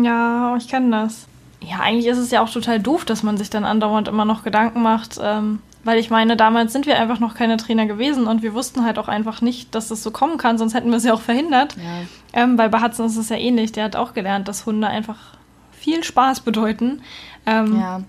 Ja, 0.01 0.55
ich 0.57 0.69
kenne 0.69 0.91
das. 0.91 1.27
Ja, 1.59 1.79
eigentlich 1.81 2.07
ist 2.07 2.17
es 2.17 2.31
ja 2.31 2.41
auch 2.41 2.49
total 2.49 2.79
doof, 2.79 3.03
dass 3.03 3.23
man 3.23 3.35
sich 3.35 3.49
dann 3.49 3.65
andauernd 3.65 4.07
immer 4.07 4.23
noch 4.23 4.43
Gedanken 4.43 4.81
macht, 4.81 5.19
ähm, 5.21 5.59
weil 5.83 5.99
ich 5.99 6.09
meine, 6.09 6.35
damals 6.35 6.73
sind 6.73 6.85
wir 6.85 6.99
einfach 6.99 7.19
noch 7.19 7.35
keine 7.35 7.57
Trainer 7.57 7.85
gewesen 7.85 8.27
und 8.27 8.41
wir 8.41 8.53
wussten 8.53 8.83
halt 8.83 8.99
auch 8.99 9.07
einfach 9.07 9.41
nicht, 9.41 9.73
dass 9.73 9.87
das 9.87 10.03
so 10.03 10.11
kommen 10.11 10.37
kann, 10.37 10.57
sonst 10.57 10.73
hätten 10.73 10.89
wir 10.89 10.97
es 10.97 11.03
ja 11.03 11.13
auch 11.13 11.21
verhindert. 11.21 11.75
Ja. 11.77 12.43
Ähm, 12.43 12.57
bei 12.57 12.69
Hudson 12.69 13.05
ist 13.05 13.17
es 13.17 13.29
ja 13.29 13.37
ähnlich. 13.37 13.71
Der 13.71 13.85
hat 13.85 13.95
auch 13.95 14.13
gelernt, 14.13 14.47
dass 14.47 14.65
Hunde 14.65 14.87
einfach 14.87 15.37
viel 15.71 16.03
Spaß 16.03 16.41
bedeuten. 16.41 17.01
Ähm, 17.45 17.79
ja, 17.79 18.01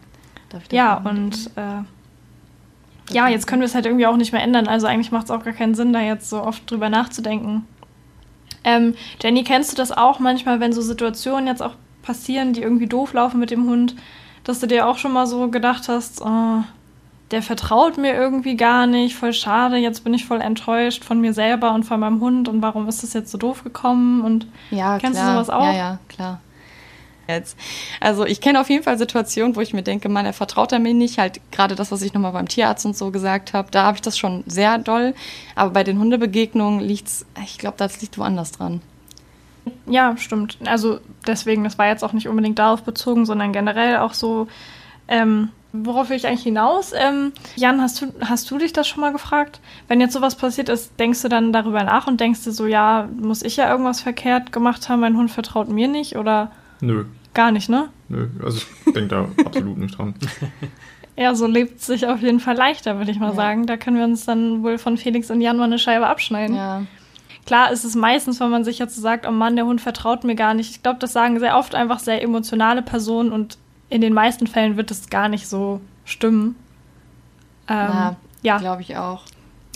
ja 0.70 0.96
und 0.96 1.50
äh, 1.56 1.82
ja, 3.10 3.28
jetzt 3.28 3.46
können 3.46 3.62
wir 3.62 3.66
es 3.66 3.74
halt 3.74 3.86
irgendwie 3.86 4.06
auch 4.06 4.16
nicht 4.16 4.32
mehr 4.32 4.42
ändern. 4.42 4.66
Also 4.66 4.86
eigentlich 4.86 5.12
macht 5.12 5.26
es 5.26 5.30
auch 5.30 5.44
gar 5.44 5.54
keinen 5.54 5.74
Sinn, 5.74 5.92
da 5.92 6.00
jetzt 6.00 6.28
so 6.28 6.42
oft 6.42 6.70
drüber 6.70 6.88
nachzudenken. 6.88 7.66
Ähm, 8.64 8.94
Jenny, 9.22 9.44
kennst 9.44 9.72
du 9.72 9.76
das 9.76 9.92
auch 9.92 10.18
manchmal, 10.18 10.60
wenn 10.60 10.72
so 10.72 10.82
Situationen 10.82 11.46
jetzt 11.46 11.62
auch 11.62 11.74
passieren, 12.02 12.52
die 12.52 12.62
irgendwie 12.62 12.86
doof 12.86 13.12
laufen 13.12 13.38
mit 13.38 13.50
dem 13.50 13.68
Hund, 13.68 13.94
dass 14.44 14.60
du 14.60 14.66
dir 14.66 14.86
auch 14.86 14.98
schon 14.98 15.12
mal 15.12 15.26
so 15.26 15.48
gedacht 15.48 15.88
hast, 15.88 16.20
oh, 16.22 16.62
der 17.30 17.42
vertraut 17.42 17.98
mir 17.98 18.14
irgendwie 18.14 18.56
gar 18.56 18.86
nicht, 18.86 19.14
voll 19.14 19.32
schade, 19.32 19.76
jetzt 19.76 20.04
bin 20.04 20.14
ich 20.14 20.24
voll 20.24 20.40
enttäuscht 20.40 21.04
von 21.04 21.20
mir 21.20 21.34
selber 21.34 21.74
und 21.74 21.84
von 21.84 22.00
meinem 22.00 22.20
Hund 22.20 22.48
und 22.48 22.62
warum 22.62 22.88
ist 22.88 23.02
das 23.02 23.12
jetzt 23.12 23.30
so 23.30 23.38
doof 23.38 23.64
gekommen 23.64 24.22
und 24.22 24.46
ja, 24.70 24.98
kennst 24.98 25.18
klar. 25.18 25.32
du 25.32 25.44
sowas 25.44 25.50
auch? 25.50 25.64
Ja, 25.64 25.72
ja, 25.72 25.98
klar. 26.08 26.40
Jetzt. 27.28 27.58
Also 28.00 28.24
ich 28.24 28.40
kenne 28.40 28.58
auf 28.58 28.70
jeden 28.70 28.82
Fall 28.82 28.96
Situationen, 28.96 29.54
wo 29.54 29.60
ich 29.60 29.74
mir 29.74 29.82
denke, 29.82 30.08
man, 30.08 30.24
er 30.24 30.32
vertraut 30.32 30.72
er 30.72 30.78
mir 30.78 30.94
nicht. 30.94 31.18
Halt 31.18 31.42
gerade 31.52 31.74
das, 31.74 31.92
was 31.92 32.00
ich 32.00 32.14
nochmal 32.14 32.32
beim 32.32 32.48
Tierarzt 32.48 32.86
und 32.86 32.96
so 32.96 33.10
gesagt 33.10 33.52
habe, 33.52 33.70
da 33.70 33.84
habe 33.84 33.96
ich 33.96 34.00
das 34.00 34.16
schon 34.16 34.44
sehr 34.46 34.78
doll. 34.78 35.14
Aber 35.54 35.72
bei 35.72 35.84
den 35.84 35.98
Hundebegegnungen 35.98 36.80
liegt's, 36.80 37.26
ich 37.44 37.58
glaube, 37.58 37.76
das 37.76 38.00
liegt 38.00 38.16
woanders 38.16 38.52
dran. 38.52 38.80
Ja, 39.84 40.16
stimmt. 40.16 40.56
Also 40.64 41.00
deswegen, 41.26 41.64
das 41.64 41.76
war 41.76 41.88
jetzt 41.88 42.02
auch 42.02 42.14
nicht 42.14 42.28
unbedingt 42.28 42.58
darauf 42.58 42.82
bezogen, 42.82 43.26
sondern 43.26 43.52
generell 43.52 43.98
auch 43.98 44.14
so, 44.14 44.48
ähm, 45.06 45.50
Worauf 45.72 46.08
will 46.08 46.16
ich 46.16 46.26
eigentlich 46.26 46.44
hinaus? 46.44 46.92
Ähm, 46.94 47.32
Jan, 47.56 47.80
hast 47.82 48.00
du, 48.00 48.06
hast 48.20 48.50
du 48.50 48.56
dich 48.56 48.72
das 48.72 48.88
schon 48.88 49.02
mal 49.02 49.12
gefragt? 49.12 49.60
Wenn 49.86 50.00
jetzt 50.00 50.14
sowas 50.14 50.34
passiert 50.34 50.70
ist, 50.70 50.98
denkst 50.98 51.20
du 51.22 51.28
dann 51.28 51.52
darüber 51.52 51.84
nach 51.84 52.06
und 52.06 52.20
denkst 52.20 52.44
du 52.44 52.52
so, 52.52 52.66
ja, 52.66 53.08
muss 53.20 53.42
ich 53.42 53.56
ja 53.56 53.70
irgendwas 53.70 54.00
verkehrt 54.00 54.50
gemacht 54.50 54.88
haben, 54.88 55.00
mein 55.00 55.16
Hund 55.16 55.30
vertraut 55.30 55.68
mir 55.68 55.88
nicht 55.88 56.16
oder? 56.16 56.50
Nö. 56.80 57.04
Gar 57.34 57.52
nicht, 57.52 57.68
ne? 57.68 57.90
Nö, 58.08 58.28
also 58.42 58.62
ich 58.86 58.92
denke 58.94 59.08
da 59.08 59.28
absolut 59.44 59.78
nicht 59.78 59.98
dran. 59.98 60.14
Ja, 61.18 61.34
so 61.34 61.48
lebt 61.48 61.80
es 61.80 61.86
sich 61.86 62.06
auf 62.06 62.22
jeden 62.22 62.38
Fall 62.38 62.54
leichter, 62.54 62.98
würde 62.98 63.10
ich 63.10 63.18
mal 63.18 63.30
ja. 63.30 63.34
sagen. 63.34 63.66
Da 63.66 63.76
können 63.76 63.96
wir 63.96 64.04
uns 64.04 64.24
dann 64.24 64.62
wohl 64.62 64.78
von 64.78 64.96
Felix 64.96 65.28
und 65.32 65.40
Jan 65.40 65.56
mal 65.56 65.64
eine 65.64 65.80
Scheibe 65.80 66.06
abschneiden. 66.06 66.54
Ja. 66.54 66.82
Klar 67.44 67.72
ist 67.72 67.82
es 67.82 67.96
meistens, 67.96 68.38
wenn 68.38 68.50
man 68.50 68.62
sich 68.62 68.78
jetzt 68.78 68.94
so 68.94 69.02
sagt, 69.02 69.26
oh 69.26 69.32
Mann, 69.32 69.56
der 69.56 69.66
Hund 69.66 69.80
vertraut 69.80 70.22
mir 70.22 70.36
gar 70.36 70.54
nicht. 70.54 70.70
Ich 70.70 70.82
glaube, 70.84 71.00
das 71.00 71.12
sagen 71.12 71.40
sehr 71.40 71.56
oft 71.56 71.74
einfach 71.74 71.98
sehr 71.98 72.22
emotionale 72.22 72.82
Personen 72.82 73.32
und 73.32 73.58
in 73.90 74.00
den 74.00 74.12
meisten 74.12 74.46
Fällen 74.46 74.76
wird 74.76 74.90
es 74.90 75.10
gar 75.10 75.28
nicht 75.28 75.48
so 75.48 75.80
stimmen. 76.04 76.56
Ähm, 77.68 77.76
ja, 77.76 78.16
ja. 78.42 78.58
glaube 78.58 78.82
ich 78.82 78.96
auch. 78.96 79.24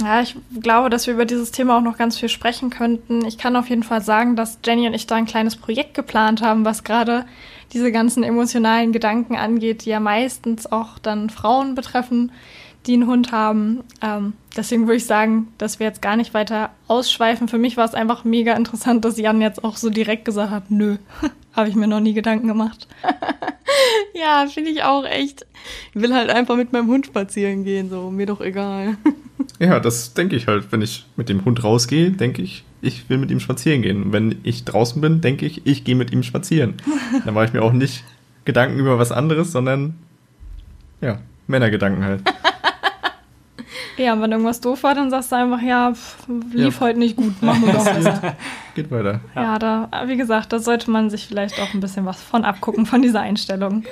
Ja, 0.02 0.20
ich 0.20 0.36
glaube, 0.60 0.90
dass 0.90 1.06
wir 1.06 1.14
über 1.14 1.26
dieses 1.26 1.52
Thema 1.52 1.76
auch 1.76 1.82
noch 1.82 1.96
ganz 1.96 2.18
viel 2.18 2.28
sprechen 2.28 2.70
könnten. 2.70 3.24
Ich 3.24 3.38
kann 3.38 3.54
auf 3.54 3.68
jeden 3.68 3.82
Fall 3.84 4.02
sagen, 4.02 4.34
dass 4.34 4.58
Jenny 4.64 4.86
und 4.86 4.94
ich 4.94 5.06
da 5.06 5.14
ein 5.14 5.26
kleines 5.26 5.56
Projekt 5.56 5.94
geplant 5.94 6.42
haben, 6.42 6.64
was 6.64 6.82
gerade 6.82 7.24
diese 7.72 7.92
ganzen 7.92 8.24
emotionalen 8.24 8.92
Gedanken 8.92 9.36
angeht, 9.36 9.84
die 9.84 9.90
ja 9.90 10.00
meistens 10.00 10.70
auch 10.70 10.98
dann 10.98 11.30
Frauen 11.30 11.74
betreffen, 11.74 12.32
die 12.86 12.94
einen 12.94 13.06
Hund 13.06 13.32
haben. 13.32 13.84
Ähm, 14.02 14.32
deswegen 14.56 14.86
würde 14.86 14.96
ich 14.96 15.06
sagen, 15.06 15.52
dass 15.58 15.78
wir 15.78 15.86
jetzt 15.86 16.02
gar 16.02 16.16
nicht 16.16 16.34
weiter 16.34 16.70
ausschweifen. 16.88 17.46
Für 17.46 17.58
mich 17.58 17.76
war 17.76 17.84
es 17.84 17.94
einfach 17.94 18.24
mega 18.24 18.54
interessant, 18.54 19.04
dass 19.04 19.18
Jan 19.18 19.40
jetzt 19.40 19.62
auch 19.62 19.76
so 19.76 19.88
direkt 19.88 20.24
gesagt 20.24 20.50
hat, 20.50 20.70
nö, 20.70 20.96
habe 21.54 21.68
ich 21.68 21.76
mir 21.76 21.86
noch 21.86 22.00
nie 22.00 22.14
Gedanken 22.14 22.48
gemacht. 22.48 22.88
Ja, 24.14 24.46
finde 24.46 24.70
ich 24.70 24.82
auch 24.82 25.04
echt. 25.04 25.46
Ich 25.94 26.02
will 26.02 26.14
halt 26.14 26.30
einfach 26.30 26.56
mit 26.56 26.72
meinem 26.72 26.88
Hund 26.88 27.06
spazieren 27.06 27.64
gehen, 27.64 27.90
so, 27.90 28.10
mir 28.10 28.26
doch 28.26 28.40
egal. 28.40 28.96
ja, 29.58 29.80
das 29.80 30.14
denke 30.14 30.36
ich 30.36 30.46
halt. 30.46 30.70
Wenn 30.70 30.82
ich 30.82 31.06
mit 31.16 31.28
dem 31.28 31.44
Hund 31.44 31.62
rausgehe, 31.62 32.10
denke 32.10 32.42
ich, 32.42 32.64
ich 32.80 33.08
will 33.08 33.18
mit 33.18 33.30
ihm 33.30 33.40
spazieren 33.40 33.82
gehen. 33.82 34.02
Und 34.02 34.12
wenn 34.12 34.40
ich 34.42 34.64
draußen 34.64 35.00
bin, 35.00 35.20
denke 35.20 35.46
ich, 35.46 35.66
ich 35.66 35.84
gehe 35.84 35.94
mit 35.94 36.12
ihm 36.12 36.22
spazieren. 36.22 36.74
Dann 37.24 37.34
mache 37.34 37.46
ich 37.46 37.52
mir 37.52 37.62
auch 37.62 37.72
nicht 37.72 38.04
Gedanken 38.44 38.78
über 38.78 38.98
was 38.98 39.12
anderes, 39.12 39.52
sondern 39.52 39.94
ja, 41.00 41.20
Männergedanken 41.46 42.04
halt. 42.04 42.22
Ja, 43.96 44.20
wenn 44.20 44.32
irgendwas 44.32 44.60
doof 44.60 44.82
war, 44.84 44.94
dann 44.94 45.10
sagst 45.10 45.32
du 45.32 45.36
einfach, 45.36 45.60
ja, 45.60 45.92
pff, 45.92 46.26
lief 46.52 46.76
ja. 46.76 46.80
heute 46.80 46.98
nicht 46.98 47.16
gut, 47.16 47.42
machen 47.42 47.66
wir 47.66 47.72
doch 47.74 47.84
besser. 47.84 48.36
Geht 48.74 48.90
weiter. 48.90 49.20
Ja. 49.34 49.42
ja, 49.42 49.58
da, 49.58 49.88
wie 50.06 50.16
gesagt, 50.16 50.52
da 50.52 50.58
sollte 50.58 50.90
man 50.90 51.10
sich 51.10 51.26
vielleicht 51.26 51.60
auch 51.60 51.74
ein 51.74 51.80
bisschen 51.80 52.06
was 52.06 52.22
von 52.22 52.44
abgucken, 52.44 52.86
von 52.86 53.02
dieser 53.02 53.20
Einstellung. 53.20 53.84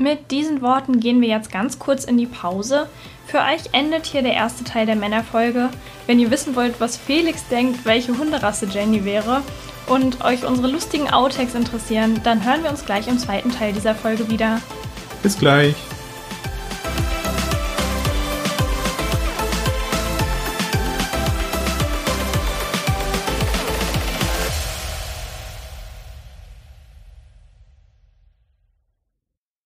Mit 0.00 0.30
diesen 0.30 0.62
Worten 0.62 0.98
gehen 0.98 1.20
wir 1.20 1.28
jetzt 1.28 1.52
ganz 1.52 1.78
kurz 1.78 2.04
in 2.04 2.16
die 2.16 2.26
Pause. 2.26 2.88
Für 3.26 3.40
euch 3.40 3.72
endet 3.72 4.06
hier 4.06 4.22
der 4.22 4.32
erste 4.32 4.64
Teil 4.64 4.86
der 4.86 4.96
Männerfolge. 4.96 5.68
Wenn 6.06 6.18
ihr 6.18 6.30
wissen 6.30 6.56
wollt, 6.56 6.80
was 6.80 6.96
Felix 6.96 7.46
denkt, 7.48 7.84
welche 7.84 8.16
Hunderasse 8.16 8.66
Jenny 8.66 9.04
wäre 9.04 9.42
und 9.86 10.24
euch 10.24 10.46
unsere 10.46 10.68
lustigen 10.68 11.10
Outtakes 11.10 11.54
interessieren, 11.54 12.18
dann 12.24 12.44
hören 12.44 12.62
wir 12.62 12.70
uns 12.70 12.86
gleich 12.86 13.08
im 13.08 13.18
zweiten 13.18 13.52
Teil 13.52 13.74
dieser 13.74 13.94
Folge 13.94 14.30
wieder. 14.30 14.62
Bis 15.22 15.38
gleich. 15.38 15.76